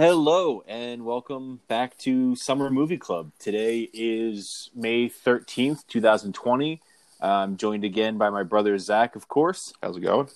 [0.00, 3.32] Hello and welcome back to Summer Movie Club.
[3.38, 6.80] Today is May 13th, 2020.
[7.20, 9.74] I'm joined again by my brother Zach, of course.
[9.82, 10.30] How's it going?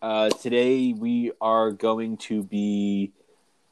[0.00, 3.10] Uh, today we are going to be.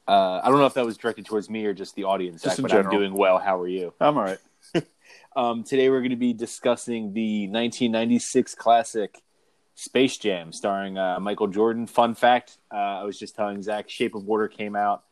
[0.09, 2.57] Uh, I don't know if that was directed towards me or just the audience, Just
[2.57, 2.99] Zach, in but I'm general.
[2.99, 3.39] doing well.
[3.39, 3.95] How are you?
[4.01, 4.39] I'm all right.
[5.37, 9.23] Um, today we're going to be discussing the 1996 classic
[9.77, 11.87] Space Jam, starring uh, Michael Jordan.
[11.87, 15.05] Fun fact: uh, I was just telling Zach, Shape of Water came out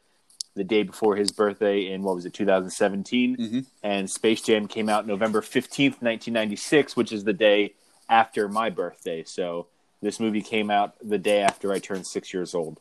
[0.57, 3.67] the day before his birthday in what was it, 2017, Mhm.
[3.83, 7.75] and Space Jam came out November 15th, 1996, which is the day
[8.09, 9.23] after my birthday.
[9.23, 9.67] So
[10.01, 12.81] this movie came out the day after I turned six years old.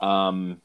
[0.00, 0.60] Um,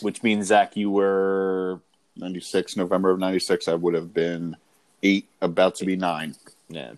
[0.00, 1.80] which means Zach, you were
[2.16, 4.56] 96, November of 96, I would have been
[5.02, 6.36] eight, about to be nine.
[6.68, 6.92] Yeah.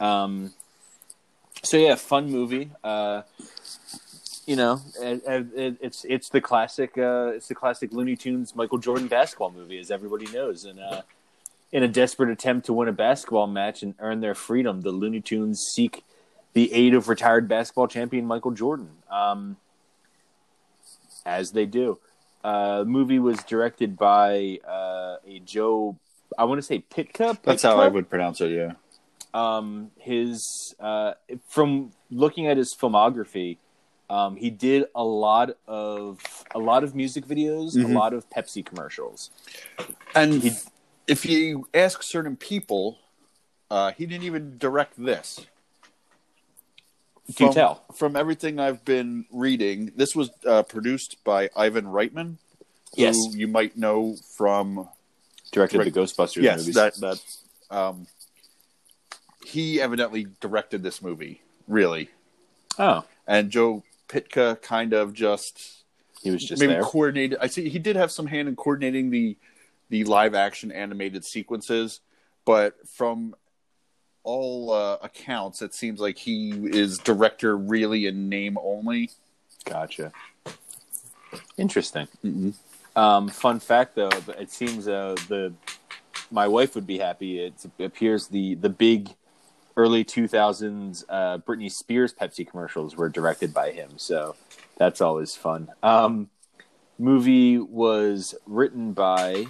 [0.00, 0.52] Um.
[1.62, 2.70] So yeah, fun movie.
[2.84, 3.22] Uh,
[4.50, 5.22] you know, it,
[5.54, 6.98] it, it's it's the classic.
[6.98, 10.64] Uh, it's the classic Looney Tunes Michael Jordan basketball movie, as everybody knows.
[10.64, 11.02] And uh,
[11.70, 15.20] in a desperate attempt to win a basketball match and earn their freedom, the Looney
[15.20, 16.02] Tunes seek
[16.52, 18.90] the aid of retired basketball champion Michael Jordan.
[19.08, 19.56] Um,
[21.24, 22.00] as they do.
[22.42, 25.96] Uh, the movie was directed by uh, a Joe.
[26.36, 27.38] I want to say Pytka.
[27.44, 28.72] That's how I would pronounce it, yeah.
[29.32, 31.12] um, his uh,
[31.48, 33.58] from looking at his filmography,
[34.10, 36.20] um, he did a lot of
[36.54, 37.84] a lot of music videos, Mhm.
[37.94, 39.30] a lot of Pepsi commercials.
[40.14, 40.50] And He-
[41.06, 42.98] if you ask certain people,
[43.70, 45.46] uh, he didn't even direct this.
[47.28, 47.84] Do From- tell?
[47.94, 52.38] From everything I've been reading, this was uh, produced by Ivan Reitman,
[52.96, 53.16] who Yes.
[53.34, 54.88] you might know from
[55.52, 56.74] Directed Direct- the Ghostbusters yes, movies.
[56.74, 57.18] that that
[57.70, 58.06] um,
[59.46, 62.10] he evidently directed this movie, really.
[62.78, 65.84] oh, And Joe Pytka kind of just
[66.22, 66.82] he was just maybe there.
[66.82, 67.38] coordinated.
[67.40, 69.36] I see he did have some hand in coordinating the
[69.88, 72.00] the live action animated sequences,
[72.44, 73.34] but from
[74.22, 79.10] all uh, accounts, it seems like he is director really in name only.
[79.64, 80.12] Gotcha.
[81.56, 82.06] Interesting.
[82.24, 82.50] Mm-hmm.
[82.98, 85.52] Um, fun fact, though, it seems uh, the
[86.30, 87.40] my wife would be happy.
[87.40, 89.10] It appears the the big
[89.76, 94.36] early 2000s uh, Britney Spears Pepsi commercials were directed by him, so
[94.76, 95.68] that's always fun.
[95.82, 96.28] Um,
[96.98, 99.46] movie was written by.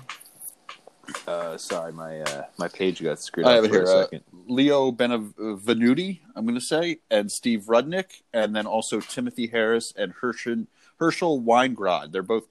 [1.26, 3.82] Uh, sorry, my uh, my page got screwed I up have it here.
[3.82, 4.22] a Uh, second.
[4.46, 10.12] Leo Benevenuti, I'm going to say, and Steve Rudnick, and then also Timothy Harris and
[10.20, 10.66] Herschel,
[10.98, 12.12] Herschel Weingrod.
[12.12, 12.44] They're both,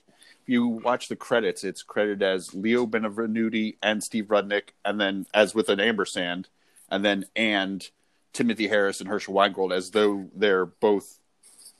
[0.43, 5.25] if you watch the credits, it's credited as Leo Benevenuti and Steve Rudnick, and then
[5.33, 6.49] as with an ampersand,
[6.91, 7.87] and then and
[8.33, 11.19] Timothy Harris and Herschel Weingrod as though they're both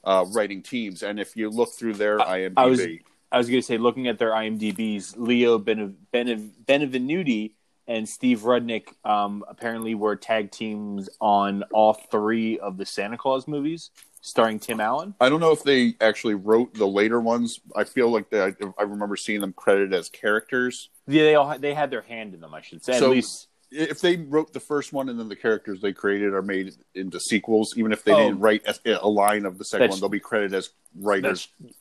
[0.04, 1.04] uh, writing teams.
[1.04, 2.88] And if you look through their IMDb, I was-
[3.32, 7.52] I was going to say, looking at their IMDb's, Leo Bene- Bene- Benevenuti
[7.88, 13.48] and Steve Rudnick um, apparently were tag teams on all three of the Santa Claus
[13.48, 15.14] movies, starring Tim Allen.
[15.22, 17.60] I don't know if they actually wrote the later ones.
[17.76, 20.90] I feel like they, I remember seeing them credited as characters.
[21.08, 22.94] Yeah, they all they had their hand in them, I should say.
[22.94, 26.42] At least, if they wrote the first one and then the characters they created are
[26.42, 28.18] made into sequels, even if they Oh.
[28.18, 30.70] didn't write a, a line of the second one, they'll be credited as
[31.00, 31.48] writers.
[31.60, 31.74] that's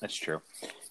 [0.00, 0.40] that's true.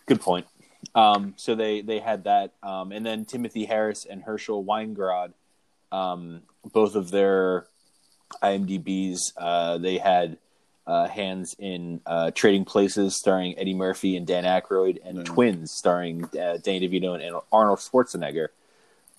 [0.07, 0.45] Good point.
[0.93, 5.33] Um, so they they had that, um, and then Timothy Harris and Herschel Weingrod,
[5.91, 6.41] um,
[6.73, 7.65] both of their
[8.43, 10.37] IMDb's, uh, they had
[10.87, 15.25] uh, hands in uh, Trading Places, starring Eddie Murphy and Dan Aykroyd, and Mm.
[15.25, 18.49] Twins, starring uh, Danny DeVito and Arnold Schwarzenegger.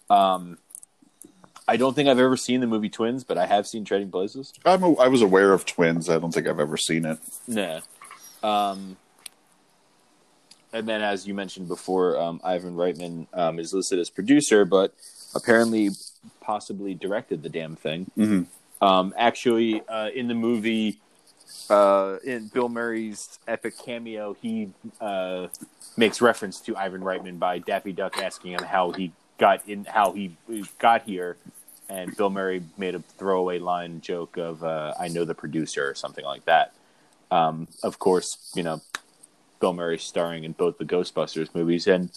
[0.08, 0.58] Um,
[1.68, 4.52] I don't think I've ever seen the movie Twins, but I have seen Trading Places.
[4.64, 6.08] I'm a, I was aware of twins.
[6.08, 7.18] I don't think I've ever seen it.
[7.48, 7.80] Yeah.
[8.42, 8.96] Um,
[10.72, 14.94] and then, as you mentioned before, um, Ivan Reitman um, is listed as producer, but
[15.34, 15.90] apparently,
[16.40, 18.10] possibly directed the damn thing.
[18.16, 18.84] Mm-hmm.
[18.84, 21.00] Um, actually, uh, in the movie,
[21.70, 24.70] uh, in Bill Murray's epic cameo, he
[25.00, 25.48] uh,
[25.96, 30.12] makes reference to Ivan Reitman by Daffy Duck asking him how he got in, how
[30.12, 30.36] he
[30.78, 31.36] got here,
[31.88, 35.94] and Bill Murray made a throwaway line joke of uh, "I know the producer" or
[35.94, 36.72] something like that.
[37.30, 38.80] Um, of course, you know,
[39.60, 42.10] Bill Murray starring in both the Ghostbusters movies, and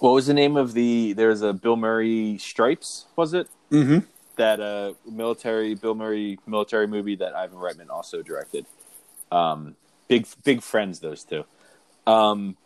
[0.00, 1.12] what was the name of the?
[1.12, 3.48] There's a Bill Murray Stripes, was it?
[3.70, 4.00] Mm-hmm.
[4.36, 8.66] that uh military Bill Murray military movie that Ivan Reitman also directed.
[9.32, 9.74] Um
[10.06, 11.44] big big friends those two.
[12.06, 12.56] Um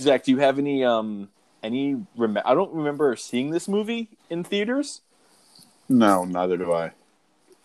[0.00, 1.28] Zach, do you have any um
[1.66, 5.02] any rem- I don't remember seeing this movie in theaters.
[5.88, 6.92] No, neither do I.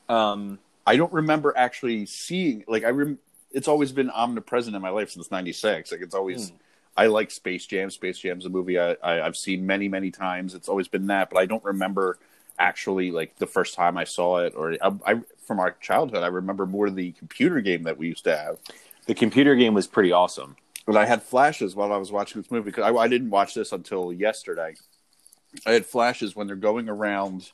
[0.10, 3.20] Um I don't remember actually seeing like I rem-
[3.52, 5.92] it's always been omnipresent in my life since '96.
[5.92, 6.50] Like it's always.
[6.50, 6.56] Hmm.
[6.98, 7.90] I like Space Jam.
[7.90, 10.56] Space Jam's a movie I, I I've seen many many times.
[10.56, 12.18] It's always been that, but I don't remember
[12.60, 16.24] actually like the first time I saw it or I, I from our childhood.
[16.24, 18.58] I remember more the computer game that we used to have.
[19.06, 20.56] The computer game was pretty awesome.
[20.86, 23.54] But I had flashes while I was watching this movie because I, I didn't watch
[23.54, 24.76] this until yesterday.
[25.66, 27.52] I had flashes when they're going around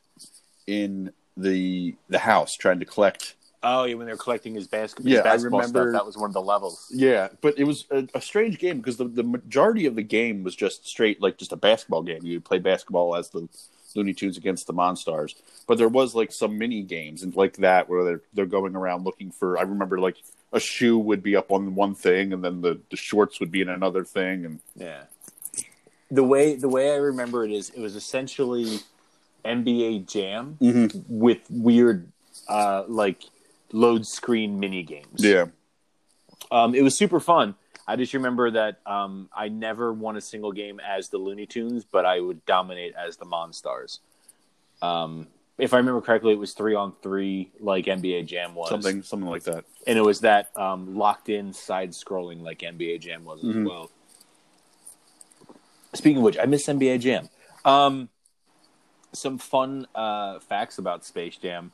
[0.65, 5.23] in the the house trying to collect Oh, yeah, when they're collecting his, basket, Yeah,
[5.33, 6.91] his I remember- stuff, that was one of the levels.
[6.93, 10.43] Yeah, but it was a, a strange game because the, the majority of the game
[10.43, 12.23] was just straight like just a basketball game.
[12.23, 13.49] You play basketball as the
[13.95, 15.33] Looney Tunes against the Monstars,
[15.67, 19.03] but there was like some mini games and like that where they're they're going around
[19.05, 19.57] looking for.
[19.57, 20.17] I remember like
[20.53, 23.61] a shoe would be up on one thing and then the, the shorts would be
[23.61, 25.03] in another thing and Yeah.
[26.09, 28.79] The way the way I remember it is it was essentially
[29.43, 30.57] NBA Jam
[31.09, 32.11] with weird
[32.47, 33.23] uh like
[33.73, 35.19] load screen mini games.
[35.19, 35.47] yeah.
[36.49, 37.55] Um it was super fun.
[37.85, 41.83] I just remember that um I never won a single game as the Looney Tunes,
[41.83, 43.99] but I would dominate as the Monstars.
[44.81, 45.27] Um
[45.57, 48.69] if I remember correctly, it was three on three like NBA Jam was.
[48.69, 49.65] Something something like that.
[49.85, 53.65] and it was that um, locked in side scrolling like NBA Jam was as Mhm.
[53.67, 53.89] well.
[55.93, 57.29] Speaking of which, I miss NBA Jam.
[57.65, 58.09] Um,
[59.13, 61.71] some fun uh, facts about Space Jam.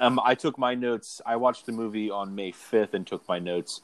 [0.00, 1.20] Um, I took my notes.
[1.24, 3.82] I watched the movie on May fifth and took my notes,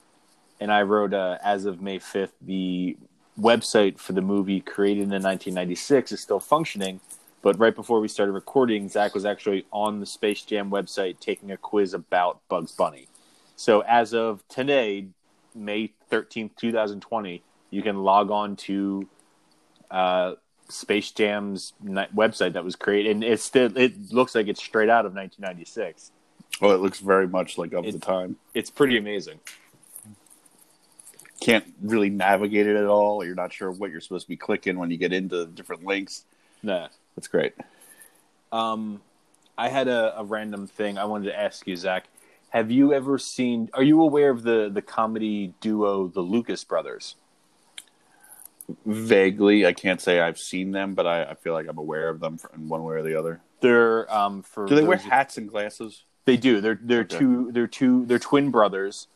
[0.60, 2.96] and I wrote uh, as of May fifth, the
[3.40, 7.00] website for the movie created in 1996 is still functioning.
[7.42, 11.50] But right before we started recording, Zach was actually on the Space Jam website taking
[11.50, 13.08] a quiz about Bugs Bunny.
[13.56, 15.08] So as of today,
[15.54, 19.08] May 13th, 2020, you can log on to
[19.90, 20.34] uh,
[20.68, 23.10] Space Jam's website that was created.
[23.12, 26.12] And it's still, it looks like it's straight out of 1996.
[26.60, 28.36] Well, it looks very much like of It- the time.
[28.54, 29.40] It's pretty amazing.
[31.40, 33.24] Can't really navigate it at all.
[33.24, 36.24] You're not sure what you're supposed to be clicking when you get into different links.
[36.62, 36.86] Nah.
[37.16, 37.54] That's great.
[38.50, 39.00] Um,
[39.56, 42.06] I had a, a random thing I wanted to ask you, Zach.
[42.50, 43.70] Have you ever seen?
[43.74, 47.16] Are you aware of the the comedy duo, the Lucas Brothers?
[48.86, 52.20] Vaguely, I can't say I've seen them, but I, I feel like I'm aware of
[52.20, 53.40] them in one way or the other.
[53.60, 56.04] They're um for Do they wear hats and glasses?
[56.24, 56.60] They do.
[56.60, 57.18] They're they're Okay.
[57.18, 59.08] two they're two they're twin brothers.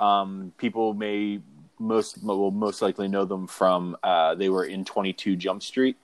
[0.00, 1.40] Um, people may
[1.78, 5.96] most will most likely know them from uh, they were in Twenty Two Jump Street.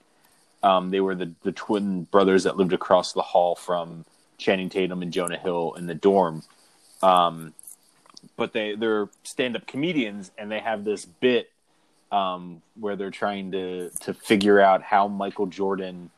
[0.63, 4.05] Um, they were the the twin brothers that lived across the hall from
[4.39, 6.43] Channing Tatum and Jonah Hill in the dorm.
[7.03, 7.55] Um,
[8.37, 11.51] but they they're stand up comedians and they have this bit
[12.11, 16.11] um, where they're trying to to figure out how Michael Jordan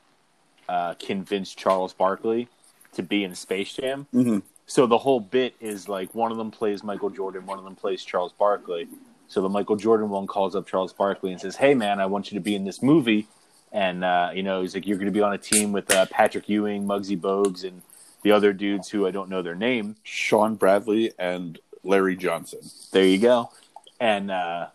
[0.69, 2.49] uh, convinced Charles Barkley
[2.93, 4.07] to be in Space Jam.
[4.15, 4.39] Mm-hmm.
[4.67, 7.75] So the whole bit is like one of them plays Michael Jordan, one of them
[7.75, 8.89] plays Charles Barkley.
[9.27, 12.31] So the Michael Jordan one calls up Charles Barkley and says, "Hey man, I want
[12.31, 13.27] you to be in this movie."
[13.73, 16.07] And uh, you know, he's like, "You're going to be on a team with uh,
[16.07, 17.83] Patrick Ewing, Muggsy Bogues, and
[18.23, 22.61] the other dudes who I don't know their name." Shawn Bradley and Larry Johnson.
[22.93, 23.51] There you go.
[24.01, 24.69] And uh,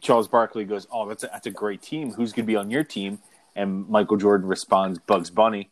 [0.00, 2.12] Charles Barkley goes, "Oh, that's a, that's a great team.
[2.12, 3.18] Who's going to be on your team?"
[3.54, 5.70] And Michael Jordan responds, "Bugs Bunny."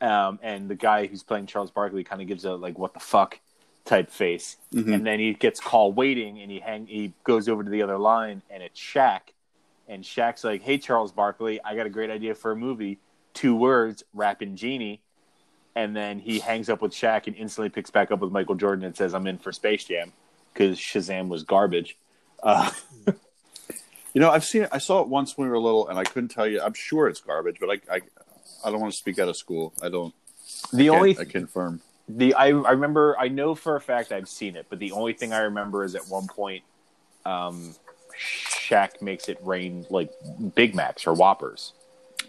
[0.00, 3.00] Um, and the guy who's playing Charles Barkley kind of gives a like, "What the
[3.00, 3.38] fuck?"
[3.86, 4.56] type face.
[4.72, 4.94] Mhm.
[4.94, 7.98] And then he gets call waiting, and he hang he goes over to the other
[7.98, 9.20] line, and it's Shaq.
[9.90, 12.98] And Shaq's like, "Hey, Charles Barkley, I got a great idea for a movie.
[13.34, 15.02] Two words, rapping genie."
[15.74, 18.84] And then he hangs up with Shaq and instantly picks back up with Michael Jordan
[18.84, 20.12] and says, "I'm in for Space Jam."
[20.52, 21.96] because Shazam was garbage.
[22.42, 22.70] Uh,
[24.12, 24.70] You know, I've seen it.
[24.72, 26.60] I saw it once when we were little, and I couldn't tell you.
[26.60, 28.00] I'm sure it's garbage, but I, I,
[28.64, 29.72] I don't want to speak out of school.
[29.80, 30.12] I don't.
[30.72, 31.80] the can't- only I confirm.
[32.08, 35.12] the I, I remember I know for a fact I've seen it, but the only
[35.12, 36.64] thing I remember is at one point,
[37.24, 37.72] um,
[38.20, 40.10] Shaq makes it rain like
[40.54, 41.72] Big Macs or Whoppers.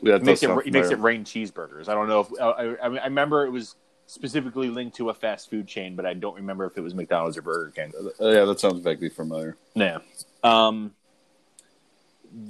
[0.01, 1.87] Yeah, He makes it he makes it rain cheeseburgers.
[1.89, 3.75] I don't know if I, I, I remember it was
[4.07, 7.37] specifically linked to a fast food chain, but I don't remember if it was McDonald's
[7.37, 7.93] or Burger King.
[8.19, 9.57] Uh, yeah, that sounds vaguely familiar.
[9.75, 9.99] Yeah.
[10.43, 10.93] Um,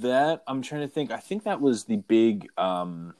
[0.00, 1.10] that I'm trying to think.
[1.10, 2.48] I think that was the big.
[2.56, 3.14] Um,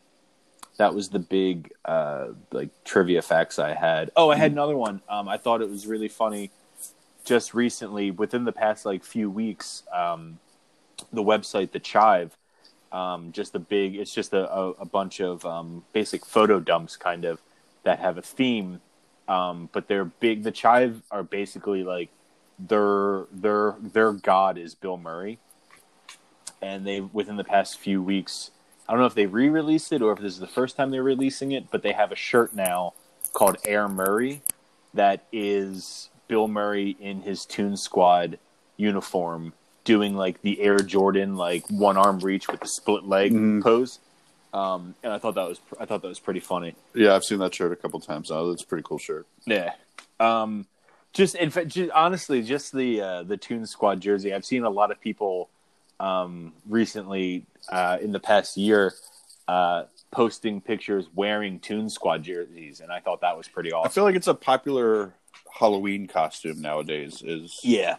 [0.78, 4.10] that was the big uh, like trivia facts I had.
[4.16, 5.02] Oh, I had another one.
[5.08, 6.50] Um, I thought it was really funny.
[7.24, 10.38] Just recently, within the past like few weeks, um,
[11.12, 12.36] the website the Chive,
[12.90, 13.96] um, just a big.
[13.96, 17.40] It's just a, a, a bunch of um, basic photo dumps, kind of
[17.84, 18.80] that have a theme.
[19.28, 20.42] Um, but they're big.
[20.42, 22.10] The Chive are basically like
[22.58, 25.38] their their their god is Bill Murray,
[26.60, 28.50] and they within the past few weeks,
[28.88, 31.02] I don't know if they re-released it or if this is the first time they're
[31.02, 32.94] releasing it, but they have a shirt now
[33.32, 34.42] called Air Murray
[34.94, 38.38] that is Bill Murray in his Toon Squad
[38.78, 39.52] uniform
[39.84, 43.62] doing like the Air Jordan like one arm reach with the split leg Mhm.
[43.62, 43.98] pose.
[44.54, 46.74] Um, and I thought that was I thought that was pretty funny.
[46.94, 48.46] Yeah, I've seen that shirt a couple times now.
[48.46, 49.26] That's a pretty cool shirt.
[49.44, 49.74] Yeah.
[50.20, 50.64] Um,
[51.12, 54.32] just in fact, just, honestly, just the uh, the Toon Squad jersey.
[54.32, 55.50] I've seen a lot of people
[56.00, 58.94] um, recently uh, in the past year
[59.48, 63.86] uh, posting pictures wearing Toon Squad jerseys, and I thought that was pretty awesome.
[63.90, 65.12] I feel like it's a popular
[65.58, 67.22] Halloween costume nowadays.
[67.24, 67.96] Is yeah,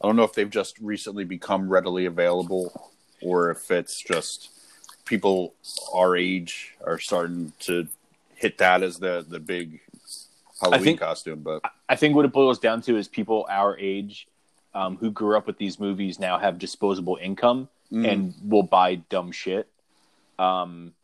[0.00, 2.90] I don't know if they've just recently become readily available
[3.22, 4.50] or if it's just
[5.04, 5.54] people
[5.94, 7.88] our age are starting to
[8.34, 9.80] hit that as the the big
[10.60, 11.40] Halloween think- costume.
[11.42, 14.26] But I think what it boils down to is people our age
[14.74, 18.10] um, who grew up with these movies now have disposable income Mm.
[18.10, 19.68] and will buy dumb shit.
[20.38, 20.94] Um,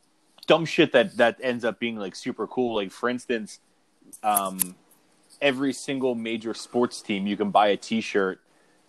[0.47, 2.75] dumb shit that that ends up being like super cool.
[2.77, 3.61] Like for instance,
[4.23, 4.75] um,
[5.41, 8.41] every single major sports team you can buy a T-shirt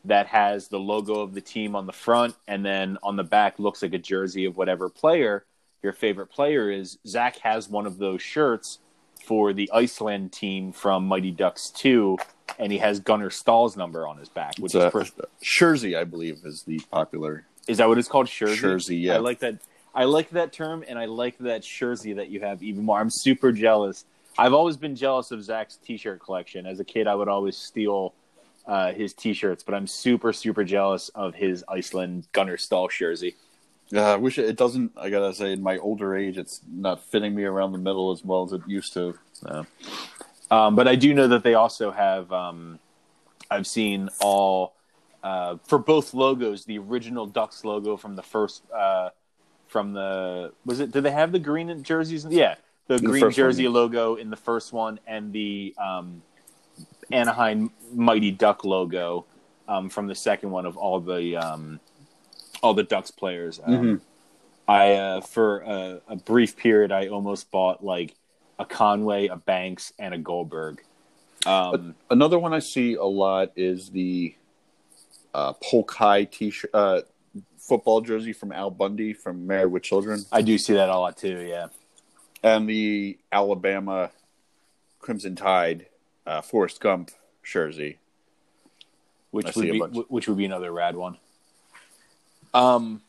[0.05, 3.59] that has the logo of the team on the front, and then on the back
[3.59, 5.45] looks like a jersey of whatever player
[5.83, 6.97] your favorite player is.
[7.05, 8.79] Zach has one of those shirts
[9.25, 12.17] for the Iceland team from Mighty Ducks 2,
[12.57, 16.03] and he has Gunnar Stahl's number on his back, which it's is a, Jersey, I
[16.03, 17.45] believe, is the popular.
[17.67, 18.27] is that what it's called?
[18.27, 18.59] Jersey.
[18.59, 19.15] Jersey, yeah.
[19.15, 19.59] I like that.
[19.93, 22.99] I like that term, and I like that jersey that you have even more.
[22.99, 24.05] I'm super jealous.
[24.39, 26.65] I've always been jealous of Zach's T-shirt collection.
[26.65, 28.13] As a kid, I would always steal
[28.65, 33.35] uh, his T-shirts, but I'm super, super jealous of his Iceland Gunnar Stahl jersey.
[33.93, 34.93] Uh, I wish it, it doesn't.
[34.95, 38.23] I gotta say, in my older age, it's not fitting me around the middle as
[38.23, 39.17] well as it used to.
[39.33, 39.65] So,
[40.49, 42.31] um, but I do know that they also have.
[42.31, 42.79] Um,
[43.51, 44.75] I've seen all
[45.21, 46.63] uh, for both logos.
[46.63, 49.09] The original Ducks logo from the first, uh,
[49.67, 50.91] from the was it?
[50.91, 52.25] Did they have the green jerseys?
[52.29, 52.55] Yeah,
[52.89, 53.73] the The green jersey one.
[53.75, 56.21] logo in the first one, and the um,
[57.11, 59.25] Anaheim Mighty Duck logo
[59.67, 61.79] um, from the second one of all the um,
[62.63, 63.61] all the Ducks players.
[63.63, 64.01] Um, Mhm.
[64.67, 68.15] I uh, for a, a brief period, I almost bought like
[68.57, 70.81] a Conway, a Banks, and a Goldberg.
[71.45, 74.35] Um, Another one I see a lot is the
[75.33, 77.01] uh, Polk High t-shirt, uh,
[77.57, 81.17] football jersey from Al Bundy from Married with Children, I do see that a lot
[81.17, 81.45] too.
[81.47, 81.67] Yeah,
[82.43, 84.11] and the Alabama
[84.99, 85.87] Crimson Tide
[86.25, 87.11] uh, Forrest Gump
[87.43, 87.97] jersey.
[89.31, 91.17] Which would be which would be another rad one.
[92.53, 93.01] Um,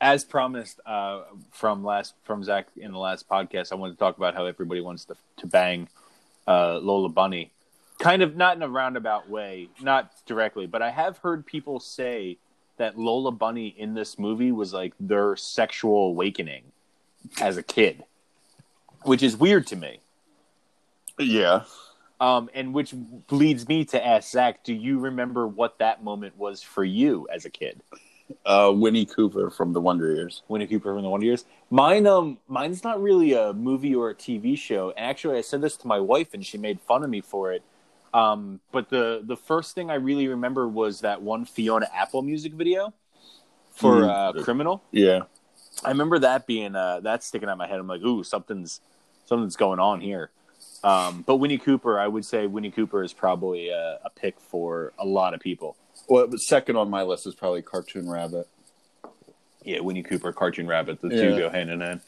[0.00, 4.16] as promised uh, from last from Zach in the last podcast, I wanted to talk
[4.16, 5.88] about how everybody wants to to bang
[6.46, 7.50] uh, Lola Bunny,
[7.98, 12.38] kind of not in a roundabout way, not directly, but I have heard people say
[12.76, 16.64] that Lola Bunny in this movie was like their sexual awakening
[17.40, 18.04] as a kid,
[19.04, 20.00] which is weird to me.
[21.18, 21.62] Yeah,
[22.20, 22.94] Um, and which
[23.30, 27.44] leads me to ask Zach, do you remember what that moment was for you as
[27.44, 27.80] a kid?
[28.46, 30.42] uh, Winnie Cooper from the Wonder Years.
[30.48, 31.44] Winnie Cooper from the Wonder Years.
[31.70, 34.92] Mine, um, mine's not really a movie or a TV show.
[34.96, 37.62] Actually, I said this to my wife, and she made fun of me for it.
[38.14, 42.54] Um, but the the first thing I really remember was that one Fiona Apple music
[42.54, 42.94] video
[43.72, 44.38] for Mm.
[44.38, 45.22] uh, "Criminal." Yeah,
[45.84, 47.78] I remember that being uh, that sticking out my head.
[47.80, 48.80] I'm like, ooh, something's
[49.26, 50.30] something's going on here.
[50.82, 54.92] Um, but Winnie Cooper, I would say Winnie Cooper is probably a, a pick for
[54.98, 55.76] a lot of people.
[56.08, 58.46] well, second on my list is probably Cartoon Rabbit.
[59.64, 61.22] Yeah, Winnie Cooper, Cartoon Rabbit, the Yeah.
[61.22, 62.00] two go hand in hand.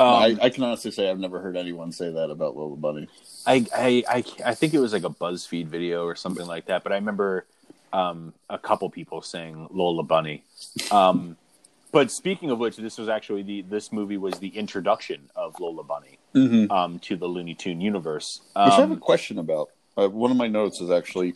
[0.00, 3.08] Um, I, I can honestly say I've never heard anyone say that about Lola Bunny.
[3.46, 6.82] I, I, I, I think it was like a BuzzFeed video or something like that.
[6.82, 7.46] But I remember
[7.92, 10.42] um, a couple people saying Lola Bunny.
[10.90, 11.36] Um,
[11.92, 15.84] but speaking of which, this was actually the this movie was the introduction of Lola
[15.84, 16.70] Bunny Mm-hmm.
[16.70, 18.40] um, to the Looney Tune universe.
[18.48, 19.70] Which I have a Um, question about.
[19.96, 21.34] Uh, one of my notes is actually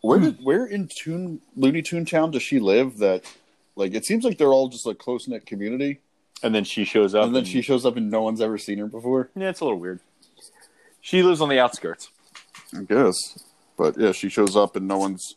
[0.00, 2.98] where did where in Toon Looney Tune Town does she live?
[2.98, 3.24] That
[3.76, 6.00] like it seems like they're all just a close knit community,
[6.42, 8.78] and then she shows up, and then she shows up and no one's ever seen
[8.78, 9.30] her before.
[9.36, 10.00] yeah, it's a little weird.
[11.00, 12.10] She lives on the outskirts.
[12.76, 13.14] I guess,
[13.76, 15.36] but yeah, she shows up and no one's.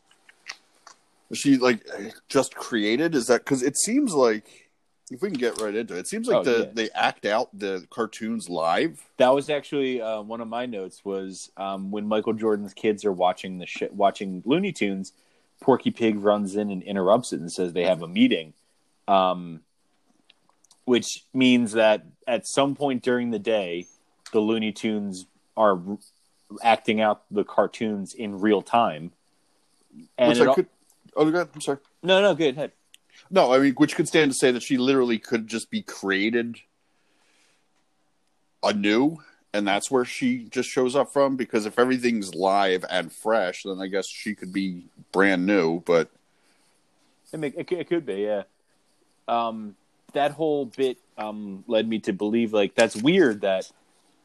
[1.33, 1.85] She like
[2.29, 3.13] just created?
[3.15, 4.64] Is that because it seems like
[5.11, 6.71] if we can get right into it, it seems like Oh, the yeah.
[6.73, 9.03] they act out the cartoons live.
[9.17, 11.05] That was actually uh, one of my notes.
[11.05, 15.13] Was um, when Michael Jordan's kids are watching the sh- watching Looney Tunes,
[15.61, 18.53] Porky Pig runs in and interrupts it and says they have a meeting,
[19.07, 19.61] um,
[20.85, 23.87] which means that at some point during the day,
[24.31, 25.97] the Looney Tunes are r-
[26.63, 29.11] acting out the cartoons in real time.
[30.17, 30.67] And which I could.
[31.15, 31.77] Oh, God, I'm sorry.
[32.03, 32.55] no, no, good.
[32.57, 32.71] Ahead.
[33.29, 36.57] No, I mean, which could stand to say that she literally could just be created
[38.63, 39.17] anew
[39.53, 41.37] and that's where she just shows up from.
[41.37, 45.79] Because if everything's live and fresh, then I guess she could be brand new.
[45.79, 46.09] But
[47.31, 48.43] It, it, could- it could be, yeah.
[49.27, 49.75] Um,
[50.13, 53.69] that whole bit um, led me to believe like that's weird that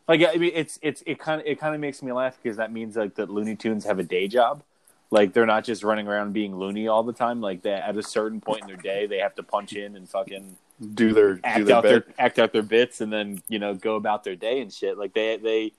[0.06, 2.58] like I mean it's it's it kind of it kind of makes me laugh because
[2.58, 4.62] that means like that Looney Tunes have a day job.
[5.10, 7.40] Like they're not just running around being loony all the time.
[7.40, 10.08] Like that at a certain point in their day, they have to punch in and
[10.08, 10.56] fucking
[10.94, 12.06] do their do act their out bit.
[12.06, 14.96] their act out their bits and then you know go about their day and shit.
[14.96, 15.72] Like they they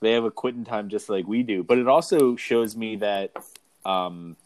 [0.00, 1.62] they have a quitting time just like we do.
[1.62, 3.32] But it also shows me that
[3.84, 4.36] um,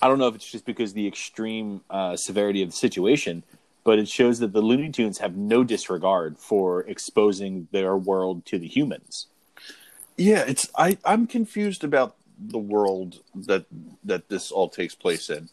[0.00, 3.42] I don't know if it's just because the extreme uh, severity of the situation,
[3.84, 8.58] but it shows that the Looney Tunes have no disregard for exposing their world to
[8.58, 9.26] the humans.
[10.16, 13.66] Yeah, it's I I'm confused about the world that
[14.04, 15.48] that this all takes place in.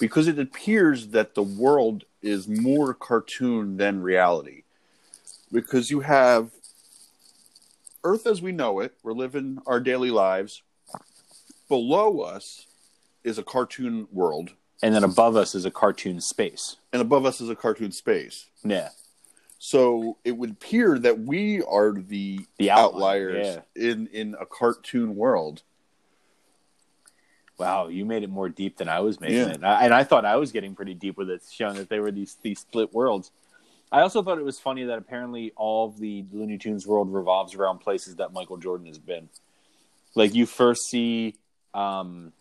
[0.00, 4.62] Because it appears that the world is more cartoon than reality.
[5.52, 6.50] Because you have
[8.04, 10.62] earth as we know it we're living our daily lives.
[11.68, 12.66] Below us
[13.24, 14.52] is a cartoon world.
[14.82, 16.76] And then above us is a cartoon space.
[16.92, 18.46] and above us is a cartoon space.
[18.64, 18.90] Yeah.
[19.58, 25.16] so it would appear that we are the, The outlier, outliers in in a cartoon
[25.16, 25.62] world
[27.58, 29.46] Wow, you made it more deep than I was making Yeah.
[29.48, 31.88] it, and I, and I thought I was getting pretty deep with it, showing that
[31.88, 33.30] they were these these split worlds.
[33.90, 37.54] I also thought it was funny that apparently all of the Looney Tunes world revolves
[37.54, 39.28] around places that Michael Jordan has been.
[40.14, 41.36] Like you first see,
[41.72, 42.32] um,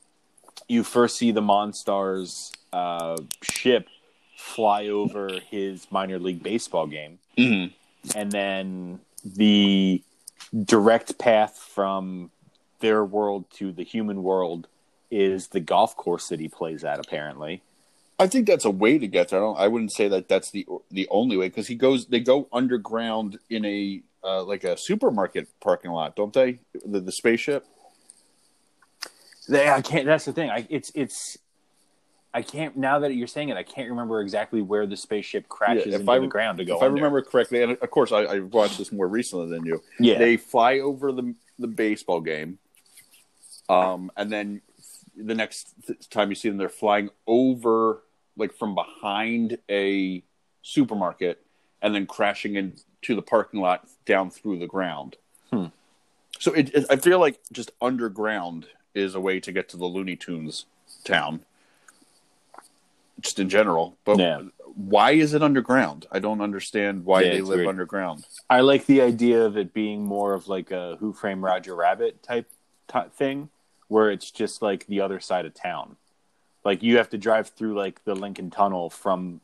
[0.67, 3.87] you first see the Monstars uh, ship
[4.35, 8.17] fly over his minor league baseball game, mm-hmm.
[8.17, 10.01] and then the
[10.63, 12.31] direct path from
[12.79, 14.67] their world to the human world
[15.11, 17.61] is the golf course that he plays at apparently
[18.17, 19.39] I think that's a way to get there.
[19.39, 22.05] I, don't, I wouldn't say that that's the the only way because he goes.
[22.05, 26.59] They go underground in a uh, like a supermarket parking lot, don't they?
[26.85, 27.65] The, the spaceship.
[29.49, 31.37] they, i can't that's the thing I, it's it's
[32.33, 35.87] i can't now that you're saying it i can't remember exactly where the spaceship crashes
[35.87, 38.11] Yeah, if into I- the ground to go if I remember correctly, and of course
[38.13, 39.83] I, I watched this more recently than you.
[39.99, 42.59] yeah They fly over the the baseball game,
[43.69, 44.61] um, and then
[45.17, 48.03] the next th- time you see them, they're flying over
[48.37, 50.23] like from behind a
[50.61, 51.41] supermarket,
[51.81, 55.15] and then crashing into the parking lot down through the ground.
[55.51, 55.67] Hmm.
[56.39, 59.85] So it, it, I feel like just underground is a way to get to the
[59.85, 60.65] Looney Tunes
[61.05, 61.41] town,
[63.21, 63.95] just in general.
[64.03, 64.41] But Yeah.
[64.65, 66.05] why is it underground?
[66.11, 67.67] I don't understand why Yeah, they live weird.
[67.69, 68.25] underground.
[68.49, 72.21] I like the idea of it being more of like a Who Framed Roger Rabbit
[72.23, 72.49] type,
[72.87, 73.49] type thing,
[73.87, 75.97] where it's just like the other side of town.
[76.63, 79.41] Like you have to drive through like the Lincoln Tunnel from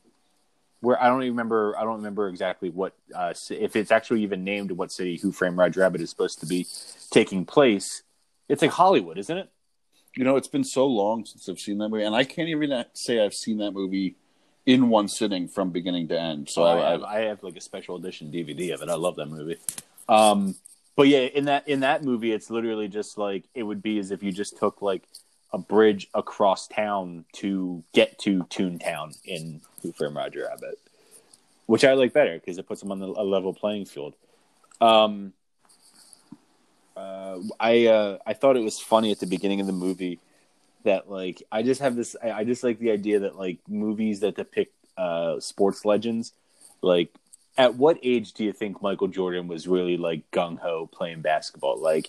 [0.80, 1.76] where I don't even remember.
[1.78, 5.56] I don't remember exactly what uh, if it's actually even named what city Who Framed
[5.56, 6.66] Roger Rabbit is supposed to be
[7.10, 8.02] taking place.
[8.48, 9.48] It's like Hollywood, isn't it?
[10.16, 12.84] You know, it's been so long since I've seen that movie, and I can't even
[12.92, 14.16] say I've seen that movie
[14.66, 16.48] in one sitting from beginning to end.
[16.50, 18.88] So So I, I, have, I have like a special edition DVD of it.
[18.88, 19.56] I love that movie.
[20.08, 20.56] Um,
[20.96, 24.10] but yeah, in that in that movie, it's literally just like it would be as
[24.10, 25.04] if you just took like
[25.52, 30.78] a bridge across town to get to Toontown in Who Framed Roger Rabbit,
[31.66, 34.14] which I like better because it puts them on the, a level playing field.
[34.80, 35.32] Um,
[36.96, 40.20] uh, I uh, I thought it was funny at the beginning of the movie
[40.84, 44.20] that like I just have this I, I just like the idea that like movies
[44.20, 46.32] that depict uh, sports legends
[46.82, 47.14] like
[47.58, 51.78] at what age do you think Michael Jordan was really like gung ho playing basketball?
[51.78, 52.08] Like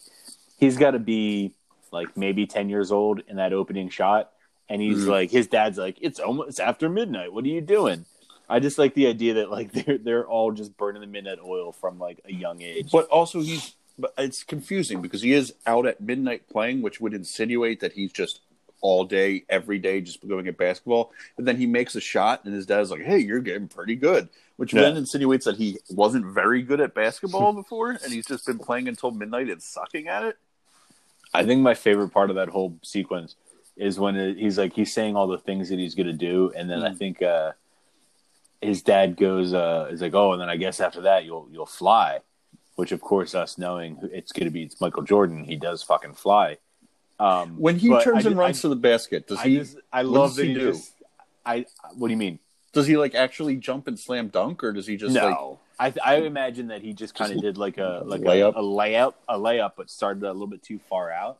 [0.59, 1.53] he's got to be
[1.91, 4.31] like maybe 10 years old in that opening shot
[4.69, 5.09] and he's Mhm.
[5.09, 7.33] like his dad's like it's almost it's after midnight.
[7.33, 8.05] What are you doing?
[8.49, 11.71] I just like the idea that like they're they're all just burning the midnight oil
[11.71, 12.89] from like a young age.
[12.91, 17.13] But also he's, but it's confusing because he is out at midnight playing, which would
[17.13, 18.39] insinuate that he's just
[18.83, 21.13] all day, every day, just going at basketball.
[21.37, 24.27] But then he makes a shot, and his dad's like, "Hey, you're getting pretty good,"
[24.57, 24.81] which Yeah.
[24.81, 28.89] then insinuates that he wasn't very good at basketball before, and he's just been playing
[28.89, 30.37] until midnight and sucking at it.
[31.33, 33.37] I think my favorite part of that whole sequence
[33.77, 36.51] is when it, he's like he's saying all the things that he's going to do,
[36.55, 36.97] and then I Mm.
[36.97, 37.53] think uh,
[38.61, 41.65] his dad goes uh, is like, oh, and then I guess after that you'll you'll
[41.65, 42.19] fly,
[42.75, 46.15] which of course us knowing it's going to be it's Michael Jordan, he does fucking
[46.15, 46.57] fly.
[47.19, 49.57] Um, When he turns I and runs I, to the basket, does I he?
[49.57, 50.71] just I love that he he do?
[50.71, 50.93] just
[51.45, 52.39] I what do you mean?
[52.73, 55.23] Does he like actually jump and slam dunk, or does he just like?
[55.23, 58.55] no, I I imagine that he just kind of did like a like layup?
[58.55, 61.39] a, a layout a layup, but started a little bit too far out.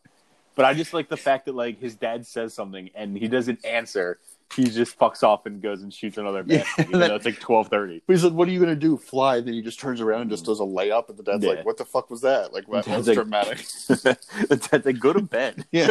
[0.56, 3.66] But I just like the fact that like his dad says something and he doesn't
[3.66, 4.20] answer.
[4.56, 6.88] He just fucks off and goes and shoots another Yeah, basket.
[6.90, 8.02] even that- though it's like twelve thirty.
[8.06, 8.98] But he said, "What are you gonna do?
[8.98, 11.52] Fly?" Then he just turns around and just does a layup, and the dad's Yeah.
[11.52, 12.54] like, "What the fuck was that?
[12.54, 15.66] Like, what, Dad's that's like- dramatic." the dad's like, go to bed.
[15.72, 15.90] yeah,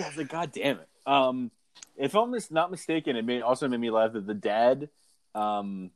[0.00, 0.88] I was like, God damn it.
[1.06, 1.50] Um,
[1.96, 4.88] if I'm not mistaken, it made, also made me laugh that the dad,
[5.34, 5.90] um,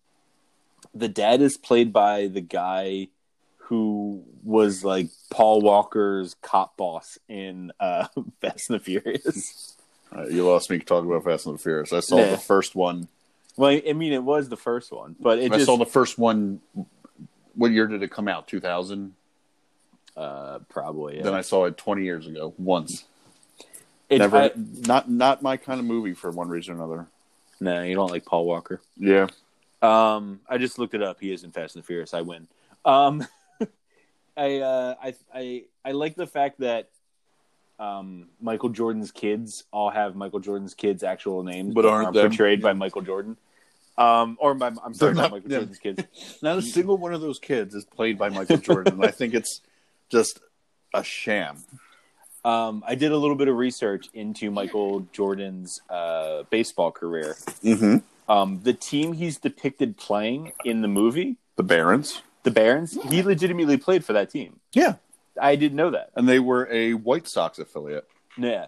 [0.95, 3.09] the dad is played by the guy
[3.57, 8.07] who was like Paul Walker's cop boss in uh,
[8.41, 9.77] Fast and the Furious.
[10.17, 11.93] Uh, you lost me talking about Fast and the Furious.
[11.93, 12.31] I saw Yeah.
[12.31, 13.09] the first one.
[13.57, 16.17] Well, I mean, it was the first one, but it I just saw the first
[16.19, 16.61] one.
[17.55, 18.47] What year did it come out?
[18.49, 19.15] Two thousand.
[20.17, 21.17] uh, probably.
[21.19, 21.23] Yeah.
[21.23, 22.53] Then I saw it twenty years ago.
[22.59, 23.05] Once.
[24.09, 24.37] It's- Never.
[24.37, 27.07] I- not not my kind of movie for one reason or another.
[27.61, 28.81] no, you don't like Paul Walker.
[28.97, 29.27] Yeah.
[29.83, 31.19] Um, I just looked it up.
[31.21, 32.15] He is in Fast and the Furious.
[32.15, 32.49] I win.
[32.85, 33.25] Um,
[34.37, 36.89] I, uh, I, I, I like the fact that
[37.79, 42.61] um, Michael Jordan's kids all have Michael Jordan's kids' actual names, But aren't them- portrayed
[42.63, 43.37] by Michael Jordan.
[43.97, 45.57] Um, or by I'm sorry, not not- Michael yeah.
[45.59, 46.03] Jordan's kids.
[46.43, 48.95] Not a single one of those kids is played by Michael Jordan.
[48.95, 49.61] and I think it's
[50.09, 50.39] just
[50.95, 51.65] a sham.
[52.45, 57.35] Um, I did a little bit of research into Michael Jordan's uh, baseball career.
[57.65, 57.97] Mm-hmm.
[58.31, 62.23] Um, the team he's depicted playing in the movie, The Barons.
[62.45, 64.61] the Barons, he legitimately played for that team.
[64.73, 64.95] Yeah.
[65.41, 66.11] I didn't know that.
[66.15, 68.07] And they were a White Sox affiliate.
[68.37, 68.67] Yeah.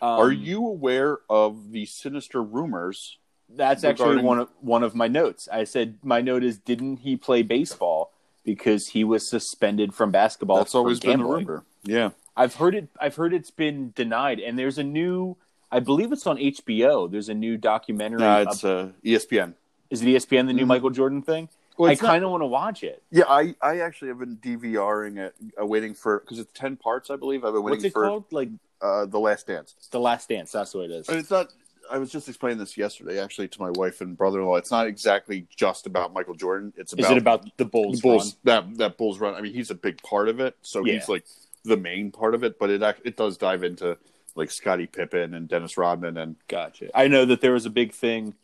[0.00, 3.18] Um, Are you aware of the sinister rumors?
[3.54, 5.48] That's actually one of one of my notes.
[5.52, 8.12] I said my note is didn't he play baseball
[8.44, 10.56] because he was suspended from basketball?
[10.58, 11.64] That's always been the rumor.
[11.84, 12.10] Yeah.
[12.34, 12.88] I've heard it.
[12.98, 15.36] I've heard it's been denied, and there's a new.
[15.70, 17.10] I believe it's on HBO.
[17.10, 18.20] There's a new documentary.
[18.20, 19.54] No, up- it's uh, ESPN.
[19.90, 20.68] is it ESPN the new Mhm.
[20.68, 21.50] Michael Jordan thing?
[21.78, 23.02] Well, I kind of want to watch it.
[23.10, 27.10] Yeah, I, I actually have been DVRing it, uh, waiting for because it's ten parts,
[27.10, 27.44] I believe.
[27.44, 28.24] I've been waiting What's waiting it for called?
[28.30, 28.48] Like
[28.80, 29.74] uh, the Last Dance.
[29.90, 30.52] The Last Dance.
[30.52, 31.08] That's what it is.
[31.08, 31.48] And it's not.
[31.90, 34.56] I was just explaining this yesterday, actually, to my wife and brother-in-law.
[34.56, 36.72] It's not exactly just about Michael Jordan.
[36.76, 38.00] It's about Is it about the the Bulls?
[38.00, 38.36] Bulls.
[38.44, 39.34] That that Bulls run.
[39.34, 40.94] I mean, he's a big part of it, so Yeah.
[40.94, 41.24] he's like
[41.64, 42.58] the main part of it.
[42.58, 43.98] But it it does dive into
[44.34, 46.90] like Scottie Pippen and Dennis Rodman and Gotcha.
[46.94, 48.34] I know that there was a big thing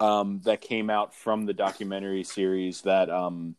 [0.00, 3.56] um, that came out from the documentary series that um,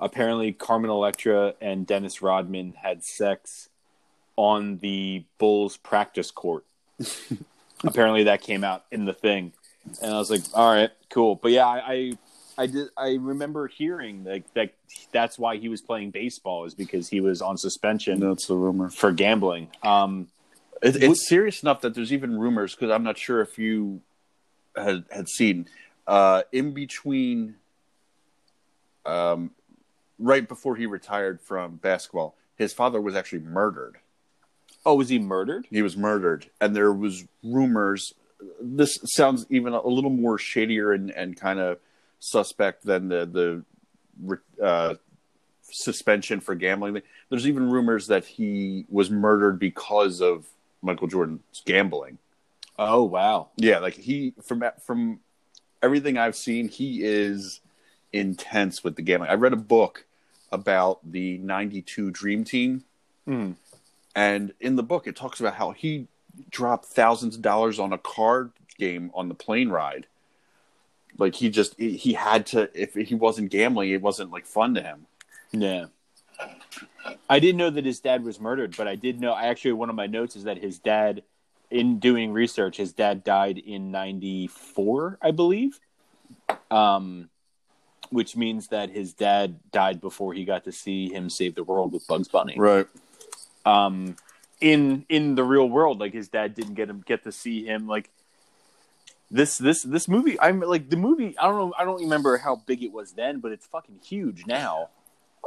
[0.00, 3.68] apparently Carmen Electra and Dennis Rodman had sex
[4.36, 6.64] on the Bulls practice court.
[7.84, 9.52] apparently, that came out in the thing,
[10.02, 12.12] and I was like, "All right, cool." But yeah, I, I,
[12.58, 12.88] I did.
[12.96, 14.74] I remember hearing like that.
[15.12, 18.90] That's why he was playing baseball is because he was on suspension that's the rumor.
[18.90, 19.68] for gambling.
[19.82, 20.28] Um,
[20.82, 24.00] It, it's serious enough that there's even rumors because I'm not sure if you
[24.76, 25.68] had had seen
[26.06, 27.56] uh, in between,
[29.06, 29.50] um,
[30.18, 33.98] right before he retired from basketball, his father was actually murdered.
[34.84, 35.66] oh, was he murdered?
[35.70, 38.14] He was murdered, and there was rumors.
[38.60, 41.78] This sounds even a little more shadier and, and kind of
[42.18, 43.64] suspect than the
[44.28, 44.94] the uh,
[45.70, 47.00] suspension for gambling.
[47.28, 50.46] There's even rumors that he was murdered because of
[50.82, 52.18] Michael Jordan's gambling.
[52.88, 53.48] Oh wow.
[53.56, 55.20] Yeah, like he from from
[55.82, 57.60] everything I've seen, he is
[58.12, 59.30] intense with the gambling.
[59.30, 60.04] I read a book
[60.50, 62.84] about the '92 Dream Team,
[63.26, 63.54] Mm.
[64.14, 66.06] and in the book, it talks about how he
[66.50, 70.06] dropped thousands of dollars on a card game on the plane ride.
[71.18, 74.74] Like he just he he had to if he wasn't gambling, it wasn't like fun
[74.74, 75.06] to him.
[75.52, 75.86] Yeah.
[77.28, 79.32] I didn't know that his dad was murdered, but I did know.
[79.32, 81.22] I actually one of my notes is that his dad,
[81.72, 85.80] in doing research, his dad died in '94, I believe.
[86.70, 87.28] Um,
[88.10, 91.92] which means that his dad died before he got to see him save the world
[91.92, 92.54] with Bugs Bunny.
[92.58, 92.86] Right.
[93.64, 94.16] um
[94.60, 97.88] in in the real world like his dad didn't get him get to see him
[97.88, 98.10] like
[99.30, 102.54] this this this movie i'm like the movie i don't know i don't remember how
[102.56, 104.88] big it was then but it's fucking huge now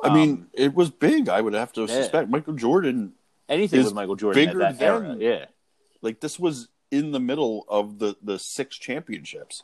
[0.04, 1.30] I mean, Um, it was big.
[1.30, 1.88] I would have to yeah.
[1.88, 3.14] suspect Michael Jordan.
[3.48, 5.46] anything with michael jordan at bigger that than- era yeah
[6.02, 9.64] Like this was in the middle of the the six championships.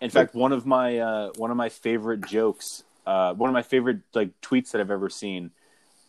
[0.00, 3.62] in fact one of my uh one of my favorite jokes uh one of my
[3.62, 5.50] favorite like tweets that i've ever seen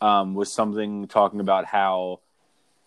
[0.00, 2.20] um was something talking about how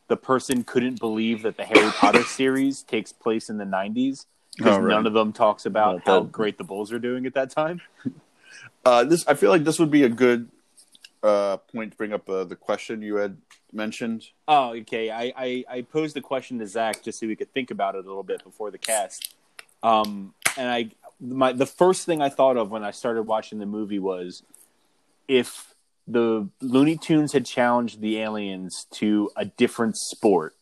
[0.07, 4.25] the person couldn't believe that the harry potter series takes place in the 90s
[4.55, 4.93] because Oh, right.
[4.93, 7.81] none of them talks about how great the bulls are doing at that time
[8.85, 10.49] Uh, this I feel like this would be a good
[11.21, 13.37] uh, point to bring up uh, the question you had
[13.77, 14.25] mentioned.
[14.47, 15.09] Oh, okay.
[15.09, 18.03] I, I, I posed the question to Zach just so we could think about it
[18.03, 19.33] a little bit before the cast.
[19.81, 20.89] Um, and I,
[21.21, 24.43] my, the first thing I thought of when I started watching the movie was
[25.27, 25.73] if
[26.07, 30.55] the Looney Tunes had challenged the aliens to a different sport,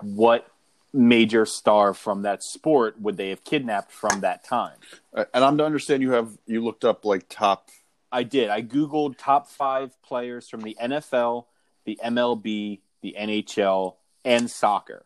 [0.00, 0.50] what
[0.92, 4.76] major star from that sport would they have kidnapped from that time?
[5.14, 7.68] Uh, And I'm to understand you have you looked up like top.
[8.12, 8.50] I did.
[8.50, 11.44] I googled top five players from the NFL,
[11.90, 15.04] the MLB, the NHL, and soccer.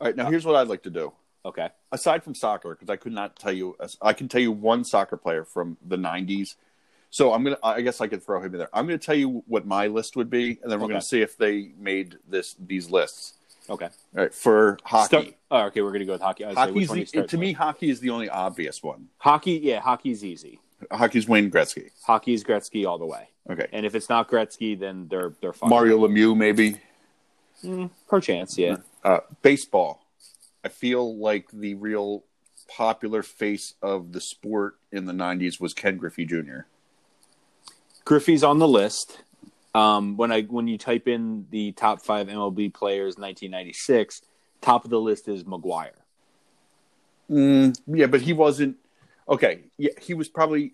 [0.00, 1.12] All right, now here's what I'd like to do.
[1.44, 1.68] Okay.
[1.92, 5.16] Aside from soccer, because I could not tell you, I can tell you one soccer
[5.16, 6.54] player from the '90s.
[7.10, 7.58] So I'm gonna.
[7.62, 8.68] I guess I could throw him in there.
[8.72, 10.94] I'm gonna tell you what my list would be, and then we're Okay.
[10.94, 13.34] gonna see if they made this these lists.
[13.70, 13.86] Okay.
[13.86, 15.06] All right, for hockey.
[15.06, 15.82] Start- oh, okay.
[15.82, 16.44] We're gonna go with hockey.
[16.44, 17.40] I say, which Hockey's the, to with?
[17.40, 19.08] me, hockey is the only obvious one.
[19.18, 19.52] hockey.
[19.62, 20.60] Yeah, hockey's easy.
[20.90, 21.90] Hockey's Wayne Gretzky.
[22.06, 23.28] Hockey's Gretzky all the way.
[23.48, 25.70] Okay, And if it's not Gretzky, then they're they're fine.
[25.70, 26.78] Mario Lemieux maybe.
[28.08, 28.76] perchance, yeah.
[29.04, 30.04] Uh, baseball.
[30.64, 32.24] I feel like the real
[32.68, 36.60] popular face of the sport in the '90s was Ken Griffey Jr.
[38.04, 39.22] Griffey's on the list.
[39.74, 44.22] Um, when I when you type in the top five MLB players 1996,
[44.60, 45.90] top of the list is McGwire.
[47.30, 48.76] Mm, yeah, but he wasn't.
[49.28, 50.72] Okay, yeah, he was probably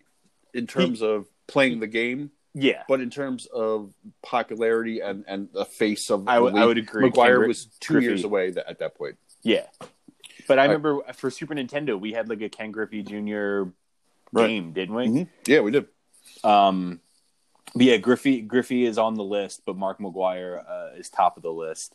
[0.54, 5.64] in terms of playing the game, Yeah, but in terms of popularity and and the
[5.64, 7.10] face of I the would- I would agree.
[7.10, 9.16] McGwire was two Griffey- years away th- at that point.
[9.42, 9.66] yeah.
[10.48, 13.70] But I remember for Super Nintendo, we had like a Ken Griffey Jr.
[14.32, 14.48] Right.
[14.48, 15.06] game, didn't we?
[15.06, 15.28] Mhm.
[15.46, 15.86] Yeah, we did.
[16.42, 17.00] Um,
[17.74, 21.42] but yeah, Griffey Griffey is on the list, but Mark McGwire uh, is top of
[21.42, 21.94] the list.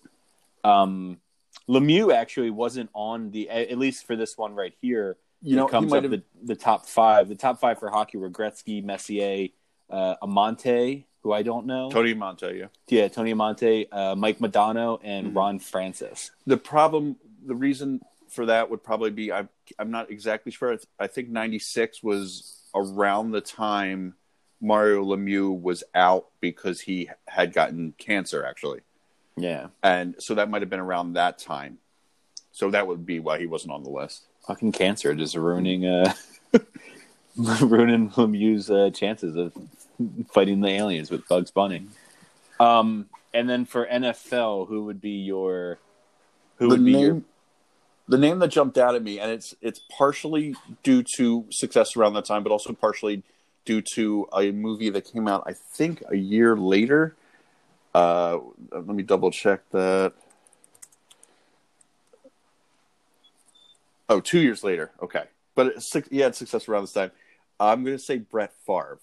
[0.64, 1.20] Um,
[1.68, 5.18] Lemieux actually wasn't on the at least for this one right here.
[5.42, 7.28] You know, comes he up the, the top five.
[7.30, 9.50] The top five for hockey were Gretzky, Messier,
[9.90, 11.90] uh, Amonte, who I don't know.
[11.92, 12.68] Tony Monte, yeah.
[12.88, 15.38] Yeah, Tony Amonte, uh, Mike Modano, and Mm-hmm.
[15.38, 16.32] Ron Francis.
[16.46, 19.48] The problem, the reason for that would probably be I'm
[19.80, 20.78] I'm not exactly sure.
[21.00, 24.16] I think '96 was around the time
[24.60, 28.82] Mario Lemieux was out because he had gotten cancer, actually,
[29.38, 31.78] Yeah, and so that might have been around that time.
[32.52, 34.26] So that would be why he wasn't on the list.
[34.48, 36.14] Fucking cancer just ruining uh,
[37.38, 39.54] ruining Lemieux's uh, chances of
[40.32, 41.88] fighting the aliens with Bugs Bunny.
[42.60, 45.78] Um, and then for NFL, who would be your
[46.58, 47.22] who the would be name, your
[48.08, 52.14] the name that jumped out at me, and it's it's partially due to success around
[52.14, 53.24] that time, but also partially
[53.66, 57.16] due to a movie that came out, I think, a year later.
[57.94, 58.40] Uh,
[58.72, 60.14] let me double check that.
[64.10, 64.92] Oh, two years later.
[65.02, 65.24] Okay,
[65.56, 67.12] but it's, six- he had success around this time.
[67.60, 69.00] I'm going to say Brett Favre.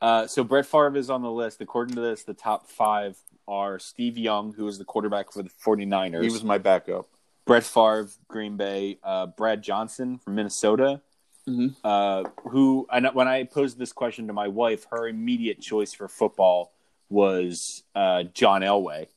[0.00, 1.60] Uh, so Brett Favre is on the list.
[1.60, 5.50] According to this, the top five are Steve Young, who is the quarterback for the
[5.64, 6.22] 49ers.
[6.24, 7.06] He was my backup.
[7.44, 11.00] Brett Favre, Green Bay, uh, Brad Johnson from Minnesota,
[11.48, 11.74] Mhm.
[11.82, 16.06] uh, who and when I posed this question to my wife, her immediate choice for
[16.08, 16.72] football
[17.08, 19.08] was uh, John Elway.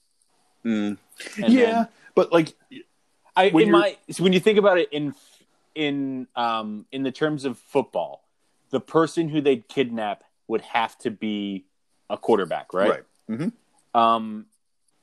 [0.66, 0.98] Mm.
[1.38, 2.54] Yeah, then- but like
[3.36, 5.14] I When in my so when you think about it in
[5.74, 8.24] in um in the terms of football,
[8.70, 11.66] the person who they'd kidnap would have to be
[12.10, 12.90] a quarterback, right?
[12.90, 13.04] right.
[13.40, 14.46] hmm Um,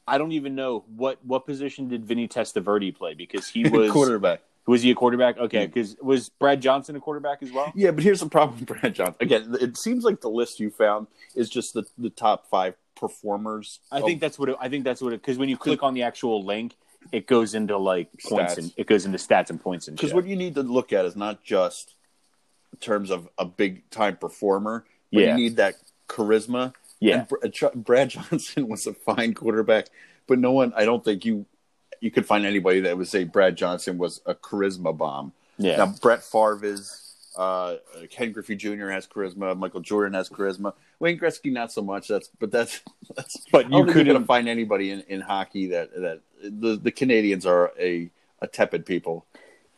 [0.06, 4.40] I don't even know what what position did Vinny Testaverde play because he was quarterback.
[4.66, 5.38] was he a quarterback?
[5.38, 7.72] Okay, because was Brad Johnson a quarterback as well?
[7.74, 9.16] Yeah, but here's the problem with Brad Johnson.
[9.20, 13.80] Again, it seems like the list you found is just the, the top five performers.
[13.90, 15.82] I of- think that's what it, I think that's what it because when you click
[15.82, 16.76] on the actual link,
[17.10, 18.58] it goes into like points Stats.
[18.58, 21.04] and it goes into stats and points and because what you need to look at
[21.04, 21.94] is not just
[22.72, 25.30] in terms of a big time performer, but Yeah.
[25.36, 25.74] you need that
[26.08, 26.72] charisma.
[27.00, 29.88] yeah, And Br- uh, Brad Johnson was a fine quarterback,
[30.26, 30.72] but no one.
[30.76, 31.46] I don't think you
[32.00, 35.32] you could find anybody that would say Brad Johnson was a charisma bomb.
[35.58, 35.76] yeah.
[35.76, 36.98] Now Brett Favre is.
[37.36, 37.76] Uh,
[38.10, 38.88] Ken Griffey Jr.
[38.90, 39.56] has charisma.
[39.56, 40.74] Michael Jordan has charisma.
[40.98, 42.08] Wayne Gretzky not so much.
[42.08, 42.80] That's but that's
[43.16, 43.44] that's.
[43.50, 46.90] But you don't think you're couldn't- find anybody in, in hockey that that the the
[46.92, 49.24] Canadians are a a tepid people.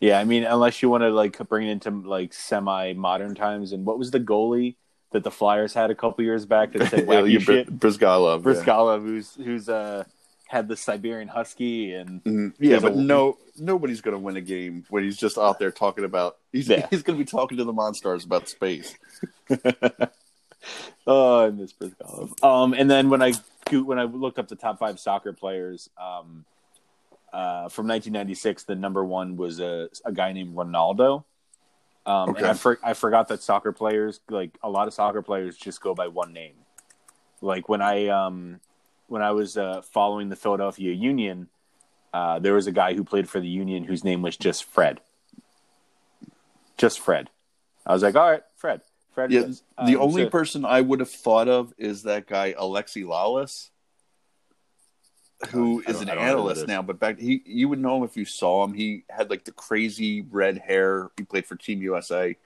[0.01, 3.73] Yeah, I mean, unless you want to like bring it into like semi modern times.
[3.73, 4.75] And what was the goalie
[5.13, 7.79] that the Flyers had a couple years back that said wacky you shit?
[7.79, 8.45] Bryzgalov.
[8.45, 8.99] yeah.
[8.99, 10.05] Who's who's uh
[10.47, 12.55] had the Siberian Husky and Mhm.
[12.59, 15.71] Yeah, but a- no, nobody's going to win a game when he's just out there
[15.71, 16.37] talking about.
[16.53, 16.87] He's Yeah.
[16.91, 18.95] he's going to be talking to the Monstars about space.
[21.07, 22.43] oh, I miss Bryzgalov.
[22.45, 23.33] Um, and then when I
[23.73, 26.45] when I looked up the top five soccer players, um,
[27.33, 31.25] uh, from 1996, the number one was a a guy named Ronaldo.
[32.07, 32.41] Um, Okay.
[32.41, 35.81] and I, for, I forgot that soccer players, like a lot of soccer players, just
[35.81, 36.53] go by one name.
[37.41, 38.61] Like when I um,
[39.07, 41.49] when I was uh, following the Philadelphia Union,
[42.13, 45.01] uh, there was a guy who played for the Union whose name was just Fred.
[46.77, 47.31] Just Fred.
[47.87, 48.81] I was like, all right, Fred.
[49.13, 49.63] Fred Yeah, was.
[49.85, 53.71] the Um, only so- person I would have thought of is that guy Alexi Lalas,
[55.51, 56.69] who I is an I don't know who that analyst is.
[56.69, 56.83] now.
[56.83, 58.73] But back he, you would know him if you saw him.
[58.75, 61.11] He had like the crazy red hair.
[61.17, 62.37] He played for Team USA.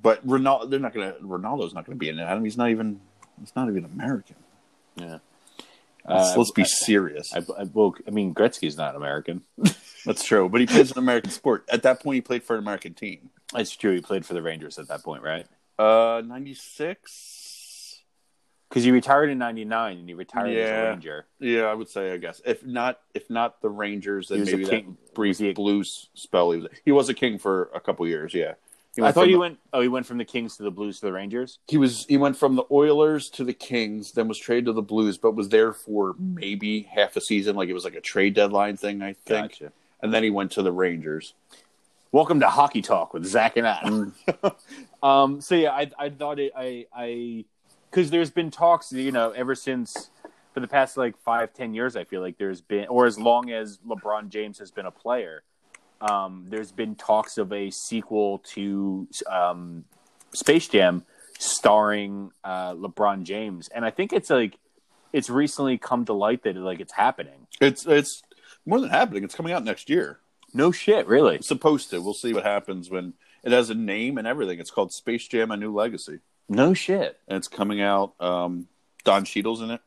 [0.00, 1.14] But Ronaldo, they're not gonna.
[1.22, 2.22] Ronaldo's not gonna be in it.
[2.22, 3.00] Adam, he's not even.
[3.40, 4.36] He's not even American.
[4.96, 5.18] Yeah.
[6.08, 7.32] Let's, Uh, let's be I- serious.
[7.34, 9.42] I, I, well, I mean, Gretzky's not American.
[10.04, 10.48] That's true.
[10.48, 11.64] But he plays an American sport.
[11.70, 13.30] At that point, he played for an American team.
[13.54, 13.94] It's true.
[13.94, 15.46] He played for the Rangers at that point, right?
[15.78, 18.00] Uh, ninety six.
[18.68, 20.88] Because he retired in '99 and he retired as a Yeah.
[20.88, 21.26] Ranger.
[21.38, 22.12] Yeah, I would say.
[22.12, 26.08] I guess if not, if not the Rangers, He then maybe that brief a- Blues
[26.14, 26.52] spell.
[26.52, 28.32] He was, he was a king for a couple years.
[28.32, 28.54] Yeah,
[28.98, 29.58] I thought from he the- went.
[29.72, 31.58] Oh, he went from the Kings to the Blues to the Rangers.
[31.68, 34.82] He was he went from the Oilers to the Kings, then was traded to the
[34.82, 37.56] Blues, but was there for maybe half a season.
[37.56, 39.52] Like it was like a trade deadline thing, I think.
[39.52, 39.72] Gotcha.
[40.02, 41.32] And then he went to the Rangers.
[42.10, 44.14] Welcome to Hockey Talk with Zach and Adam.
[44.28, 44.54] Mm.
[45.02, 47.44] um, so yeah, I I thought it I I
[47.90, 50.10] because there's been talks, you know, ever since
[50.52, 51.96] for the past like five ten years.
[51.96, 55.42] I feel like there's been, or as long as LeBron James has been a player,
[56.02, 59.84] um, there's been talks of a sequel to um,
[60.34, 61.04] Space Jam
[61.38, 64.58] starring uh, LeBron James, and I think it's like
[65.12, 67.46] it's recently come to light that like it's happening.
[67.60, 68.22] It's it's
[68.66, 69.24] more than happening.
[69.24, 70.18] It's coming out next year.
[70.54, 71.36] No shit, really.
[71.36, 72.00] It's supposed to.
[72.02, 74.58] We'll see what happens when it has a name and everything.
[74.60, 77.18] It's called Space Jam: A New Legacy, No shit.
[77.28, 78.14] and it's coming out.
[78.20, 78.68] Um,
[79.04, 79.80] Don Cheadle's in it.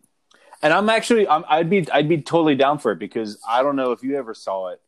[0.62, 3.76] And I'm actually, I'm, I'd be, I'd be totally down for it because I don't
[3.76, 4.82] know if you ever saw it,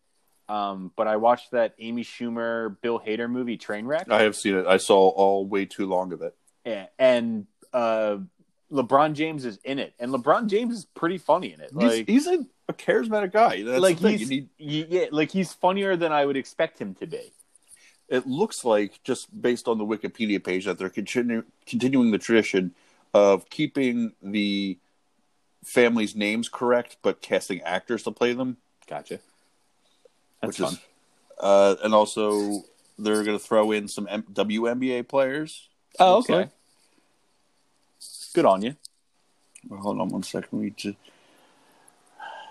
[0.49, 4.65] um, but I watched that Amy Schumer, Bill Hader movie Trainwreck, I have seen it.
[4.65, 6.35] I saw all way too long of it.
[6.65, 8.17] and, and uh,
[8.71, 11.71] LeBron James is in it, and LeBron James is pretty funny in it.
[11.73, 13.63] He's, Like, he's a, a charismatic guy.
[13.63, 17.31] That's like he's, need, yeah, like he's funnier than I would expect him to be.
[18.09, 22.73] it looks like just based on the Wikipedia page that they're continu- continuing the tradition
[23.13, 24.77] of keeping the
[25.63, 28.57] families' names correct, but casting actors to play them,
[28.87, 29.19] Gotcha.
[30.41, 30.73] That's which fun.
[30.73, 30.79] is,
[31.39, 32.63] uh, and also
[32.99, 35.67] they're going to throw in some M- WNBA players.
[35.99, 36.35] oh, okay.
[36.35, 36.49] like.
[38.33, 38.75] Good on you.
[39.67, 40.59] Well, hold on one second.
[40.59, 40.97] We just...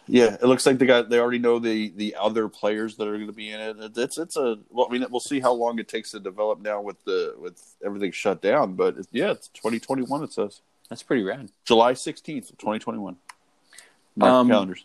[0.09, 3.15] Yeah, it looks like they got they already know the the other players that are
[3.15, 3.77] going to be in it.
[3.81, 6.61] It- It's it's a well, I mean, we'll see how long it takes to develop
[6.61, 8.75] now with the with everything shut down.
[8.75, 10.23] But it's, yeah, it's 2021.
[10.23, 11.51] It says That's pretty rad.
[11.65, 13.17] July 16th, 2021.
[14.15, 14.85] Mark Um, calendars.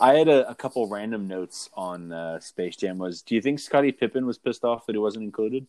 [0.00, 2.98] I had a, a couple random notes on uh, Space Jam.
[2.98, 5.66] Was do you think Scottie Pippen was pissed off that he wasn't included?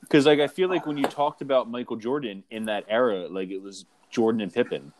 [0.00, 3.50] Because like I feel like when you talked about Michael Jordan in that era, like
[3.50, 4.92] it was Jordan and Pippen.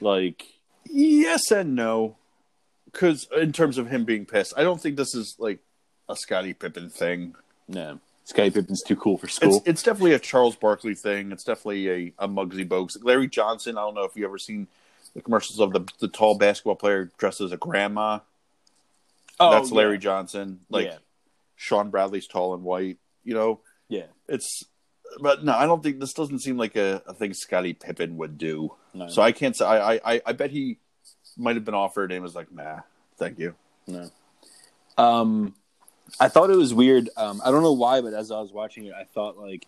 [0.00, 0.46] Like
[0.84, 2.16] Yes and no,
[2.86, 5.60] because in terms of him being pissed, I don't think this is like
[6.08, 7.34] a Scottie Pippen thing.
[7.68, 9.56] no, Scottie Pippen's too cool for school.
[9.56, 11.32] It's, it's definitely a Charles Barkley thing.
[11.32, 12.96] It's definitely a, a Muggsy Bogues.
[13.02, 13.76] Larry Johnson.
[13.76, 14.68] I don't know if you ever seen
[15.14, 18.20] the commercials of the the tall basketball player dressed as a grandma.
[19.38, 20.60] Oh, that's Larry Johnson.
[20.68, 20.98] Like yeah.
[21.56, 22.98] Shawn Bradley's tall and white.
[23.24, 24.06] You know, yeah.
[24.28, 24.64] it's.
[25.20, 28.38] But no, I don't think this doesn't seem like a, a thing Scottie Pippen would
[28.38, 28.74] do.
[28.94, 29.64] No, So I can't say.
[29.64, 30.78] I I, I- bet he
[31.36, 32.80] might have been offered and was like, nah,
[33.18, 33.54] thank you.
[33.86, 34.10] no.
[34.98, 35.54] Um,
[36.18, 37.08] I thought it was weird.
[37.16, 39.66] Um, I don't know why, but as I was watching it, I thought like,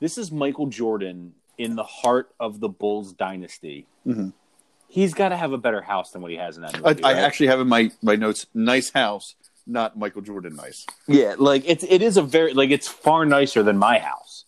[0.00, 3.86] this is Michael Jordan in the heart of the Bulls dynasty.
[4.06, 4.32] Mhm.
[4.88, 7.04] He's got to have a better house than what he has in that I, movie.
[7.04, 7.22] I right?
[7.22, 9.34] actually have in my my notes, nice house,
[9.66, 10.86] not Michael Jordan nice.
[11.06, 14.44] Yeah, like it's it is a very like it's far nicer than my house.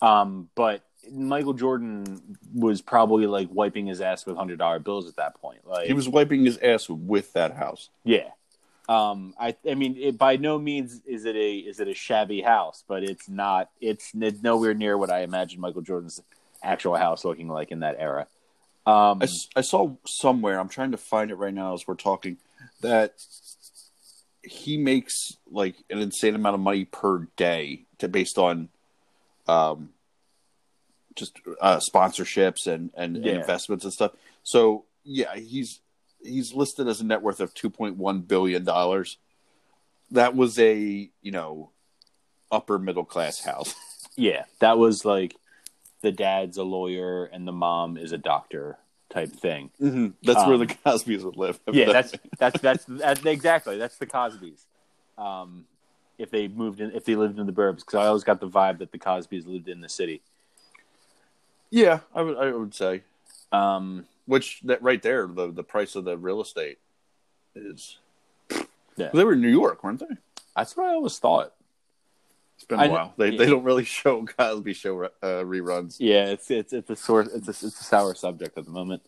[0.00, 5.16] Um, but Michael Jordan was probably like wiping his ass with hundred dollar bills at
[5.16, 5.66] that point.
[5.66, 7.88] Like He was wiping his ass with that house.
[8.04, 8.28] yeah.
[8.88, 12.42] Um, I I mean, it, by no means is it a is it a shabby
[12.42, 13.70] house, but it's not.
[13.80, 16.20] It's, it's nowhere near what I imagine Michael Jordan's
[16.62, 18.26] actual house looking like in that era.
[18.84, 20.58] Um, I, I saw somewhere.
[20.58, 22.38] I'm trying to find it right now as we're talking.
[22.80, 23.14] That
[24.42, 28.68] he makes like an insane amount of money per day to based on,
[29.46, 29.90] um,
[31.14, 34.12] just uh, sponsorships and, and, and investments and stuff.
[34.42, 35.80] So yeah, he's
[36.22, 39.18] he's listed as a net worth of two point one billion dollars.
[40.10, 41.70] That was a you know
[42.50, 43.74] upper middle class house.
[44.16, 45.36] yeah, that was like
[46.02, 48.78] the dad's a lawyer and the mom is a doctor
[49.10, 49.70] type thing.
[49.80, 51.58] That's where Um, the Cosbys would live.
[51.72, 54.64] yeah, that's that's that's that's exactly that's the Cosbys.
[55.18, 55.64] Um,
[56.18, 58.48] if they moved in, if they lived in the burbs, because I always got the
[58.48, 60.20] vibe that the Cosbys lived in the city.
[61.70, 62.00] yeah.
[62.14, 63.02] I would I would say.
[63.50, 66.78] Um, Which that right there, the the price of the real estate
[67.54, 67.98] is.
[68.96, 69.08] Yeah.
[69.12, 70.16] They were in New York, weren't they?
[70.54, 71.54] that's what I always thought.
[72.62, 73.14] It's been I a kn- while.
[73.16, 73.38] They yeah.
[73.38, 75.10] they don't really show Cosby Show uh,
[75.42, 75.96] reruns.
[75.98, 79.02] Yeah, it's it's it's a sore it's a, it's a sour subject at the moment.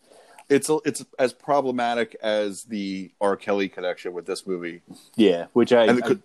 [0.49, 3.37] It's a, it's as problematic as the R.
[3.37, 4.83] Kelly connection with this movie.
[5.15, 6.23] Yeah, which I could-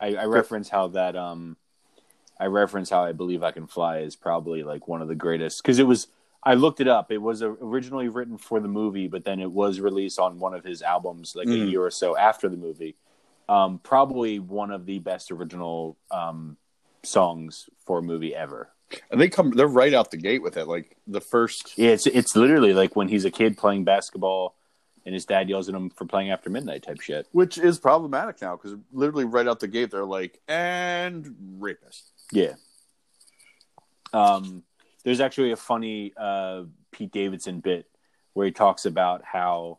[0.00, 1.56] I, I, I reference how that um
[2.38, 5.62] I reference how I believe I can fly is probably like one of the greatest
[5.62, 6.08] because it was
[6.42, 7.12] I looked it up.
[7.12, 10.64] It was originally written for the movie, but then it was released on one of
[10.64, 11.70] his albums like a Mhm.
[11.70, 12.96] year or so after the movie.
[13.48, 16.56] Um, probably one of the best original um,
[17.04, 18.70] songs for a movie ever.
[19.10, 20.66] And they come they're right out the gate with it.
[20.66, 24.54] Like the first Yeah, it's it's literally like when he's a kid playing basketball,
[25.04, 27.26] and his dad yells at him for playing after midnight type shit.
[27.32, 32.12] which is problematic now because literally right out the gate they're like and rapist.
[32.32, 32.54] Yeah.
[34.12, 34.62] Um,
[35.04, 37.86] there's actually a funny uh, Pete Davidson bit
[38.34, 39.78] where he talks about how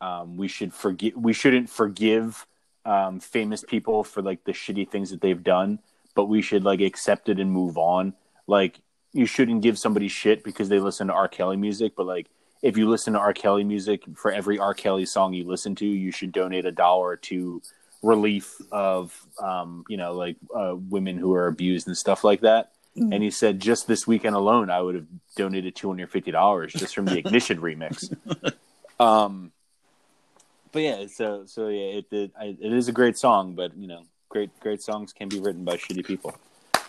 [0.00, 2.46] um, we should forgive we shouldn't forgive
[2.84, 5.78] um, famous people for like the shitty things that they've done,
[6.14, 8.14] but we should like accept it and move on.
[8.46, 8.80] Like
[9.12, 11.28] you shouldn't give somebody shit because they listen to R.
[11.28, 12.28] Kelly music, but like
[12.62, 13.32] if you listen to R.
[13.32, 14.74] Kelly music, for every R.
[14.74, 17.62] Kelly song you listen to, you should donate a dollar to
[18.02, 22.72] relief of um, you know like uh, women who are abused and stuff like that.
[22.96, 26.72] And he said, just this weekend alone, I would have donated two hundred fifty dollars
[26.72, 28.14] just from the Ignition remix.
[29.00, 29.50] Um,
[30.72, 34.02] but yeah, so so yeah, it it, it is a great song, but you know,
[34.28, 36.36] great great songs can be written by shitty people.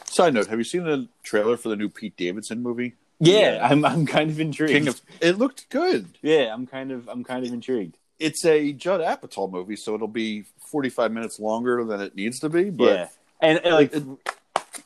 [0.05, 2.93] Side note: Have you seen the trailer for the new Pete Davidson movie?
[3.19, 4.73] Yeah, I'm I'm kind of intrigued.
[4.73, 5.01] King of.
[5.21, 6.17] It looked good.
[6.21, 7.97] yeah, I'm kind of I'm kind of intrigued.
[8.19, 12.49] It's a Judd Apatow movie, so it'll be forty-five minutes longer than it needs to
[12.49, 12.69] be.
[12.69, 13.07] But yeah,
[13.41, 14.03] and, and, like it-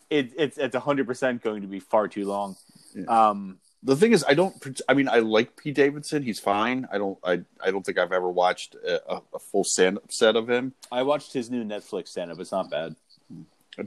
[0.09, 2.55] it, it's it's hundred percent going to be far too long.
[2.93, 3.05] Yeah.
[3.29, 4.55] Um, the thing is, I don't.
[4.89, 6.23] I mean, I like Pete Davidson.
[6.23, 6.87] He's fine.
[6.91, 7.17] I don't.
[7.23, 7.41] I.
[7.63, 10.73] I don't think I've ever watched a, a full stand up set of him.
[10.91, 12.39] I watched his new Netflix stand up.
[12.39, 12.95] It's not bad.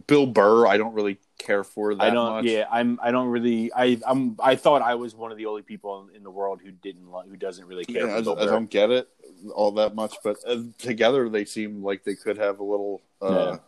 [0.06, 2.30] Bill Burr, I don't really care for that I don't.
[2.36, 2.44] much.
[2.44, 2.98] Yeah, I'm.
[3.02, 3.72] I don't really.
[3.74, 3.98] I.
[4.06, 4.36] I'm.
[4.42, 7.06] I thought I was one of the only people in the world who didn't.
[7.28, 8.06] Who doesn't really care.
[8.06, 9.08] Yeah, for I, I don't get it
[9.54, 13.28] all that much, but uh, together they seem like they could have a little, uh,
[13.30, 13.58] Yeah.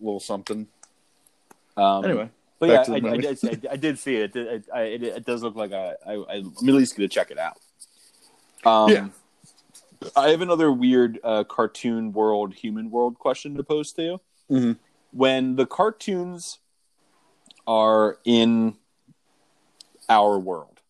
[0.00, 0.66] little something.
[1.78, 2.28] Um, Anyway,
[2.58, 4.34] but back yeah, I, I, did, I, did see it.
[4.34, 5.02] It, I, it.
[5.02, 5.94] it does look like I.
[6.06, 7.58] I I'm at least going to check it out.
[8.64, 9.08] Um, Yeah.
[10.14, 14.20] I have another weird uh, cartoon world, human world question to pose to you.
[14.50, 14.76] Mhm.
[15.10, 16.58] When the cartoons
[17.66, 18.76] are in
[20.08, 20.80] our world,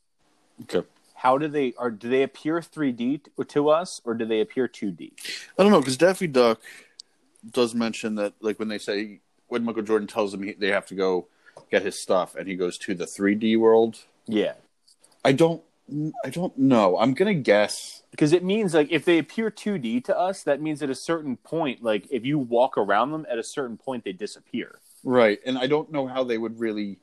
[0.64, 0.86] Okay.
[1.14, 1.90] how do they are?
[1.90, 5.12] Do they appear 3D to, to us, or do they appear 2D?
[5.58, 6.60] I don't know because Daffy Duck
[7.50, 10.86] does mention that, like when they say when Michael Jordan tells him he, they have
[10.88, 11.28] to go
[11.70, 13.98] get his stuff, and he goes to the 3D world.
[14.26, 14.54] Yeah,
[15.24, 15.62] I don't.
[16.24, 16.98] I don't know.
[16.98, 18.02] I'm gonna guess.
[18.10, 21.36] because it means like if they appear 2D to us, that means at a certain
[21.36, 24.80] point, like if you walk around them, at a certain point they disappear.
[25.02, 26.98] Right, and I don't know how they would really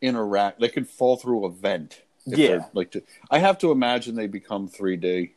[0.00, 0.60] interact.
[0.60, 2.00] They could fall through a vent.
[2.26, 2.64] Yeah.
[2.72, 5.30] like to, I have to imagine they become 3D.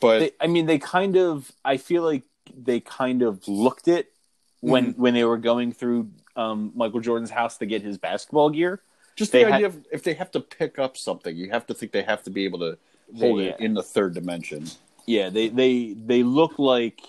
[0.00, 1.52] But They, I mean, they kind of.
[1.64, 2.24] I feel like
[2.56, 4.12] they kind of looked it
[4.60, 5.00] when mm-hmm.
[5.00, 8.80] when they were going through um, Michael Jordan's house to get his basketball gear.
[9.16, 11.66] just they the ha- idea of if they have to pick up something, you have
[11.66, 12.78] to think they have to be able to
[13.18, 13.66] hold it Yeah.
[13.66, 14.66] in the third dimension.
[15.06, 17.00] Yeah, they they they look like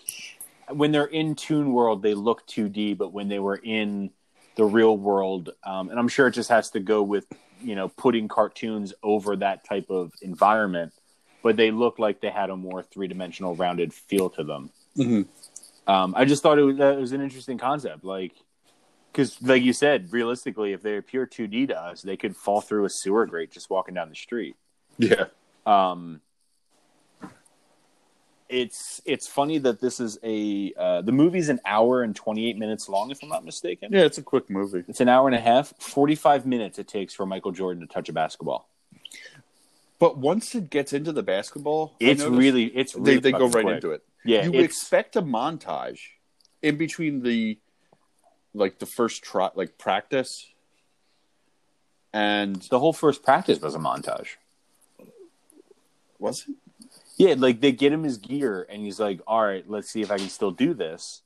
[0.69, 4.11] when they're in Toon World, they look 2D, but when they were in
[4.55, 7.25] the real world, um, and I'm sure it just has to go with
[7.61, 10.93] you know putting cartoons over that type of environment,
[11.41, 14.69] but they look like they had a more three dimensional, rounded feel to them.
[14.97, 15.25] Mhm.
[15.87, 18.33] Um, I just thought it was, that was an interesting concept, like
[19.15, 22.83] because like you said, realistically, if they appear 2D to us, they could fall through
[22.83, 24.57] a sewer grate just walking down the street.
[24.97, 25.25] Yeah.
[25.65, 26.19] Um,
[28.49, 32.87] it's it's funny that this is a uh, the movie's an hour and 28 minutes
[32.87, 34.83] long if i'm not mistaken Yeah, it's a quick movie.
[34.87, 38.07] it's an hour and a half 45 minutes it takes for michael jordan to touch
[38.07, 38.69] a basketball
[39.97, 43.47] But once it gets into the basketball, it's noticed really it's they, really they go
[43.47, 43.75] right quick.
[43.77, 44.03] into it.
[44.23, 46.01] yeah you expect a montage
[46.61, 47.57] in between the
[48.55, 50.47] like the first try like practice.
[52.13, 54.37] And the whole first practice was a montage.
[56.17, 56.55] Was it?
[57.17, 60.11] Yeah like they get him his gear and he's like all right let's see if
[60.11, 61.21] i can still do this.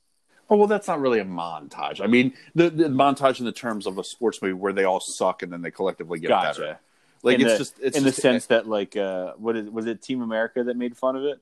[0.50, 2.02] Oh well that's not really a montage.
[2.02, 5.00] I mean the, the montage in the terms of a sports movie where they all
[5.00, 6.62] suck and then they collectively get gotcha.
[6.62, 6.80] better.
[7.22, 9.70] Like in it's the, just it's in just, the sense that like uh what is
[9.70, 11.40] was it team america that made fun of it?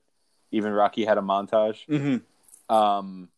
[0.51, 1.85] Even rocky had a montage?
[1.88, 2.21] Mhm.
[2.73, 3.29] Um,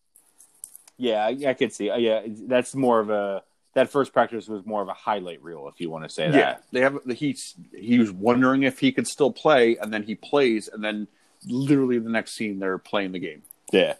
[1.00, 1.92] yeah, I, I could see.
[1.98, 3.42] Yeah, that's more of a
[3.74, 6.38] that first practice was more of a highlight reel, if you want to say that.
[6.38, 10.04] yeah they have the he's he was wondering if he could still play and then
[10.04, 11.08] he plays and then
[11.48, 13.42] literally the next scene they're playing the game
[13.72, 13.94] Yeah.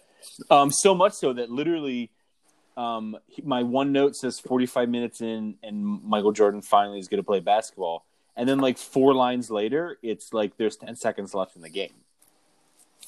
[0.50, 2.10] Um, so much so that literally,
[2.76, 7.26] Um, my one note says 45 minutes in, and Michael Jordan finally is going to
[7.26, 8.04] play basketball.
[8.36, 11.94] And then, like four lines later, it's like there's 10 seconds left in the game.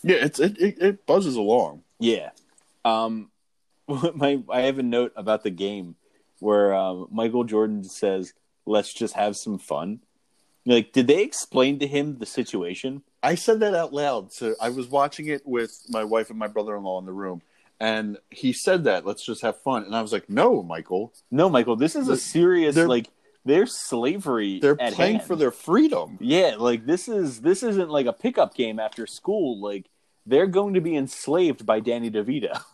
[0.02, 1.82] Yeah, it's it, it, it buzzes along.
[1.98, 2.30] Yeah.
[2.84, 3.30] Um,
[4.14, 5.96] my I have a note about the game
[6.40, 8.32] where um, Michael Jordan says,
[8.66, 10.00] "Let's just have some fun."
[10.64, 13.02] Like, did they explain to him the situation?
[13.22, 14.32] I said that out loud.
[14.32, 17.42] So I was watching it with my wife and my brother-in-law in the room,
[17.80, 19.84] and he said that let's just have fun.
[19.84, 21.76] And I was like, "No, Michael, No, Michael.
[21.76, 23.08] This is a serious they're- like.
[23.44, 24.60] There's slavery.
[24.60, 25.26] they're playing hand.
[25.26, 29.60] for their freedom." Yeah, like this is this isn't like a pickup game after school.
[29.60, 29.86] Like
[30.24, 32.62] they're going to be enslaved by Danny DeVito.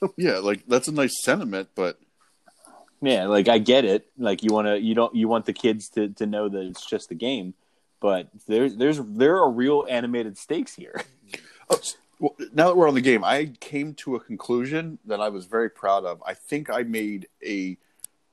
[0.16, 1.98] Yeah, like that's a nice sentiment, but
[3.02, 4.06] Yeah, like I get it.
[4.18, 6.84] Like you want to, you don't, you want the kids to to know that it's
[6.84, 7.54] just a game,
[8.00, 11.02] but there's there's there are real animated stakes here.
[11.72, 11.78] Oh,
[12.18, 15.46] well, now that we're on the game, I came to a conclusion that I was
[15.46, 16.20] very proud of.
[16.26, 17.78] I think I made a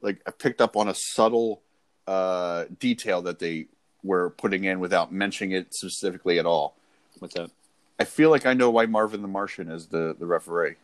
[0.01, 1.61] like I picked up on a subtle
[2.07, 3.67] uh, detail that they
[4.03, 6.75] were putting in without mentioning it specifically at all.
[7.19, 7.51] What's that?
[7.99, 10.77] I feel like I know why Marvin the Martian is the the referee.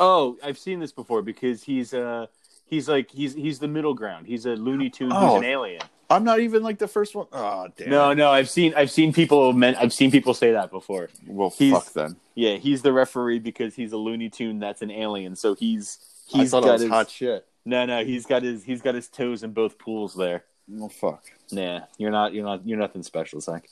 [0.00, 2.26] Oh, I've seen this before because he's uh
[2.66, 4.26] he's like he's he's the middle ground.
[4.26, 5.10] He's a Looney Tune.
[5.12, 5.34] Oh.
[5.34, 5.82] He's an alien.
[6.10, 7.26] I'm not even like the first one.
[7.32, 7.88] Oh damn!
[7.88, 11.08] No, no, I've seen I've seen people men, I've seen people say that before.
[11.26, 12.16] well, He's- fuck then.
[12.34, 15.36] Yeah, he's the referee because he's a Looney Tune that's an alien.
[15.36, 17.46] So he's he's got his hot shit.
[17.64, 20.44] no no he's got his he's got his toes in both pools there.
[20.68, 21.24] Well, fuck.
[21.50, 22.32] Nah, you're not.
[22.34, 22.66] You're not.
[22.66, 23.68] You're nothing special, Zach.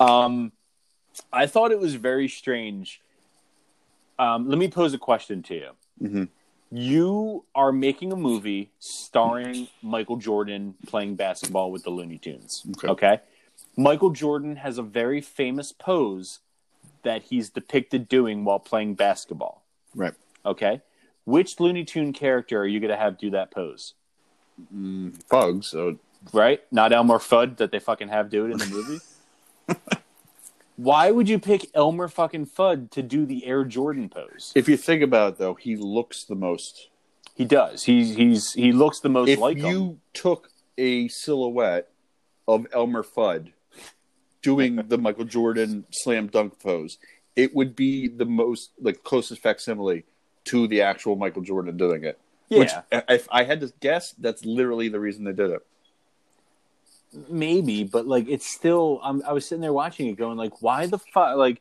[0.00, 0.52] Um,
[1.32, 3.00] I thought it was very strange.
[4.18, 5.70] Um, let me pose a question to you.
[6.02, 6.28] Mhm.
[6.70, 12.64] You are making a movie starring Michael Jordan playing basketball with the Looney Tunes.
[12.76, 12.88] Okay.
[12.88, 13.20] okay?
[13.76, 16.40] Michael Jordan has a very famous pose
[17.02, 19.62] that he's depicted doing while playing basketball.
[19.94, 20.14] Right.
[20.44, 20.82] Okay.
[21.24, 23.94] Which Looney Tune character are you going to have do that pose?
[24.74, 25.68] Mm, bugs.
[25.68, 25.98] So
[26.32, 26.60] right?
[26.72, 29.00] Not Elmer Fudd that they fucking have do it in the movie.
[30.76, 34.52] Why would you pick Elmer fucking Fudd to do the Air Jordan pose?
[34.54, 36.88] if you think about it, though, he looks the most.
[37.34, 37.84] He does.
[37.84, 39.34] He's he's he looks the most like.
[39.34, 40.00] if like you him.
[40.12, 41.90] took a silhouette
[42.46, 43.52] of Elmer Fudd
[44.42, 46.98] doing the Michael Jordan slam dunk pose,
[47.34, 50.04] it would be the most like closest facsimile
[50.44, 52.18] to the actual Michael Jordan doing it.
[52.48, 52.72] Yeah, Which,
[53.08, 55.66] if I had to guess, that's literally the reason they did it.
[57.28, 59.00] Maybe, but like it's still.
[59.02, 61.36] I'm, I was sitting there watching it, going like, why the fuck?
[61.36, 61.60] Like,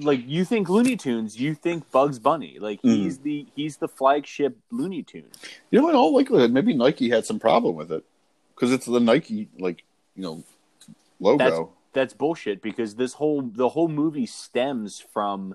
[0.00, 2.58] like you think Looney Tunes, you think Bugs Bunny.
[2.60, 2.96] Like Mm.
[2.96, 5.30] he's the he's the flagship Looney Tune.
[5.70, 8.04] You know, in all likelihood, maybe Nike had some problem with it
[8.54, 9.84] because it's the Nike like
[10.16, 10.42] you know
[11.20, 11.38] logo.
[11.38, 11.60] That's
[11.92, 15.54] that's bullshit because this whole the whole movie stems from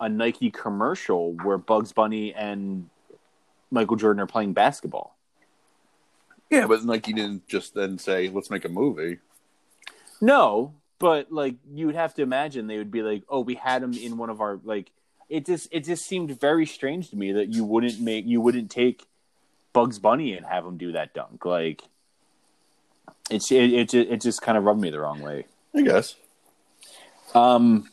[0.00, 2.88] a Nike commercial where Bugs Bunny and
[3.70, 5.11] Michael Jordan are playing basketball.
[6.52, 9.18] Yeah, but Nike didn't just then say, "Let's make a movie."
[10.20, 13.82] No, but like you would have to imagine they would be like, "Oh, we had
[13.82, 14.90] him in one of our like."
[15.30, 18.70] It just it just seemed very strange to me that you wouldn't make you wouldn't
[18.70, 19.06] take
[19.72, 21.46] Bugs Bunny and have him do that dunk.
[21.46, 21.82] Like
[23.30, 25.46] it's it it, it just kind of rubbed me the wrong way.
[25.74, 26.16] I guess
[27.34, 27.88] Um,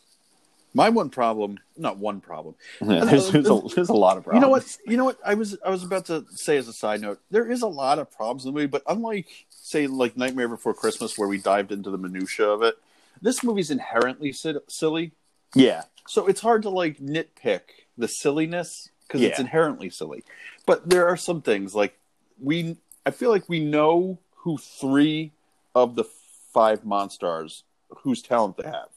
[0.72, 2.54] my one problem, not one problem.
[2.80, 4.34] there's, there's, a, there's a lot of problems.
[4.34, 4.76] You know what?
[4.86, 5.18] You know what?
[5.24, 7.98] I was I was about to say as a side note, there is a lot
[7.98, 11.72] of problems in the movie, but unlike say like Nightmare Before Christmas, where we dived
[11.72, 12.76] into the minutia of it,
[13.20, 15.12] this movie's inherently si- silly.
[15.54, 17.62] Yeah, So it's hard to like nitpick
[17.98, 20.22] the silliness because it's inherently silly.
[20.64, 21.98] But there are some things like
[22.40, 22.76] we.
[23.04, 25.32] I feel like we know who three
[25.74, 26.04] of the
[26.52, 27.64] five monsters
[28.02, 28.88] whose talent they have.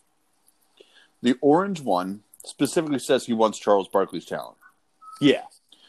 [1.24, 4.58] The orange one specifically says he wants Charles Barkley's talent.
[5.22, 5.44] yeah,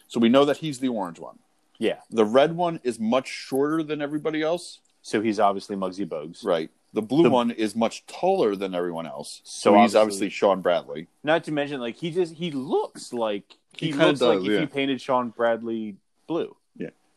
[0.06, 1.38] So we know that he's the orange one.
[1.78, 1.98] yeah.
[2.10, 4.78] The red one is much shorter than everybody else.
[5.02, 6.44] So he's obviously Muggsy Bogues.
[6.44, 6.70] Right.
[6.94, 9.40] The blue The- one is much taller than everyone else.
[9.44, 11.08] So So, he's obviously- obviously Shawn Bradley.
[11.24, 14.52] Not to mention, like he just he looks like he, He looks like does, if
[14.52, 14.60] yeah.
[14.60, 15.96] you painted Shawn Bradley
[16.28, 16.56] blue.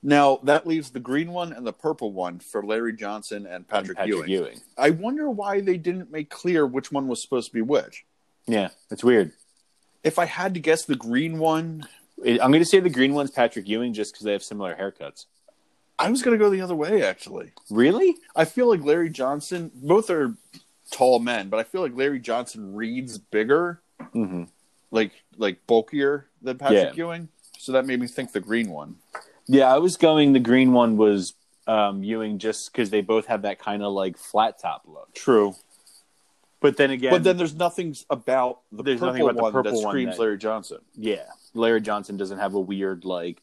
[0.04, 3.98] Now that leaves the green one and the purple one for Larry Johnson and Patrick,
[3.98, 4.30] Patrick Ewing.
[4.30, 4.62] Ewing.
[4.78, 8.06] I wonder why they didn't make clear which one was supposed to be which.
[8.46, 9.32] Yeah, it's weird.
[10.04, 11.86] If I had to guess, the green one.
[12.26, 15.26] I'm going to say the green one's Patrick Ewing just because they have similar haircuts.
[16.00, 17.04] I was going to go the other way.
[17.04, 18.16] Actually, Really?
[18.36, 19.72] I feel like Larry Johnson.
[19.76, 20.36] Both are
[20.92, 23.82] tall men, but I feel like Larry Johnson reads bigger,
[24.16, 24.44] Mm-hmm.
[24.92, 27.04] like like bulkier than Patrick Yeah.
[27.06, 27.30] Ewing.
[27.58, 28.96] So that made me think the green one.
[29.48, 30.34] Yeah, I was going.
[30.34, 31.34] The green one was
[31.68, 35.14] um, Ewing just because they both have that kind of like flat top look.
[35.14, 35.56] True.
[36.60, 39.52] But then again, but then there's nothing about the There's purple nothing about the one
[39.52, 40.80] purple that one screams that- Larry Johnson.
[40.96, 43.42] yeah, Larry Johnson doesn't have a weird like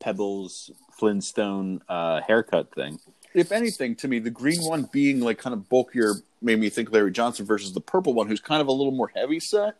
[0.00, 2.98] Pebbles Flintstone uh, haircut thing.
[3.34, 6.90] If anything, to me, the green one being like kind of bulkier made me think
[6.90, 9.74] Larry Johnson versus the purple one, who's kind of a little more heavy set.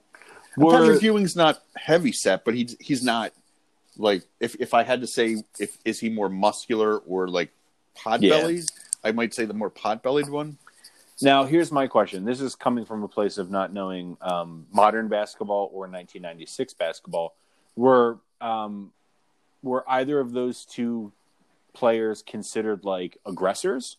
[0.56, 3.32] Were- Patrick Ewing's not heavy set, but he's he's not
[3.98, 7.50] like if if I had to say if is he more muscular or like
[7.94, 8.38] pot Yeah.
[8.40, 8.64] bellied,
[9.04, 10.58] I might say the more pot bellied one.
[11.20, 12.24] Now, here's my question.
[12.24, 17.34] This is coming from a place of not knowing um, modern basketball or 1996 basketball.
[17.74, 18.92] Were um,
[19.62, 21.12] were either of those two
[21.74, 23.96] players considered like aggressors?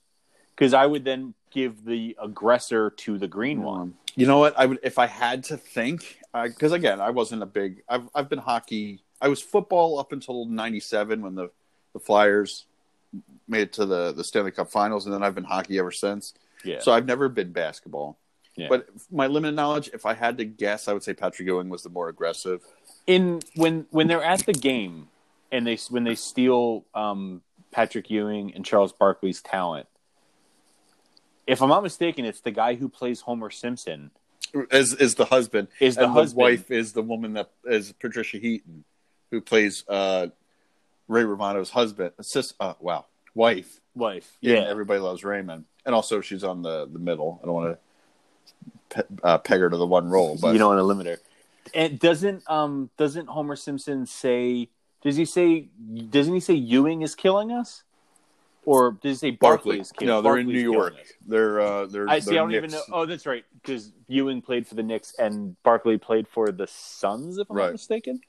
[0.56, 3.96] Because I would then give the aggressor to the green one.
[4.16, 4.58] You know what?
[4.58, 7.84] I would if I had to think because again, I wasn't a big.
[7.90, 9.04] I've I've been hockey.
[9.22, 11.50] I was football up until '97 when the
[11.94, 12.66] the Flyers
[13.48, 16.34] made it to the the Stanley Cup Finals, and then I've been hockey ever since.
[16.64, 16.80] Yeah.
[16.82, 18.18] So I've never been basketball.
[18.56, 18.68] Yeah.
[18.70, 21.84] But my limited knowledge, if I had to guess, I would say Patrick Ewing was
[21.84, 22.62] the more aggressive.
[23.08, 25.08] in when when they're at the game
[25.52, 27.42] and they when they steal um,
[27.72, 29.88] Patrick Ewing and Charles Barkley's talent.
[31.48, 34.12] If I'm not mistaken, it's the guy who plays Homer Simpson.
[34.72, 36.38] As is the husband, Is the and husband.
[36.42, 38.84] wife is the woman that is Patricia Heaton,
[39.32, 40.28] who plays uh,
[41.08, 42.12] Ray Romano's husband.
[42.22, 43.80] Sis, uh, wow, wife.
[43.96, 47.40] Wife, Yeah, everybody loves Raymond, and also she's on the the middle.
[47.44, 47.78] I don't want
[48.90, 51.08] to pe- uh, peg her to the one role, but you don't want to limit
[51.08, 51.18] her.
[51.74, 54.70] And doesn't um doesn't Homer Simpson say?
[55.04, 55.68] Does he say?
[56.10, 57.84] Doesn't he say Ewing is killing us?
[58.66, 59.80] Or does he say Barkley, Barkley.
[59.82, 60.08] is killing?
[60.08, 60.94] No, they're in New York.
[61.28, 62.08] They're uh, they're.
[62.08, 62.28] I see.
[62.32, 62.88] They're don't even Knicks.
[62.90, 63.02] know.
[63.02, 63.44] Oh, that's right.
[63.62, 67.66] Because Ewing played for the Knicks and Barkley played for the Suns, if I'm Right.
[67.66, 68.22] not mistaken.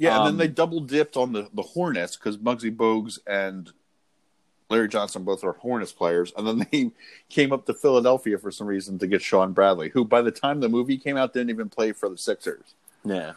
[0.00, 3.70] Yeah, and Um, then they double dipped on the the Hornets because Muggsy Bogues and
[4.70, 6.90] Larry Johnson both are Hornets players, and then they
[7.28, 10.60] came up to Philadelphia for some reason to get Shawn Bradley, who by the time
[10.60, 12.74] the movie came out didn't even play for the Sixers.
[13.04, 13.32] Yeah.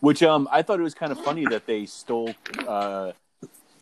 [0.00, 2.32] Which um I thought it was kind of funny that they stole
[2.66, 3.10] uh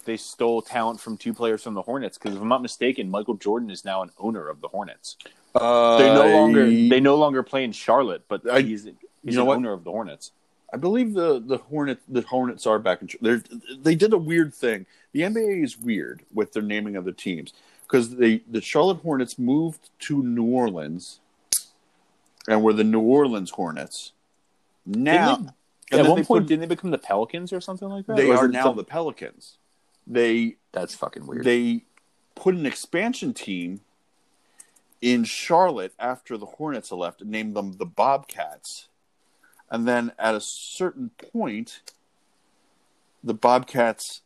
[0.07, 3.35] they stole talent from two players from the Hornets because if I'm not mistaken, Michael
[3.35, 5.17] Jordan is now an owner of the Hornets.
[5.55, 8.89] Uh, They no longer they no longer play in Charlotte, but I- he's
[9.23, 9.57] he's an what?
[9.59, 10.31] owner of the Hornets.
[10.73, 13.09] I believe the the Hornet the Hornets are back in.
[13.21, 13.41] They
[13.77, 14.87] they did a weird thing.
[15.13, 17.53] The NBA is weird with their naming of the teams
[17.83, 21.21] because they the Charlotte Hornets moved to New Orleans,
[22.49, 24.13] and were the New Orleans Hornets.
[24.85, 25.53] Now, Didn't
[25.93, 28.17] At one point, put- didn't they become the Pelicans or something like that?
[28.17, 29.57] they are now some- the Pelicans.
[30.07, 31.45] They That's fucking weird.
[31.45, 31.85] they
[32.35, 33.81] put an expansion team
[35.01, 38.89] in Charlotte after the Hornets left and named them the Bobcats.
[39.71, 41.81] And then at a certain point,
[43.23, 44.23] the Bobcats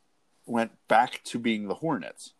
[0.47, 2.35] went back to being the Hornets.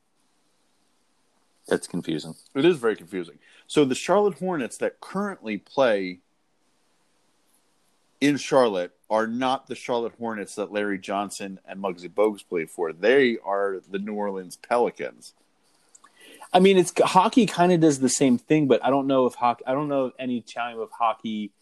[1.69, 2.35] That's confusing.
[2.55, 3.39] It is very confusing.
[3.67, 6.19] So the Charlotte Hornets that currently play
[8.21, 12.93] in Charlotte are not the Charlotte Hornets that Larry Johnson and Muggsy Bogues played for.
[12.93, 15.33] They are the New Orleans Pelicans.
[16.53, 19.35] I mean, it's hockey kind of does the same thing, but I don't know if
[19.35, 19.65] hockey.
[19.67, 21.53] I don't know of any time of hockey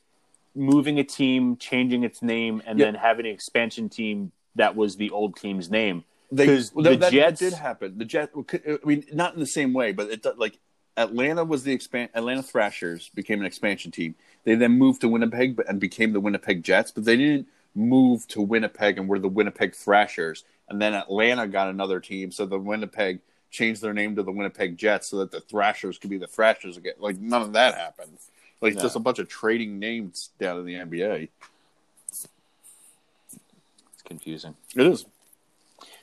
[0.55, 2.87] moving a team, changing its name, and Yeah.
[2.87, 6.05] then having an expansion team that was the old team's name.
[6.31, 7.97] They 'Cause well, the that, that Jets- did happen.
[7.99, 8.33] The Jets,
[8.67, 10.59] I mean, not in the same way, but it like
[10.97, 12.11] Atlanta was the expand.
[12.15, 14.15] Atlanta Thrashers became an expansion team.
[14.45, 18.27] They then moved to Winnipeg but- and became the Winnipeg Jets, but they didn't move
[18.29, 20.45] to Winnipeg and were the Winnipeg Thrashers.
[20.69, 23.21] And then Atlanta got another team, so the Winnipeg
[23.51, 26.77] changed their name to the Winnipeg Jets so that the Thrashers could be the Thrashers
[26.77, 26.95] again.
[26.99, 28.19] Like none of that happened.
[28.61, 28.83] Like No.
[28.83, 31.29] just a bunch of trading names down in the NBA.
[32.09, 34.55] It's confusing.
[34.77, 35.07] It is.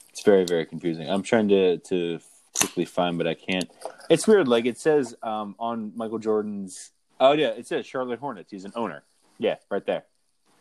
[0.10, 1.10] It's very very confusing.
[1.10, 2.20] I'm trying to to
[2.58, 3.70] quickly find, but I can't.
[4.10, 4.48] It's weird.
[4.48, 6.92] Like it says um, on Michael Jordan's.
[7.20, 8.52] Oh yeah, it says Charlotte Hornets.
[8.52, 9.04] He's an owner.
[9.38, 10.04] Yeah, right there.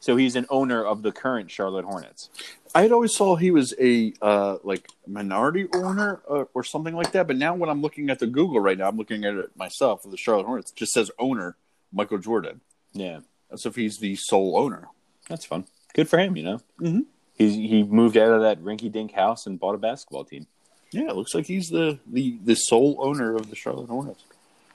[0.00, 2.28] So he's an owner of the current Charlotte Hornets.
[2.74, 7.12] I had always saw he was a uh, like minority owner uh, or something like
[7.12, 7.26] that.
[7.26, 10.02] But now when I'm looking at the Google right now, I'm looking at it myself
[10.02, 10.72] the Charlotte Hornets.
[10.72, 11.56] It just says owner
[11.94, 12.60] Michael Jordan.
[12.92, 13.20] Yeah,
[13.50, 14.88] As if he's the sole owner.
[15.28, 15.66] that's fun.
[15.94, 16.60] Good for him, you know.
[16.80, 17.04] Mhm.
[17.36, 20.46] He's he moved out of that rinky-dink house and bought a basketball team.
[20.90, 24.22] Yeah, it looks like he's the the, the sole owner of the Charlotte Hornets.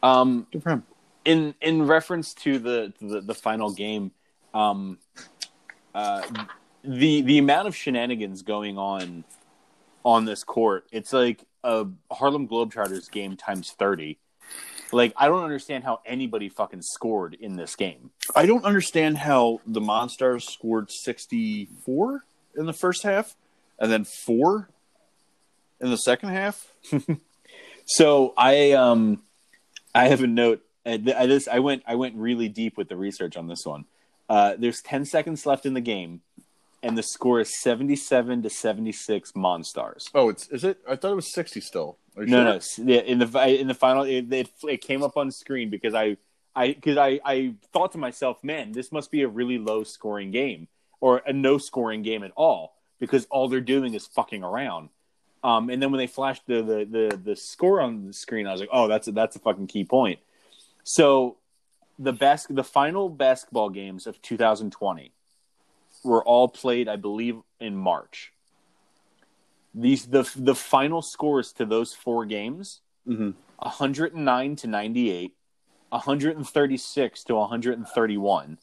[0.03, 0.83] Um, Good for him.
[1.25, 4.11] in in reference to the the, the final game,
[4.53, 4.97] um,
[5.95, 6.21] uh,
[6.83, 9.23] the the amount of shenanigans going on
[10.05, 14.17] on this court, it's like a Harlem Globetrotters game times thirty.
[14.93, 18.11] Like I don't understand how anybody fucking scored in this game.
[18.35, 22.23] I don't understand how the Monstars scored 64
[22.55, 23.35] in the first half
[23.79, 24.69] and then four
[25.79, 26.67] in the second half.
[27.89, 29.23] So I um
[29.95, 33.35] I have a note I, this, I went I went really deep with the research
[33.35, 33.85] on this one.
[34.29, 36.21] Uh, there's 10 seconds left in the game,
[36.81, 40.09] and the score is 77 to 76 Monstars.
[40.13, 40.79] Oh, it's is it?
[40.87, 41.97] I thought it was sixty still.
[42.15, 42.85] No, sure?
[42.85, 42.93] no.
[42.93, 46.17] yeah, In the in the final, it, it, it came up on screen because I
[46.55, 50.31] I because I I thought to myself, man, this must be a really low scoring
[50.31, 50.67] game
[51.01, 54.89] or a no scoring game at all because all they're doing is fucking around.
[55.41, 58.51] Um, and then when they flashed the, the the the score on the screen, I
[58.51, 60.19] was like, oh, that's a, that's a fucking key point.
[60.83, 61.37] So
[61.97, 65.13] the bas- the final basketball games of 2020
[66.03, 68.33] were all played, I believe, in March.
[69.73, 73.35] These the the final scores to those four games Mhm.
[73.59, 75.35] 109 to 98,
[75.89, 78.57] 136 to 131,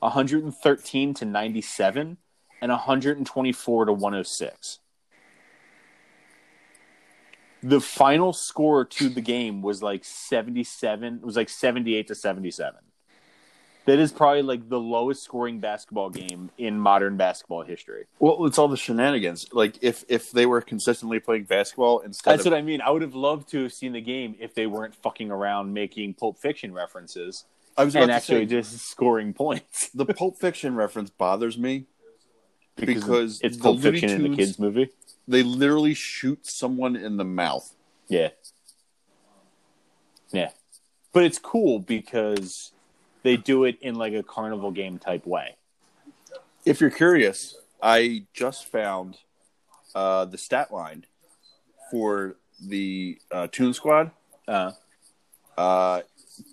[0.00, 2.18] 113 to 97,
[2.60, 4.78] and 124 to 106.
[7.62, 12.91] The final score to the game was like 77, it was like 78 to 77.
[13.84, 18.04] That is probably like the lowest scoring basketball game in modern basketball history.
[18.20, 19.52] Well, it's all the shenanigans.
[19.52, 22.80] Like if if they were consistently playing basketball instead That's of what I mean.
[22.80, 26.14] I would have loved to have seen the game if they weren't fucking around making
[26.14, 27.44] Pulp Fiction references
[27.76, 29.88] I was and actually say, just scoring points.
[29.94, 31.86] the Pulp Fiction reference bothers me
[32.76, 34.90] because it's Pulp Fiction in the kids movie.
[35.26, 37.74] they literally shoot someone in the mouth.
[38.08, 38.28] Yeah,
[40.32, 40.50] yeah,
[41.12, 42.71] but it's cool because
[43.22, 45.56] they do it in like a carnival game type way.
[46.64, 49.18] If you're curious, I just found
[49.94, 51.04] uh, the stat line
[51.90, 54.10] for the uh, Toon Squad.
[54.48, 54.72] Uh,
[55.58, 56.00] Uh,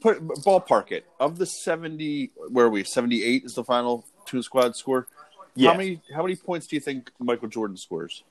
[0.01, 2.32] put ballpark it of the seventy.
[2.49, 2.84] Where are we?
[2.84, 5.07] Seventy eight is the final Toon Squad score.
[5.55, 6.01] yeah, How many?
[6.13, 8.24] How many points do you think Michael Jordan scores?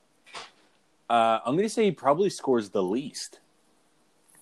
[1.09, 3.39] uh, I'm gonna say he probably scores the least.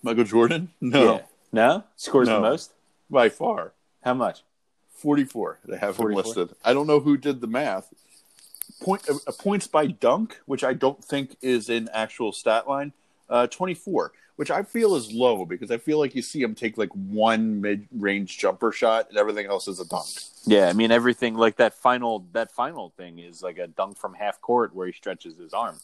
[0.02, 0.70] Michael Jordan?
[0.82, 1.22] No, Yeah.
[1.50, 2.74] no, scores the most.
[3.10, 3.72] by far.
[4.02, 4.42] How much?
[4.94, 6.22] 44 they have him 44?
[6.24, 7.92] listed i don't know who did the math
[8.82, 12.92] point uh, points by dunk which i don't think is in actual stat line
[13.30, 16.76] uh, 24 which i feel is low because i feel like you see him take
[16.76, 20.08] like one mid-range jumper shot and everything else is a dunk
[20.46, 24.14] Yeah, I mean everything like that final that final thing is like a dunk from
[24.14, 25.78] half court where he stretches his arm.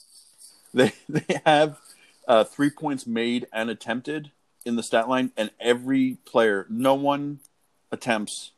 [0.73, 1.79] they they have
[2.27, 4.33] uh, three points made and attempted
[4.65, 7.39] in the stat line and every player no one
[7.95, 8.53] attempts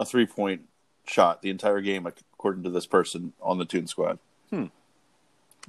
[0.00, 0.62] a three point
[1.06, 4.18] shot the entire game according to this person on the Toon Squad.
[4.50, 4.66] Hmm.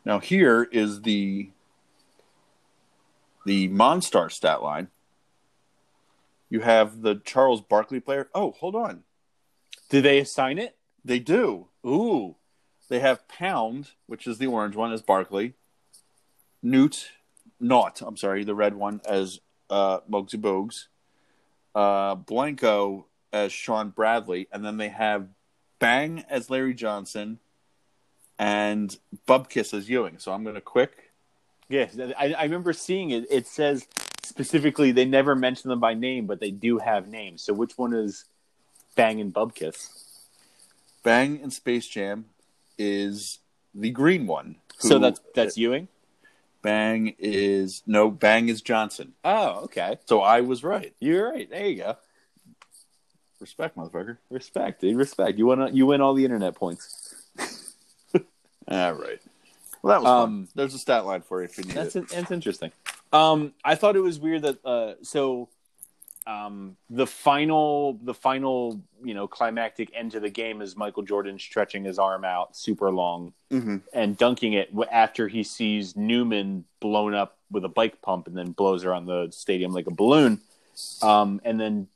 [0.06, 1.50] Now here is the
[3.46, 4.88] the Monstar stat line.
[6.50, 8.30] You have the Charles Barkley player.
[8.36, 9.04] Oh, hold on.
[9.90, 10.76] Do they assign it?
[11.04, 11.68] They do.
[11.86, 12.36] Ooh,
[12.90, 15.54] They have Pound, which is the orange one, as Barkley.
[16.62, 17.12] Newt,
[17.60, 19.40] Nawt, I'm sorry, the red one as
[19.70, 20.88] uh, Muggsy Bogues.
[21.74, 24.48] Uh, Blanko as Shawn Bradley.
[24.52, 25.28] And then they have
[25.80, 27.40] Bang as Larry Johnson
[28.38, 28.96] and
[29.28, 30.18] Bupkus as Ewing.
[30.18, 31.12] So I'm going to quick.
[31.70, 33.26] yes, I, I remember seeing it.
[33.30, 33.88] It says
[34.24, 37.44] specifically they never mention them by name, but they do have names.
[37.44, 38.26] So which one is
[38.96, 39.90] Bang and Bupkus?
[41.04, 42.26] Bang in Space Jam
[42.78, 43.40] is
[43.74, 44.56] the green one.
[44.78, 45.88] So that's that's Ewing.
[46.62, 49.14] Bang is no Bang is Johnson.
[49.24, 49.98] Oh, okay.
[50.06, 50.94] So I was right.
[51.00, 51.50] You're right.
[51.50, 51.98] There you go.
[53.40, 54.18] Respect, motherfucker.
[54.30, 54.96] Respect, dude.
[54.98, 55.38] Respect.
[55.40, 55.76] You win.
[55.76, 57.16] You win all the internet points.
[58.68, 59.20] All right.
[59.82, 60.48] Well, that was Um, fun.
[60.56, 62.08] There's a stat line for you if you need That's it.
[62.10, 62.72] that's interesting.
[63.12, 65.50] Um, I thought it was weird that uh, so
[66.28, 71.40] um, the final the final you know climactic end to the game is Michael Jordan
[71.40, 73.78] stretching his arm out super long Mm-hmm.
[73.94, 78.52] and dunking it after he sees Newman blown up with a bike pump and then
[78.52, 80.40] blows around the stadium like a balloon.
[81.02, 81.88] Um, and then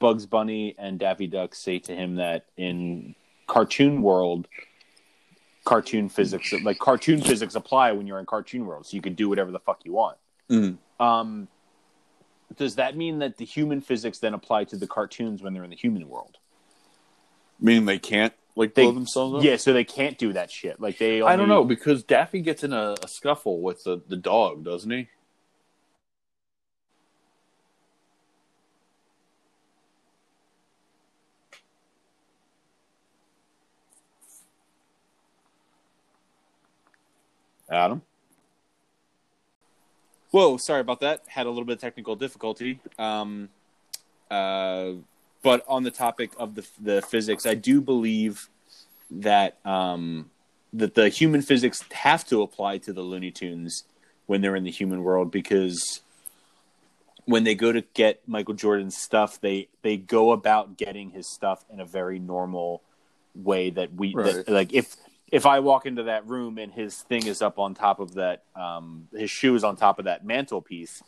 [0.00, 3.14] Bugs Bunny and Daffy Duck say to him that in
[3.46, 4.48] cartoon world,
[5.64, 9.28] cartoon physics like cartoon physics apply when you're in cartoon world, so you can do
[9.28, 10.18] whatever the fuck you want.
[10.50, 10.78] Mhm.
[11.00, 11.48] Um,
[12.56, 15.70] does that mean that the human physics then apply to the cartoons when they're in
[15.70, 16.38] the human world?
[17.60, 19.44] Meaning they can't like They- blow themselves up.
[19.44, 20.80] Yeah, so they can't do that shit.
[20.80, 24.16] Like they, I don't know because Daffy gets in a, a scuffle with the, the
[24.16, 25.08] dog, doesn't he?
[37.68, 38.02] Adam.
[40.34, 41.22] Whoa, sorry about that.
[41.28, 42.80] Had a little bit of technical difficulty.
[42.98, 43.50] Um,
[44.28, 44.94] uh,
[45.44, 48.48] but on the topic of the the physics, I do believe
[49.12, 50.28] that um,
[50.72, 53.84] that the human physics have to apply to the Looney Tunes
[54.26, 56.00] when they're in the human world because
[57.26, 61.64] when they go to get Michael Jordan's stuff, they they go about getting his stuff
[61.72, 62.82] in a very normal
[63.36, 64.44] way that we Right.
[64.44, 64.96] that, like if
[65.34, 68.44] if I walk into that room and his thing is up on top of that
[68.54, 71.02] um his shoe is on top of that mantelpiece,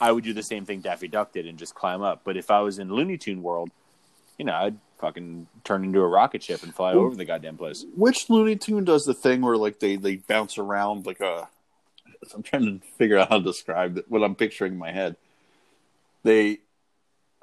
[0.00, 2.22] I would do the same thing Daffy Duck did and just climb up.
[2.24, 3.70] But if I was in Looney Tune world,
[4.38, 7.84] you know, I'd fucking turn into a rocket ship and fly over the goddamn place.
[7.94, 11.46] Which Looney Tune does the thing where like they they bounce around like a?
[12.34, 15.16] I'm trying to figure out how to describe it, what I'm picturing in my head.
[16.22, 16.60] They,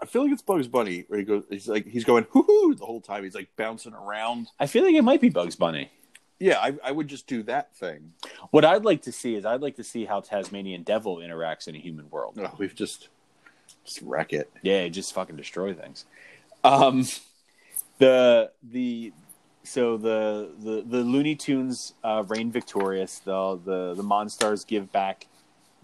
[0.02, 1.44] I feel like it's Bugs Bunny where he goes.
[1.48, 3.24] He's like he's going hoo hoo the whole time.
[3.24, 4.48] He's like bouncing around.
[4.60, 5.92] I feel like it might be Bugs Bunny.
[6.40, 8.14] Yeah, I, I would just do that thing.
[8.52, 11.76] What I'd like to see is I'd like to see how Tasmanian Devil interacts in
[11.76, 12.36] a human world.
[12.36, 13.10] No, we've just
[13.86, 14.52] just wreck it.
[14.62, 16.06] Yeah, just fucking destroy things.
[16.64, 17.06] Um,
[18.00, 19.14] the the
[19.64, 23.20] so the the the Looney Tunes uh, reign victorious.
[23.20, 25.28] The the the Monstars give back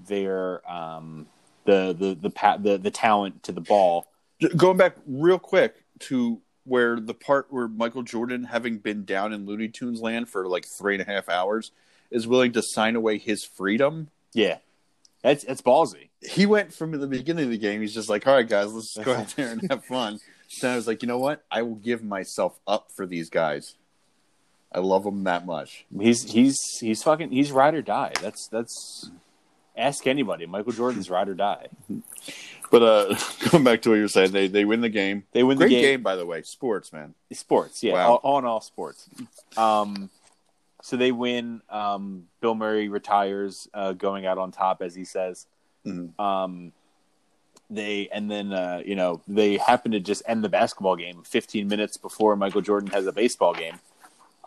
[0.08, 1.28] their um
[1.66, 4.08] the the the pa- the the talent to the ball.
[4.56, 9.46] Going back real quick to where the part where Michael Jordan, having been down in
[9.46, 11.72] Looney Tunes land for like three and a half hours,
[12.12, 14.10] is willing to sign away his freedom.
[14.34, 14.60] Yeah,
[15.24, 16.10] that's that's ballsy.
[16.22, 17.82] He went from the beginning of the game.
[17.82, 20.76] He's just like, "All right, guys, let's go out there and have fun." So I
[20.76, 21.44] was like, "You know what?
[21.52, 23.76] I will give myself up for these guys.
[24.72, 28.14] I love them that much." He's he's he's fucking he's ride or die.
[28.22, 29.10] That's that's
[29.76, 30.46] ask anybody.
[30.46, 31.68] Michael Jordan's ride or die.
[32.72, 33.16] But uh,
[33.52, 35.24] going back to what you were saying, they they win the game.
[35.32, 35.84] They win Great the game.
[35.84, 36.04] game.
[36.04, 36.42] by the way.
[36.44, 37.16] Sports, man.
[37.32, 38.08] Sports, yeah, Wow.
[38.10, 39.10] all, all in all sports.
[39.58, 40.10] Um,
[40.82, 41.62] so they win.
[41.70, 45.46] Um, Bill Murray retires, uh, going out on top, as he says.
[45.86, 46.18] Mhm.
[46.20, 46.72] Um,
[47.72, 51.68] they and then uh, you know they happen to just end the basketball game 15
[51.68, 53.76] minutes before Michael Jordan has a baseball game.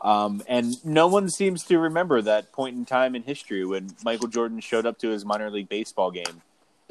[0.00, 4.26] Um, and no one seems to remember that point in time in history when Michael
[4.26, 6.42] Jordan showed up to his minor league baseball game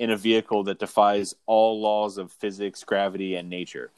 [0.02, 3.92] in a vehicle that defies all laws of physics, gravity, and nature.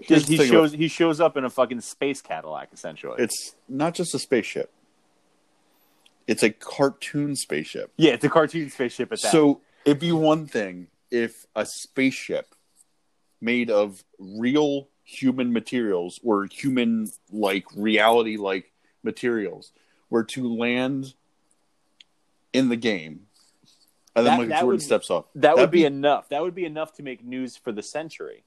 [0.00, 3.16] Here's he shows he shows up in a fucking space Cadillac essentially.
[3.22, 4.72] It's not just a spaceship.
[6.26, 7.92] It's a cartoon spaceship.
[7.98, 9.30] yeah, it's a cartoon spaceship at that.
[9.30, 12.54] So it'd be one thing if a spaceship
[13.42, 18.72] made of real human materials or human like reality like
[19.02, 19.70] materials
[20.08, 21.12] were to land
[22.54, 23.26] in the game
[24.16, 25.24] and then That- Michael that Jordan would- steps off.
[25.34, 26.28] that That'd would be enough.
[26.28, 28.44] That would be enough to make news for the century.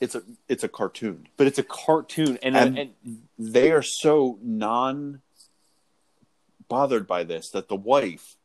[0.00, 1.28] it's a it's a cartoon.
[1.36, 2.94] But it's a cartoon, and, And- and,
[3.38, 5.20] They are so non
[6.68, 8.36] bothered by this that the wife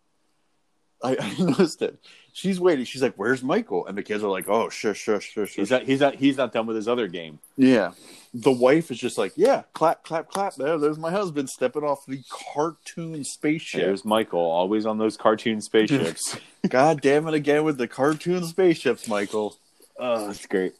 [1.03, 1.97] I, I noticed it.
[2.35, 2.83] She's waiting.
[2.83, 5.83] She's like, "Where's Michael?" And the kids are like, "Oh, shush, shush, shush." he's not
[5.83, 7.39] he's not he's not done with his other game.
[7.55, 7.93] Yeah.
[8.33, 10.55] The wife is just like, yeah, clap, clap, clap.
[10.55, 12.21] There, there's my husband stepping off the
[12.53, 13.79] cartoon spaceship.
[13.79, 16.37] There's Michael, always on those cartoon spaceships.
[16.67, 19.55] God damn it again with the cartoon spaceships, Michael.
[19.97, 20.73] oh, that's great.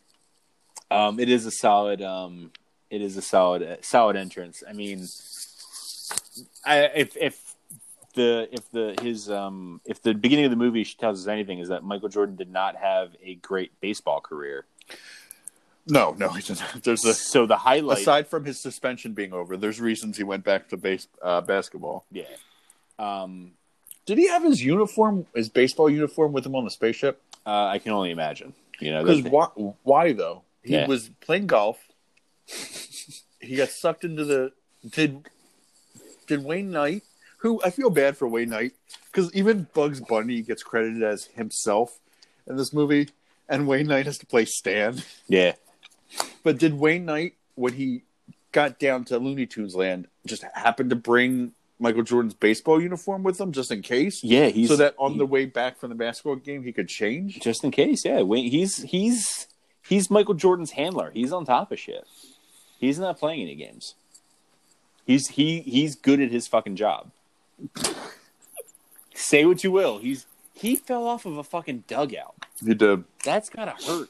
[0.91, 2.01] Um, it is a solid.
[2.01, 2.51] Um,
[2.89, 4.62] it is a solid solid entrance.
[4.68, 5.08] I mean,
[6.66, 7.45] I if if
[8.16, 11.70] the if the his um if the beginning of the movie tells us anything is
[11.70, 14.66] that Michael Jordan did not have a great baseball career.
[15.88, 16.84] No, no, he doesn't.
[16.84, 20.43] There's a So the highlight, aside from his suspension being over, there's reasons he went
[20.43, 22.05] back to base uh, basketball.
[22.11, 22.24] yeah.
[22.97, 23.51] Um,
[24.07, 27.22] Did he have his uniform, his baseball uniform, with him on the spaceship?
[27.45, 28.53] uh, I can only imagine.
[28.80, 29.45] You know, Because why?
[29.84, 30.41] Why though?
[30.63, 30.88] He Yeah.
[30.88, 31.78] was playing golf.
[33.39, 34.51] he got sucked into the
[34.89, 35.28] did
[36.28, 37.03] did Wayne Knight,
[37.46, 38.74] who I feel bad for Wayne Knight
[39.12, 42.00] because even Bugs Bunny gets credited as himself
[42.48, 43.10] in this movie,
[43.48, 45.04] and Wayne Knight has to play Stan.
[45.28, 45.54] yeah.
[46.43, 48.02] But did Wayne Knight, when he
[48.52, 53.39] got down to Looney Tunes land, just happen to bring Michael Jordan's baseball uniform with
[53.39, 54.24] him just in case?
[54.24, 56.88] Yeah, he's so that on he- the way back from the basketball game he could
[56.88, 57.39] change.
[57.41, 58.04] just in case.
[58.06, 59.48] Yeah, Wait, he's he's
[59.88, 61.12] he's Michael Jordan's handler.
[61.14, 62.06] He's on top of shit.
[62.80, 63.93] He's not playing any games.
[65.06, 67.12] He's he he's good at his fucking job.
[69.14, 69.97] Say what you will.
[69.99, 72.36] He's he fell off of a fucking dugout.
[72.66, 73.03] He did.
[73.24, 74.10] That's gotta hurt.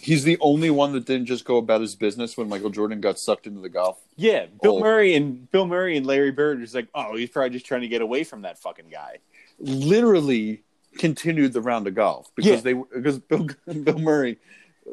[0.00, 3.18] He's the only one that didn't just go about his business when Michael Jordan got
[3.18, 4.00] sucked into the golf.
[4.16, 4.80] Yeah, Bill Oh.
[4.80, 7.88] Murray and Bill Murray and Larry Bird is like, oh, he's probably just trying to
[7.88, 9.18] get away from that fucking guy.
[9.58, 10.62] Literally
[10.98, 12.72] continued the round of golf because Yeah.
[12.72, 13.46] they because Bill
[13.82, 14.38] Bill Murray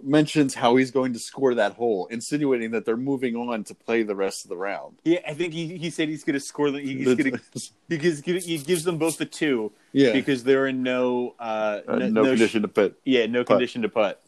[0.04, 4.04] mentions how he's going to score that hole, insinuating that they're moving on to play
[4.04, 5.00] the rest of the round.
[5.04, 6.72] Yeah, I think he, he said he's gonna score.
[6.72, 7.40] The, he's gonna
[7.90, 11.96] he gives, he gives them both the two yeah, because they're in no uh, Uh,
[11.98, 13.00] no, condition to put.
[13.04, 13.48] Yeah, no Putt.
[13.48, 14.20] condition to put.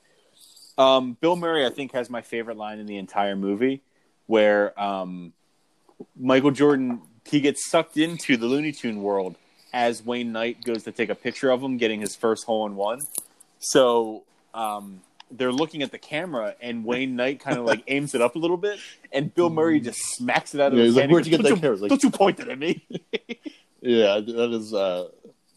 [0.78, 3.82] Um, Bill Murray, I think, has my favorite line in the entire movie,
[4.26, 5.34] where um,
[6.20, 9.36] Michael Jordan he gets sucked into the Looney Tune world,
[9.74, 12.76] as Wayne Knight goes to take a picture of him getting his first hole in
[12.76, 13.00] one.
[13.60, 14.24] So
[14.56, 15.02] um,
[15.32, 18.40] they're looking at the camera, and Wayne Knight kind of like aims it up a
[18.40, 18.80] little bit,
[19.12, 21.12] and Bill Murray just smacks it out of Yeah, his he's like, hand.
[21.12, 22.86] "Where'd you get that don't, camera?" Like- don't you point it at me?
[23.84, 25.08] Yeah, that is uh,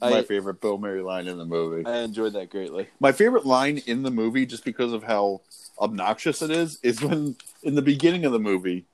[0.01, 1.85] my I- favorite Bill Murray line in the movie.
[1.85, 2.89] I enjoyed that greatly.
[2.99, 5.43] My favorite line in the movie, just because of how
[5.79, 8.87] obnoxious it is, is when in the beginning of the movie,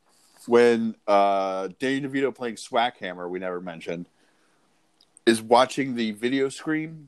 [0.48, 4.06] when uh, Danny DeVito playing Swackhammer, we never mentioned,
[5.26, 7.06] is watching the video screen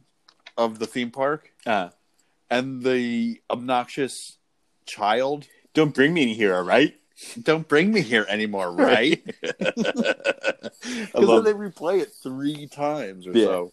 [0.56, 1.88] of the theme park, Uh,
[2.59, 4.38] and the obnoxious
[4.86, 6.94] child, don't bring me in here, all right?
[7.42, 9.22] "Don't bring me here anymore, right?"
[10.82, 13.44] Because love- then they replay it three times or Yeah.
[13.46, 13.72] so.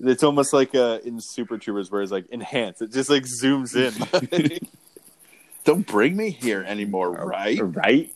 [0.00, 2.80] It's almost like uh, in Super Troopers, where it's like enhance.
[2.80, 4.58] It just like zooms in.
[5.64, 7.58] Don't bring me here anymore, right?
[7.62, 8.10] right?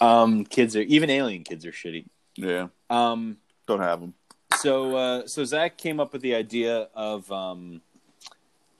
[0.00, 2.06] Um, kids are even alien kids are shitty.
[2.36, 3.36] Yeah, Um,
[3.66, 4.14] don't have them.
[4.56, 7.82] so uh, so Zach came up with the idea of um,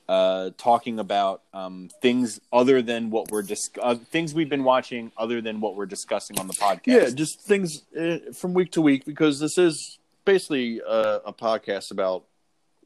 [0.08, 5.12] uh, talking about um, things other than what we're dis- uh, things we've been watching,
[5.18, 6.86] other than what we're discussing on the podcast.
[6.86, 11.90] Yeah, just things uh, from week to week because this is basically a, a podcast
[11.90, 12.24] about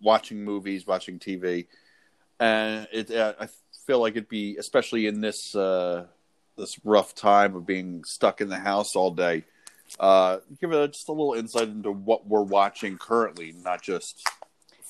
[0.00, 1.66] watching movies, watching TV,
[2.40, 3.10] and it.
[3.10, 3.48] Uh, I
[3.86, 6.06] feel like it'd be especially in this uh,
[6.56, 9.44] this rough time of being stuck in the house all day.
[10.00, 14.26] Uh, give it just a little insight into what we're watching currently, not just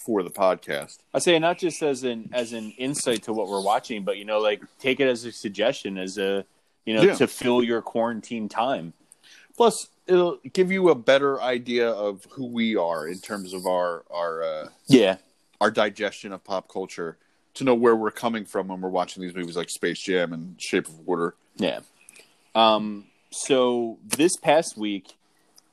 [0.05, 0.99] for the podcast.
[1.15, 4.25] I say not just as an as an insight to what we're watching, but you
[4.25, 6.45] know, like take it as a suggestion, as a
[6.85, 7.15] you know, Yeah.
[7.15, 8.93] to fill your quarantine time.
[9.57, 14.05] Plus, it'll give you a better idea of who we are in terms of our
[14.11, 15.17] our uh, Yeah,
[15.61, 17.17] our digestion of pop culture
[17.55, 20.57] to know where we're coming from when we're watching these movies like Space Jam and
[20.61, 21.35] Shape of Water.
[21.57, 21.81] Yeah.
[22.55, 23.07] Um.
[23.31, 25.15] So this past week,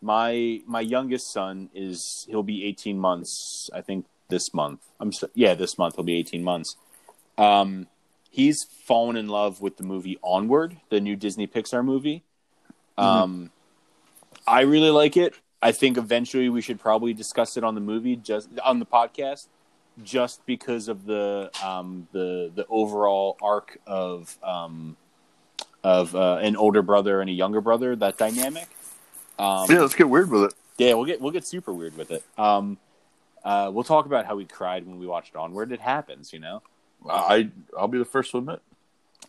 [0.01, 3.69] my my youngest son is he'll be 18 months.
[3.73, 4.81] I think this month.
[4.99, 6.75] I'm so, yeah, this month he'll be 18 months.
[7.37, 7.87] Um,
[8.29, 12.23] he's fallen in love with the movie Onward, the new Disney Pixar movie.
[12.97, 13.51] Um,
[14.47, 15.35] I really like it.
[15.61, 19.47] I think eventually we should probably discuss it on the movie, just on the podcast,
[20.03, 24.95] just because of the um, the the overall arc of um,
[25.83, 28.67] of uh, an older brother and a younger brother, that dynamic.
[29.37, 30.53] Um, let's get weird with it.
[30.77, 32.23] yeah, we'll get we'll get super weird with it.
[32.37, 32.77] Um,
[33.49, 35.71] uh, we'll talk about how we cried when we watched Onward.
[35.71, 36.61] It happens, you know.
[37.09, 38.61] I I'll be the first to admit.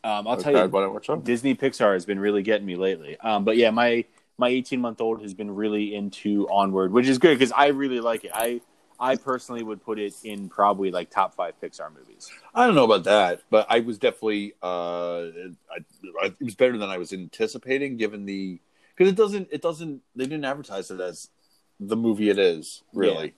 [0.05, 1.25] Um, I'll tell you, when I watched.
[1.25, 3.19] Disney Pixar has been really getting me lately.
[3.21, 4.05] Um, but yeah, my
[4.37, 8.01] my 18 month old has been really into Onward, which is good because I really
[8.01, 8.33] like it.
[8.35, 8.61] I
[8.99, 12.31] I personally would put it in probably like top five Pixar movies.
[12.55, 15.29] I don't know about that, but I was definitely uh,
[15.71, 15.79] I,
[16.21, 18.61] I, it was better than I was anticipating, given the
[18.95, 21.31] because it doesn't it doesn't they didn't advertise it as
[21.79, 23.33] the movie it is really.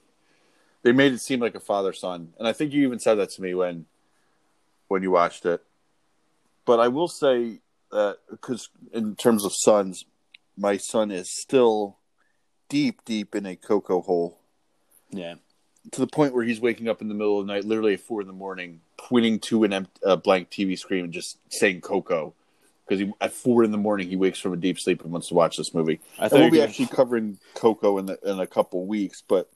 [0.82, 3.30] They made it seem like a father son, and I think you even said that
[3.30, 3.86] to me when
[4.88, 5.62] when you watched it.
[6.64, 7.60] But I will say
[7.90, 10.04] that because in terms of sons,
[10.56, 11.98] my son is still
[12.68, 14.38] deep, deep in a cocoa hole
[15.10, 15.34] Yeah,
[15.92, 18.00] to the point where he's waking up in the middle of the night, literally at
[18.00, 21.80] four in the morning, pointing to an empty, a blank TV screen and just saying
[21.80, 22.34] "Coco,"
[22.86, 25.34] because at four in the morning he wakes from a deep sleep and wants to
[25.34, 26.00] watch this movie.
[26.18, 29.50] I think we'll be actually covering Coco in the, in a couple weeks, but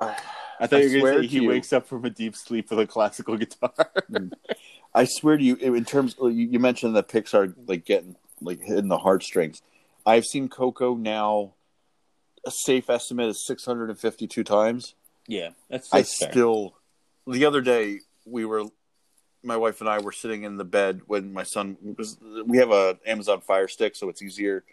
[0.00, 0.14] uh,
[0.60, 2.36] I thought I you were going to say he you- wakes up from a deep
[2.36, 3.72] sleep with a classical guitar.
[4.94, 8.98] I swear to you, in terms you, mentioned that Pixar like getting like hitting the
[8.98, 9.62] heartstrings.
[10.04, 11.54] I've seen Coco now.
[12.46, 14.94] A safe estimate is six hundred and fifty-two times.
[15.26, 16.30] yeah, that's, I fair.
[16.30, 16.74] still
[17.26, 18.64] the other day we were
[19.42, 22.70] my wife and I were sitting in the bed when my son was we have
[22.70, 24.64] a Amazon Fire Stick so it's easier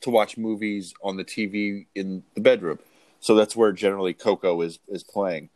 [0.00, 2.78] to watch movies on the TV in the bedroom.
[3.20, 5.50] So that's where generally Coco is is playing.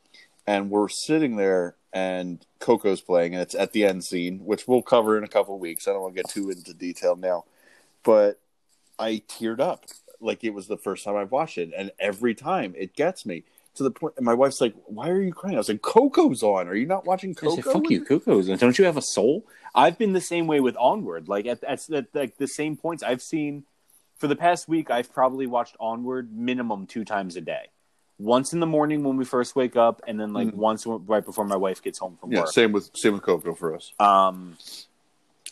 [0.46, 4.82] And we're sitting there and Coco's playing and it's at the end scene, which we'll
[4.82, 5.88] cover in a couple of weeks.
[5.88, 7.44] I don't want to get too into detail now.
[8.02, 8.38] But
[8.98, 9.86] I teared up
[10.20, 13.44] like it was the first time I've watched it and every time it gets me
[13.76, 14.14] to the point.
[14.16, 15.56] and my wife's like, Why are you crying?
[15.56, 16.68] I was like, Coco's on.
[16.68, 17.56] Are you not watching I Coco?
[17.56, 18.46] said, Fuck you, Cuckoos.
[18.58, 19.46] Don't you have a soul?
[19.74, 21.28] I've been the same way with Onward.
[21.28, 23.64] Like at, at, at like the same points I've seen
[24.16, 24.90] for the past week.
[24.90, 27.68] I've probably watched Onward minimum two times a day.
[28.18, 30.54] Once in the morning when we first wake up, and then like Mhm.
[30.54, 32.48] once right before my wife gets home from Yeah, work.
[32.48, 33.92] same with same with Coco for us.
[33.98, 34.56] Um,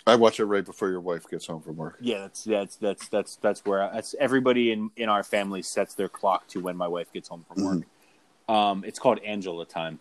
[0.07, 1.97] I watch it right before your wife gets home from work.
[2.01, 6.09] yeah, that's that's that's that's that's where that's everybody in in our family sets their
[6.09, 7.83] clock to when my wife gets home from work.
[8.49, 9.99] Um, it's called Angela time.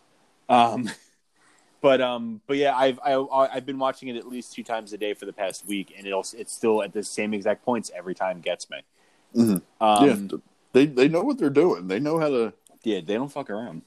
[0.49, 0.89] Um,
[1.81, 4.97] but um, but yeah, I've I, I've been watching it at least two times a
[4.97, 8.15] day for the past week, and it'll it's still at the same exact points every
[8.15, 8.77] time gets me.
[9.35, 9.61] Mhm.
[9.79, 10.37] Um, yeah,
[10.73, 11.87] they they know what they're doing.
[11.87, 12.53] They know how to
[12.83, 13.81] Yeah, they don't fuck around.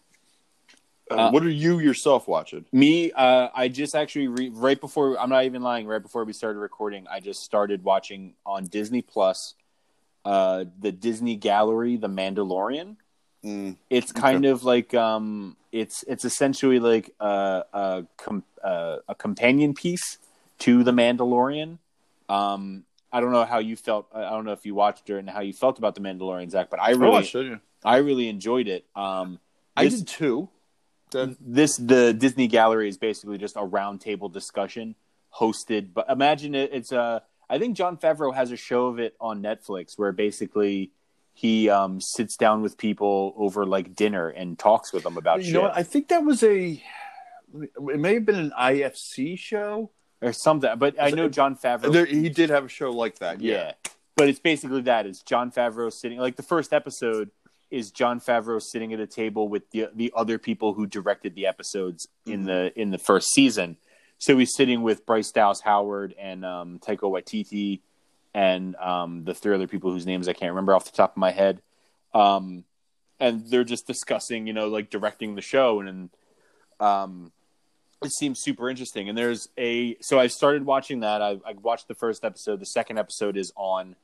[1.11, 2.65] Uh, Uh, what are you yourself watching?
[2.73, 5.87] Me, uh, I just actually re- right before I'm not even lying.
[5.87, 9.55] Right before we started recording, I just started watching on Disney Plus,
[10.25, 12.97] uh, the Disney Gallery, The Mandalorian.
[13.45, 13.77] Mm.
[13.91, 19.75] It's kind of like um, it's it's essentially like a a, com- uh, a companion
[19.75, 20.19] piece
[20.61, 21.79] to The Mandalorian.
[22.29, 24.07] Um, I don't know how you felt.
[24.15, 26.71] I don't know if you watched it and how you felt about The Mandalorian, Zach,
[26.71, 27.59] but I I really watched it.
[27.85, 28.87] I really enjoyed it.
[28.95, 29.41] Um,
[29.77, 30.49] I did too.
[31.11, 34.95] Then this the Disney Gallery is basically just a roundtable discussion
[35.37, 35.89] hosted.
[35.93, 37.23] But imagine it, it's a.
[37.51, 40.93] I think Jon Favreau has a show of it on Netflix where basically
[41.35, 45.47] he um, sits down with people over like dinner and talks with them about you
[45.47, 45.77] shit know what?
[45.77, 46.83] I think that was a.
[47.53, 49.91] It may have been an IFC show.
[50.23, 50.71] or something.
[50.79, 51.93] But I know Jon Favreau.
[51.93, 53.41] There, he did have a show like that.
[53.41, 53.53] yeah.
[53.53, 53.73] Yeah.
[54.17, 55.07] but it's basically that.
[55.07, 57.31] It's Jon Favreau sitting like the first episode
[57.71, 61.47] is Jon Favreau sitting at a table with the the other people who directed the
[61.47, 63.77] episodes in the in the first season.
[64.19, 67.81] So he's sitting with Bryce Dallas Howard and um, Taika Waititi
[68.35, 71.17] and um, the three other people whose names I can't remember off the top of
[71.17, 71.63] my head.
[72.13, 72.65] Um,
[73.21, 76.11] and they're just discussing, you know, like directing the show, and, and
[76.81, 77.33] um,
[78.03, 79.09] it seems super interesting.
[79.09, 81.23] And there's a so I started watching that.
[81.23, 82.61] I, I watched the first episode.
[82.61, 83.97] The second episode is on.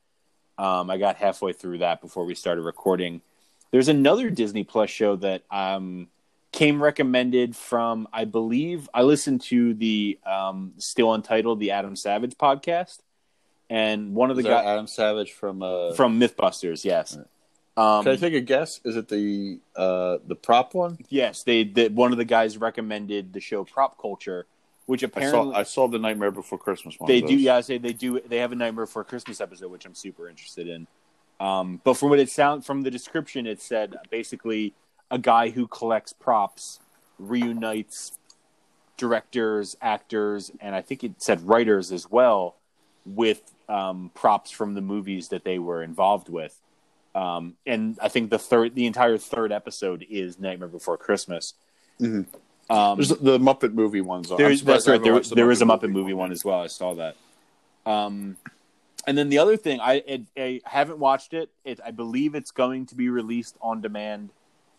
[0.58, 3.22] Um, I got halfway through that before we started recording.
[3.70, 6.08] There's another Disney Plus show that um,
[6.52, 12.36] came recommended from, I believe, I listened to the um, Still Untitled, the Adam Savage
[12.36, 12.98] podcast,
[13.70, 17.16] and one of the guys Adam Savage from uh, from MythBusters, yes.
[17.76, 18.80] Um, Can I take a guess?
[18.84, 20.98] Is it the uh, the prop one?
[21.08, 24.46] yes, they, they one of the guys recommended the show Prop Culture,
[24.86, 27.06] which I apparently saw I saw the Nightmare Before Christmas one.
[27.06, 29.86] they do yeah I say they do they have a nightmare for christmas episode which
[29.86, 30.86] i'm super interested in
[31.38, 34.74] um, but from what it sound from the description it said basically
[35.10, 36.80] a guy who collects props
[37.18, 38.18] reunites
[38.96, 42.56] directors actors and i think it said writers as well
[43.06, 46.58] with um, props from the movies that they were involved with
[47.14, 51.54] um, and i think the third the entire third episode is nightmare before christmas
[52.00, 52.26] Mhm.
[52.70, 54.30] um, There's the Muppet movie ones.
[54.34, 55.02] There's, that's right.
[55.02, 56.60] There, the there is a Muppet movie one as well.
[56.62, 57.14] I saw that.
[57.84, 58.38] Um,
[59.06, 61.50] and then the other thing, I, it, I haven't watched it.
[61.64, 61.78] it.
[61.84, 64.30] I believe it's going to be released on demand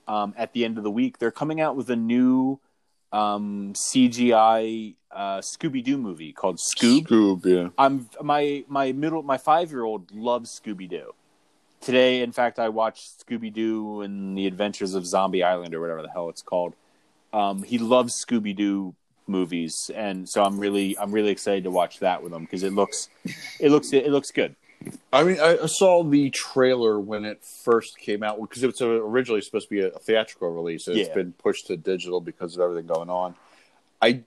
[0.07, 1.19] um, at the end of the week.
[1.19, 2.59] They're coming out with a new
[3.11, 7.07] um, CGI uh, Scooby Doo movie called Scoob.
[7.07, 7.69] Scoob, yeah.
[7.77, 11.13] I'm my my middle my five year old loves Scooby Doo.
[11.81, 16.03] Today, in fact, I watched Scooby Doo and the Adventures of Zombie Island or whatever
[16.03, 16.73] the hell it's called.
[17.33, 18.95] Um, he loves Scooby Doo
[19.27, 22.73] movies, and so I'm really I'm really excited to watch that with him because it
[22.73, 23.09] looks
[23.59, 24.55] it looks it looks good.
[25.13, 28.81] I mean, I I saw the trailer when it first came out because it was
[28.81, 30.87] originally supposed to be a theatrical release.
[30.87, 31.15] And It's Yeah.
[31.15, 33.35] been pushed to digital because of everything going on.
[34.01, 34.23] I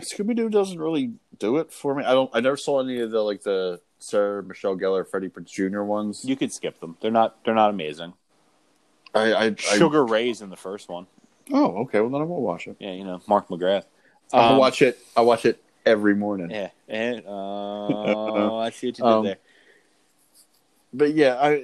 [0.00, 2.04] Scooby Doo doesn't really do it for me.
[2.04, 2.30] I don't.
[2.34, 5.82] I never saw any of the like the Sarah Michelle Gellar, Freddie Prinze Jr.
[5.82, 6.24] ones.
[6.24, 8.14] You could skip them; they're not they're not amazing.
[9.14, 11.06] I, I, I Sugar Ray's in the first one.
[11.52, 12.00] Oh, okay.
[12.00, 12.76] Well, then I won't watch it.
[12.80, 13.84] Yeah, you know Mark McGrath.
[14.32, 14.98] Um, watch it.
[15.16, 16.50] I watch it every morning.
[16.50, 19.38] Yeah, and, uh, I see what you did Um, there.
[20.94, 21.62] But yeah, I,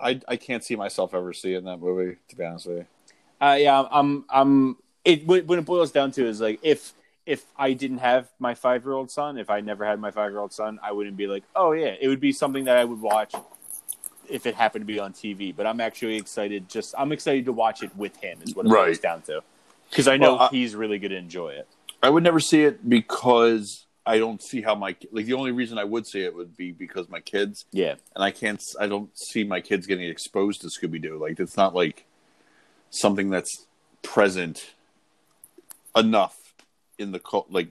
[0.00, 2.16] I, I can't see myself ever seeing that movie.
[2.28, 2.86] To be honest with you.
[3.40, 4.24] Uh, yeah, I'm.
[4.30, 4.76] I'm.
[5.04, 6.94] It when when it boils down to is like if
[7.26, 10.30] if I didn't have my five year old son, if I never had my five
[10.30, 12.84] year old son, I wouldn't be like, oh yeah, it would be something that I
[12.84, 13.34] would watch
[14.28, 15.54] if it happened to be on TV.
[15.54, 16.68] But I'm actually excited.
[16.68, 18.38] Just I'm excited to watch it with him.
[18.42, 19.42] Is what it boils down to.
[19.90, 21.68] Because I know Well, I- he's really going to enjoy it.
[22.02, 25.78] I would never see it because I don't see how my like the only reason
[25.78, 29.10] I would say it would be because my kids Yeah, and I can't I don't
[29.18, 31.18] see my kids getting exposed to Scooby Doo.
[31.20, 32.06] Like it's not like
[32.90, 33.66] something that's
[34.02, 34.74] present
[35.96, 36.36] enough
[36.98, 37.50] in the cult.
[37.50, 37.70] Like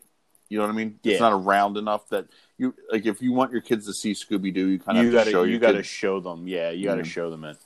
[0.50, 1.00] you know what I mean?
[1.04, 1.14] Yeah.
[1.14, 4.54] It's not around enough that you like if you want your kids to see Scooby
[4.54, 5.88] Doo, you kind of you have got to show you got to kids.
[5.88, 6.48] show them.
[6.48, 7.06] Yeah, you got to Mhm.
[7.06, 7.58] show them it.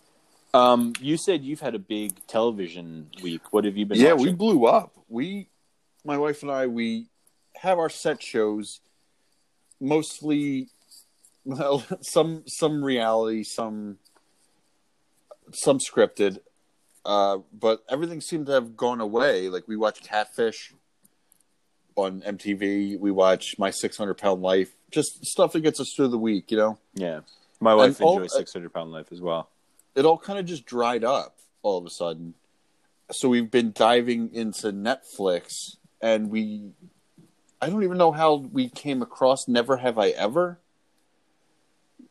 [0.54, 3.42] Um, you said you've had a big television week.
[3.52, 4.00] What have you been?
[4.00, 4.26] yeah, watching?
[4.28, 4.96] we blew up.
[5.08, 5.48] We,
[6.04, 7.06] my wife and I, we
[7.58, 8.80] have our set shows
[9.80, 10.68] mostly,
[11.46, 13.98] well, some some reality, some
[15.54, 16.40] some scripted,
[17.06, 19.50] uh, but everything seemed to have gone away.
[19.50, 20.74] Like we watch Catfish
[21.96, 23.00] on MTV.
[23.00, 24.72] We watch My Six Hundred Pound Life.
[24.92, 26.52] Just stuff that gets us through the week.
[26.52, 27.22] You know, Yeah,
[27.60, 29.50] my wife And enjoys Six Hundred Pound Life as well.
[29.96, 32.34] it all kind of just dried up all of a sudden.
[33.12, 36.70] So we've been diving into Netflix, and we,
[37.62, 40.60] I don't even know how we came across Never Have I Ever,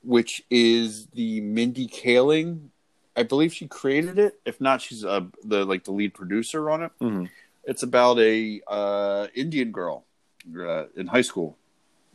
[0.03, 2.71] which is the Mindy Kaling
[3.19, 4.39] I believe she created it.
[4.45, 6.93] If not, she's uh, the like the lead producer on it.
[7.01, 7.25] Mm-hmm.
[7.65, 10.05] It's about a uh, Indian girl
[10.57, 11.59] uh, in high school,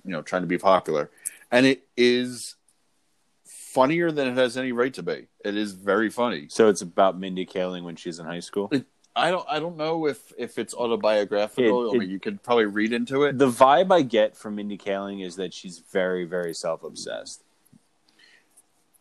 [0.05, 1.11] you know, trying to be popular,
[1.51, 2.55] and it is
[3.45, 5.27] funnier than it has any right to be.
[5.43, 6.47] It is very funny.
[6.49, 8.71] So it's about Mindy Kaling when she's in high school.
[9.15, 11.91] I don't I don't know if if it's autobiographical.
[11.91, 13.37] It- I mean, you could probably read into it.
[13.37, 17.43] The vibe I get from Mindy Kaling is that she's very, very self obsessed.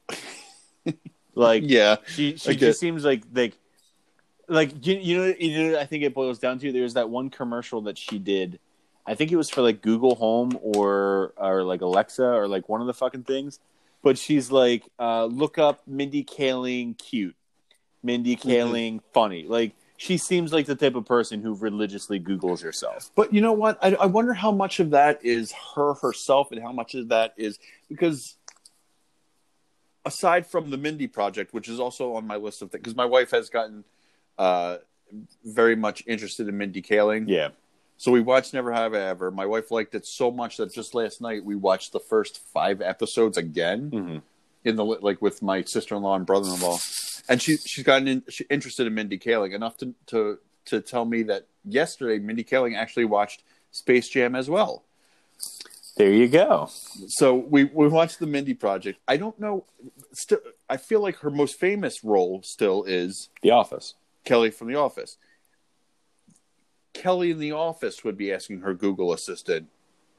[1.35, 3.55] like yeah, she she just seems like like
[4.49, 7.31] like you, you know you know I think it boils down to there's that one
[7.31, 8.59] commercial that she did.
[9.07, 12.81] I think it was for like Google Home or or like Alexa or like one
[12.81, 13.59] of the fucking things.
[14.03, 17.37] But she's like, uh, look up Mindy Kaling cute,
[18.03, 19.45] Mindy Kaling funny.
[19.45, 19.73] Like
[20.03, 23.13] she seems like the type of person who religiously Googles herself.
[23.15, 23.79] But you know what?
[23.81, 27.35] I, I wonder how much of that is her herself, and how much of that
[27.37, 28.35] is because
[30.05, 33.05] aside from the Mindy project, which is also on my list of things, because my
[33.05, 33.85] wife has gotten
[34.39, 34.79] uh,
[35.45, 37.27] very much interested in Mindy Kaling.
[37.29, 37.51] Yeah.
[37.97, 39.31] So we watched Never Have I Ever.
[39.31, 42.83] My wife liked it so much that just last night we watched the first five
[42.83, 44.19] episodes again hmm
[44.65, 46.79] in the like with my sister in law and brother in law,
[47.29, 51.05] and she she's gotten in, she, interested in Mindy Kaling enough to to to tell
[51.05, 54.85] me that yesterday Mindy Kaling actually watched Space Jam as well.
[55.97, 56.71] There you go.
[57.09, 58.99] So we we watched the Mindy Project.
[59.07, 59.67] I don't know.
[60.13, 60.39] Still,
[60.69, 63.95] I feel like her most famous role still is The Office.
[64.25, 65.19] Kelly from The Office.
[66.95, 69.69] Kelly in The Office would be asking her Google Assistant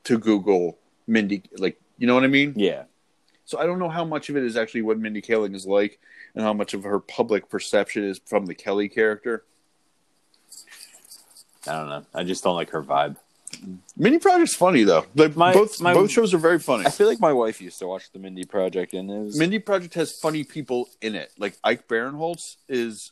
[0.04, 0.78] to Google
[1.08, 2.54] Mindy, like you know what I mean.
[2.56, 2.84] Yeah.
[3.45, 5.99] So I don't know how much of it is actually what Mindy Kaling is like,
[6.36, 9.44] and how much of her public perception is from the Kelly character.
[11.68, 12.06] I don't know.
[12.14, 13.18] I just don't like her vibe.
[13.95, 15.06] Mindy Project's funny though.
[15.15, 16.86] Like My- both my- both shows are very funny.
[16.86, 19.60] I feel like my wife used to watch the Mindy Project, and it was Mindy
[19.60, 21.32] Project has funny people in it.
[21.38, 23.11] Like Ike Barinholtz is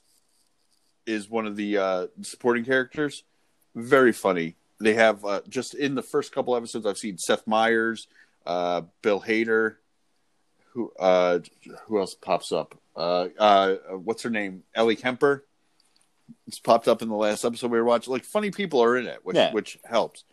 [1.06, 3.24] is one of the uh, supporting characters.
[3.76, 4.56] Very funny.
[4.80, 8.08] They have uh, just in the first couple episodes I've seen Seth Meyers,
[8.46, 9.76] uh, Bill Hader,
[10.74, 11.40] who uh,
[11.88, 12.78] who else pops up?
[12.96, 14.64] Uh, uh, what's her name?
[14.76, 15.46] Ellie Kemper.
[16.48, 18.12] It's popped up in the last episode we were watching.
[18.14, 19.52] Like funny people are in it, which Yeah.
[19.54, 20.24] which helps.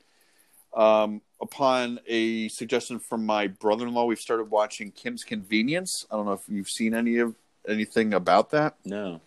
[0.75, 6.05] Um, upon a suggestion from my brother-in-law, we've started watching Kim's Convenience.
[6.11, 7.35] I don't know if you've seen any of
[7.69, 8.77] anything about that.
[8.85, 9.21] no.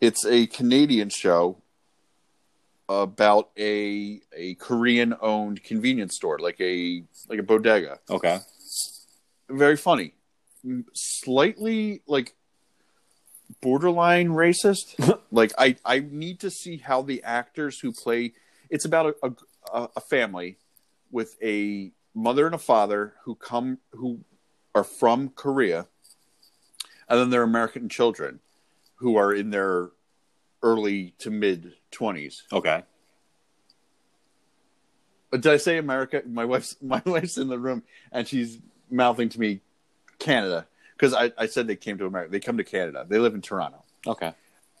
[0.00, 1.58] It's a Canadian show
[2.88, 8.00] about a a Korean owned convenience store, like a like a bodega.
[8.10, 8.38] Okay.
[9.48, 10.14] Very funny,
[10.92, 12.34] slightly like
[13.60, 15.20] borderline racist.
[15.30, 18.32] like I I need to see how the actors who play.
[18.70, 19.32] It's about a
[19.72, 20.58] a, a family
[21.10, 24.20] with a mother and a father who come who
[24.74, 25.86] are from Korea,
[27.08, 28.40] and then their American children
[28.96, 29.90] who are in their
[30.62, 32.44] early to mid twenties.
[32.52, 32.82] Okay.
[35.32, 36.22] Did I say America?
[36.26, 38.58] My wife's my wife's in the room and she's
[38.90, 39.60] mouthing to me
[40.22, 42.30] Canada because I, I said they came to America.
[42.30, 43.04] They come to Canada.
[43.08, 43.82] They live in Toronto.
[44.06, 44.32] Okay.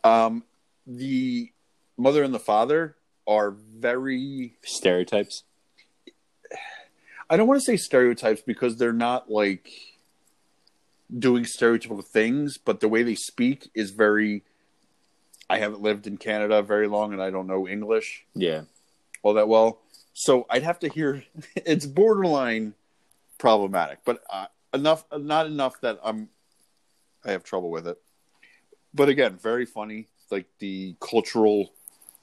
[0.04, 0.44] Um,
[0.86, 1.50] the
[1.96, 2.96] mother and the father
[3.26, 4.56] are very.
[4.64, 5.42] Stereotypes.
[7.28, 9.70] I don't want to say stereotypes because they're not like
[11.16, 14.44] doing stereotypical things, but the way they speak is very.
[15.50, 18.24] I haven't lived in Canada very long and I don't know English.
[18.34, 18.62] Yeah.
[19.22, 19.80] all that well.
[20.14, 21.24] So I'd have to hear
[21.56, 22.74] it's borderline
[23.38, 26.28] problematic, but uh, enough, not enough that I'm
[27.24, 27.98] I have trouble with it.
[28.94, 31.72] But again, very funny, like the cultural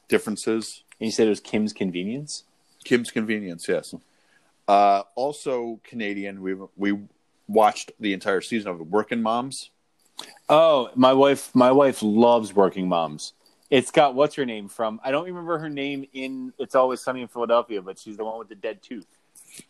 [0.08, 0.84] differences.
[1.00, 2.44] And you said it was Kim's Convenience.
[2.84, 3.96] Kim's Convenience, yes.
[4.68, 6.42] Uh, also Canadian.
[6.42, 7.00] We we
[7.48, 9.72] watched the entire season of Working Moms.
[10.48, 11.54] Oh, my wife.
[11.56, 13.34] My wife loves Working Moms.
[13.70, 15.00] It's got what's her name from?
[15.04, 18.38] I don't remember her name in It's Always Sunny in Philadelphia, but she's the one
[18.40, 19.06] with the dead tooth.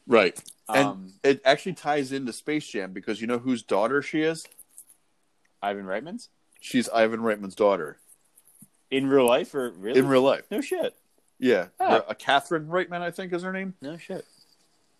[0.07, 0.39] Right.
[0.67, 4.45] And Um, it actually ties into Space Jam because you know whose daughter she is?
[5.61, 6.29] Ivan Reitman's
[6.61, 7.99] She's Ivan Reitman's daughter
[8.91, 10.43] in real life, or really in real life.
[10.51, 10.95] No shit.
[11.39, 12.03] Yeah, Ah.
[12.07, 13.73] a Catherine Reitman, I think, is her name.
[13.81, 14.25] No shit.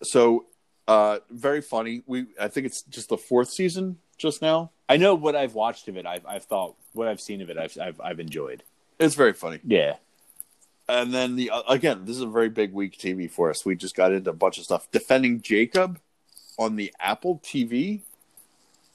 [0.02, 0.46] So,
[0.88, 2.02] uh, very funny.
[2.06, 4.70] We, I think it's just the fourth season just now.
[4.88, 6.06] I know what I've watched of it.
[6.06, 7.58] I've I've thought what I've seen of it.
[7.58, 8.62] I've I've, I've enjoyed.
[8.98, 9.60] It's very funny.
[9.64, 9.96] Yeah.
[10.90, 13.64] And then the uh, again, this is a very big week TV for us.
[13.64, 14.90] We just got into a bunch of stuff.
[14.90, 16.00] Defending Jacob
[16.58, 18.00] on the Apple TV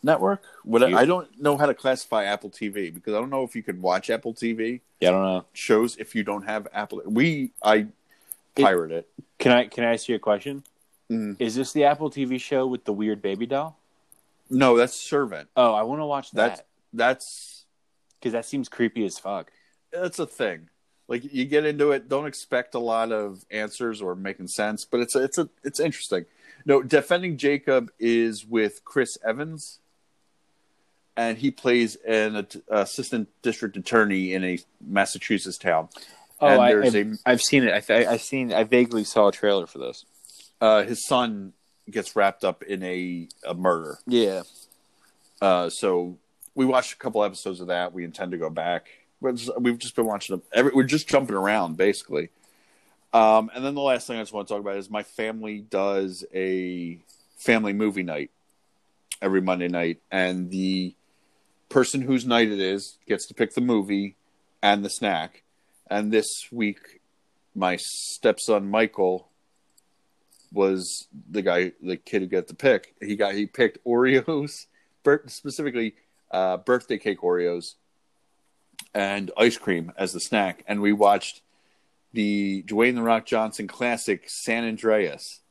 [0.03, 0.43] network.
[0.63, 3.55] What You- I don't know how to classify Apple TV because I don't know if
[3.55, 5.09] you can watch Apple TV Yeah.
[5.09, 5.45] I don't know.
[5.53, 7.01] shows if you don't have Apple.
[7.05, 7.87] We I
[8.55, 9.09] pirate it.
[9.39, 10.63] Can I can I ask you a question?
[11.09, 11.37] Mhm.
[11.39, 13.77] Is this the Apple TV show with the weird baby doll?
[14.49, 15.49] No, that's Servant.
[15.55, 16.47] Oh, I want to watch that.
[16.47, 16.61] That's
[16.93, 17.65] that's
[18.19, 19.51] because that seems creepy as fuck.
[19.91, 20.69] That's a thing.
[21.07, 24.99] Like you get into it, don't expect a lot of answers or making sense, but
[25.01, 26.25] it's a, it's a it's interesting.
[26.65, 29.77] No, defending Jacob is with Chris Evans,
[31.15, 35.89] and he plays an att- assistant district attorney in a Massachusetts town.
[36.41, 37.89] Oh, And I, a- I've seen it.
[37.89, 38.51] I, I've seen.
[38.51, 40.05] I vaguely saw a trailer for this.
[40.59, 41.53] Uh, his son
[41.89, 43.99] gets wrapped up in a, a murder.
[44.07, 44.41] Yeah.
[45.39, 46.17] Uh, so
[46.55, 47.93] we watched a couple episodes of that.
[47.93, 48.87] We intend to go back.
[49.59, 50.43] We've just been watching them.
[50.53, 52.29] Every, we're just jumping around, basically.
[53.13, 55.59] Um, and then the last thing I just want to talk about is my family
[55.59, 56.99] does a
[57.37, 58.31] family movie night
[59.21, 60.93] every Monday night, and the
[61.69, 64.15] person whose night it is gets to pick the movie
[64.61, 65.43] and the snack.
[65.89, 66.99] And this week,
[67.55, 69.29] my stepson Michael
[70.51, 72.95] was the guy, the kid who got the pick.
[73.01, 74.65] He got he picked Oreos,
[75.27, 75.95] specifically
[76.31, 77.75] uh, birthday cake Oreos,
[78.93, 80.63] and ice cream as the snack.
[80.67, 81.41] And we watched
[82.13, 85.41] the Dwayne the Rock Johnson classic San Andreas.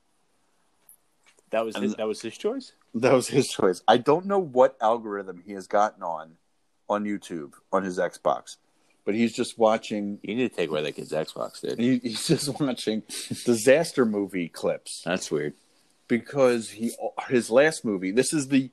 [1.50, 2.72] That was And- his, that was his choice.
[2.94, 3.82] That was his choice.
[3.88, 6.36] I don't know what algorithm he has gotten on
[6.88, 8.56] on YouTube on his Xbox,
[9.04, 10.20] but he's just watching.
[10.22, 11.78] You need to take away that kid's Xbox, dude.
[11.78, 13.02] He, he's just watching
[13.44, 15.54] disaster movie clips That's weird.
[16.06, 16.92] because he
[17.28, 18.12] his last movie.
[18.12, 18.70] This is the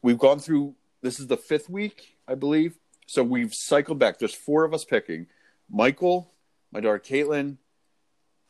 [0.00, 0.74] we've gone through.
[1.02, 2.76] This is the fifth week, I believe.
[3.08, 4.18] So we've cycled back.
[4.18, 5.26] There's four of us picking:
[5.70, 6.30] Michael,
[6.70, 7.56] my daughter Caitlin,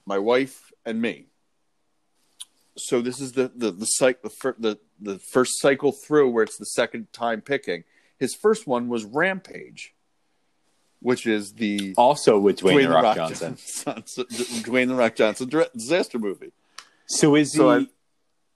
[0.04, 1.26] my wife, and me.
[2.76, 6.42] So this is the the the cycle the, fir- the the first cycle through where
[6.42, 7.84] it's the second time picking.
[8.18, 9.94] His first one was Rampage,
[11.00, 13.56] which is the Also with Dwayne, the Rock, Johnson.
[13.84, 14.24] Johnson,
[14.64, 16.50] Dwayne the Rock Johnson disaster movie.
[17.06, 17.88] So is So he I-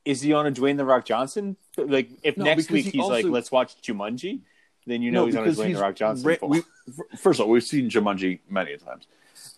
[0.05, 1.57] is he on a Dwayne the Rock Johnson?
[1.77, 4.41] Like if No, next week he he's like, let's watch Jumanji,
[4.87, 6.27] then you know he's on a way to Rock Johnson.
[6.29, 6.63] ra- we,
[7.19, 9.07] first of all, we've seen Jumanji many times.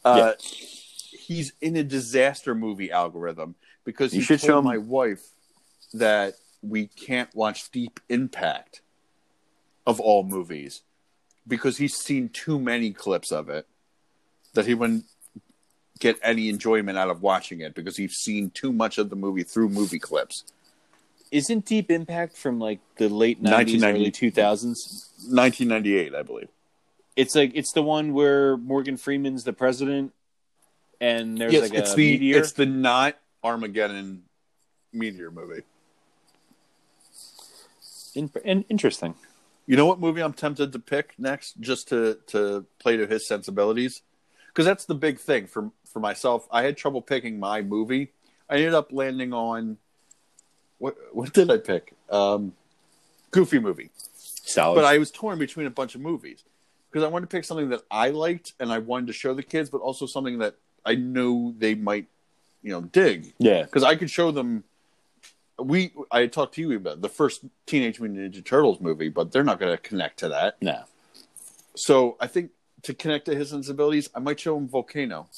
[0.05, 5.22] Uh, He's in a disaster movie algorithm because You he should told show my wife
[5.94, 8.82] that we can't watch Deep Impact
[9.86, 10.82] of all movies
[11.48, 13.66] because he's seen too many clips of it
[14.52, 15.06] that he wouldn't
[15.98, 19.44] get any enjoyment out of watching it because he's seen too much of the movie
[19.44, 20.44] through movie clips.
[21.30, 25.10] Isn't Deep Impact from like the late nineties, early two thousands?
[25.28, 26.48] Nineteen ninety eight, I believe.
[27.16, 30.12] It's like it's the one where Morgan Freeman's the president,
[31.01, 32.38] and there's yes, like it's a the meteor.
[32.38, 34.22] it's the not Armageddon
[34.92, 35.62] meteor movie.
[38.14, 39.14] In, in, interesting.
[39.66, 43.26] You know what movie I'm tempted to pick next, just to to play to his
[43.26, 44.02] sensibilities,
[44.48, 46.46] because that's the big thing for for myself.
[46.51, 48.12] I had trouble picking my movie.
[48.48, 49.78] I ended up landing on
[50.78, 51.92] what what did I pick?
[52.10, 52.52] Um,
[53.30, 54.76] Goofy movie, Solid.
[54.76, 56.44] but I was torn between a bunch of movies
[56.90, 59.42] because I wanted to pick something that I liked and I wanted to show the
[59.42, 62.06] kids, but also something that I knew they might,
[62.62, 63.62] you know, dig yeah.
[63.62, 64.64] because I could show them.
[65.59, 69.44] We I talked to you about the first Teenage Mutant Ninja Turtles movie, but they're
[69.44, 70.60] not going to connect to that.
[70.60, 70.82] No.
[71.76, 72.51] So I think
[72.82, 75.28] to connect to his sensibilities, I might show him Volcano.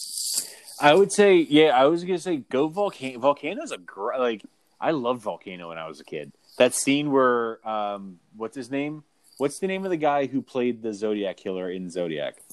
[0.80, 3.18] I would say, yeah, I was gonna say go Volcano.
[3.18, 4.42] Volcano's a great like.
[4.81, 6.32] I loved Volcano when I was a kid.
[6.59, 9.05] That scene where, um, what's his name?
[9.39, 12.36] What's the name of the guy who played the Zodiac killer in Zodiac?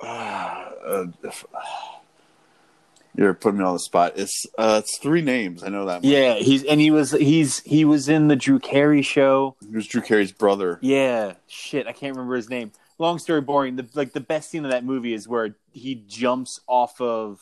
[0.00, 1.44] Uh, if-
[3.16, 4.12] you're putting me on the spot.
[4.16, 5.64] It's uh, it's three names.
[5.64, 6.02] I know that.
[6.02, 6.04] Much.
[6.04, 9.56] Yeah, he's and he was he's he was in the Drew Carey show.
[9.60, 10.78] He was Drew Carey's brother.
[10.80, 12.70] Yeah, shit, I can't remember his name.
[12.98, 13.74] Long story boring.
[13.74, 17.40] The like the best scene of that movie is where he jumps off of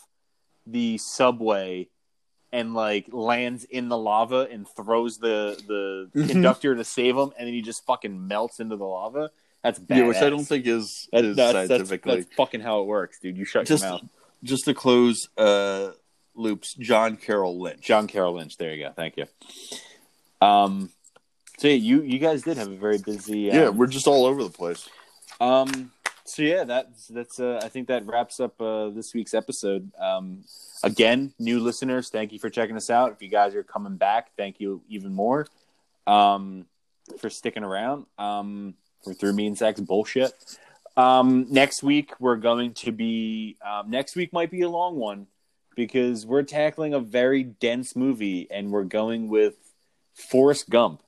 [0.66, 1.88] the subway
[2.52, 6.28] and like lands in the lava and throws the the Mhm.
[6.30, 9.30] conductor to save him, and then he just fucking melts into the lava.
[9.62, 9.98] That's bad.
[9.98, 12.20] Yeah, which I don't think is, that, is that's, that's, scientifically.
[12.22, 13.36] that's fucking how it works, dude.
[13.36, 14.02] You shut just your mouth.
[14.44, 15.90] just to close uh,
[16.36, 17.80] loops, John Carroll Lynch.
[17.80, 18.58] John Carroll Lynch.
[18.58, 18.92] There you go.
[18.94, 19.26] Thank you.
[20.40, 20.90] Um.
[21.58, 23.50] So yeah, you you guys did have a very busy.
[23.50, 24.88] Um, yeah, we're just all over the place.
[25.40, 25.90] Um.
[26.26, 27.38] So yeah, that's that's.
[27.38, 29.90] Uh, I think that wraps up uh, this week's episode.
[29.98, 30.44] Um.
[30.82, 33.12] Again, new listeners, thank you for checking us out.
[33.12, 35.46] If you guys are coming back, thank you even more.
[36.06, 36.66] Um,
[37.18, 38.06] for sticking around.
[38.18, 38.74] Um,
[39.04, 40.32] for through me and sex bullshit.
[40.96, 43.56] Um, next week we're going to be.
[43.64, 45.28] Um, next week might be a long one
[45.76, 49.54] because we're tackling a very dense movie, and we're going with
[50.14, 51.02] Forrest Gump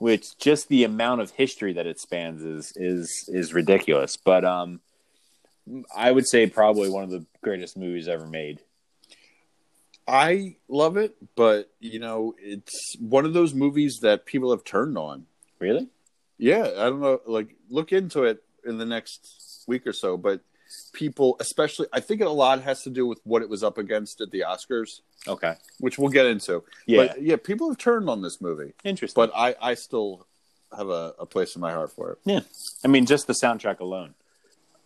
[0.00, 4.16] which just the amount of history that it spans is is is ridiculous.
[4.16, 4.80] But um,
[5.94, 8.60] I would say probably one of the greatest movies ever made.
[10.08, 14.96] I love it, but you know, it's one of those movies that people have turned
[14.96, 15.26] on.
[15.58, 15.86] Really?
[16.38, 17.20] Yeah, I don't know.
[17.26, 18.42] Like, look into it.
[18.64, 20.40] in the next week or so, but
[20.92, 24.20] people, especially, I think a lot has to do with what it was up against
[24.20, 25.54] at the Oscars, Okay.
[25.78, 26.62] which we'll get into.
[26.86, 27.06] Yeah.
[27.08, 29.20] But yeah, people have turned on this movie, Interesting.
[29.20, 30.26] but I, I still
[30.76, 32.18] have a, a place in my heart for it.
[32.24, 32.40] yeah.
[32.84, 34.14] I mean, just the soundtrack alone.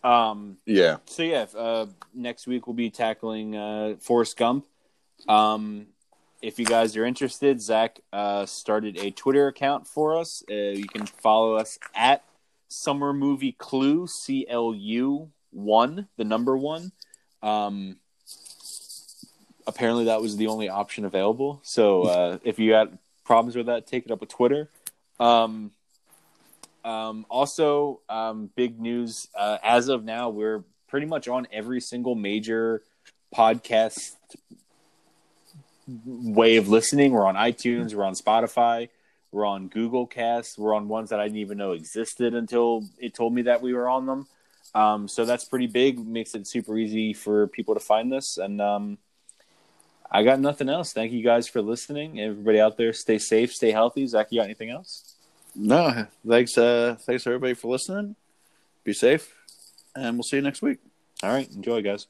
[0.03, 0.97] Um, Yeah.
[1.05, 4.65] so yeah, uh, next week we'll be tackling uh, Forrest Gump.
[5.27, 5.87] Um,
[6.41, 10.43] if you guys are interested, Zach uh, started a Twitter account for us.
[10.49, 12.23] Uh, you can follow us at
[12.67, 16.91] Summer Movie Clue C L U one, the number one.
[17.41, 17.97] Um,
[19.65, 21.61] apparently, that was the only option available.
[21.63, 24.69] So uh, if you had problems with that, take it up with Twitter.
[25.19, 25.71] Um,
[26.83, 32.13] um, also, um, big news uh, as of now, we're pretty much on every single
[32.13, 32.83] major
[33.35, 34.15] podcast
[36.05, 37.11] way of listening.
[37.11, 38.89] We're on iTunes, we're on Spotify,
[39.31, 43.13] we're on Google Cast, we're on ones that I didn't even know existed until it
[43.13, 44.27] told me that we were on them.
[44.75, 48.37] Um, so that's pretty big, makes it super easy for people to find this.
[48.37, 48.97] And um,
[50.11, 50.91] I got nothing else.
[50.91, 52.19] Thank you guys for listening.
[52.19, 54.05] Everybody out there, stay safe, stay healthy.
[54.05, 55.15] Zach, you got anything else?
[55.55, 56.57] No, thanks.
[56.57, 58.17] Uh, thanks everybody for listening.
[58.83, 59.33] Be safe,
[59.95, 60.79] and we'll see you next week.
[61.23, 62.07] All right, enjoy, guys.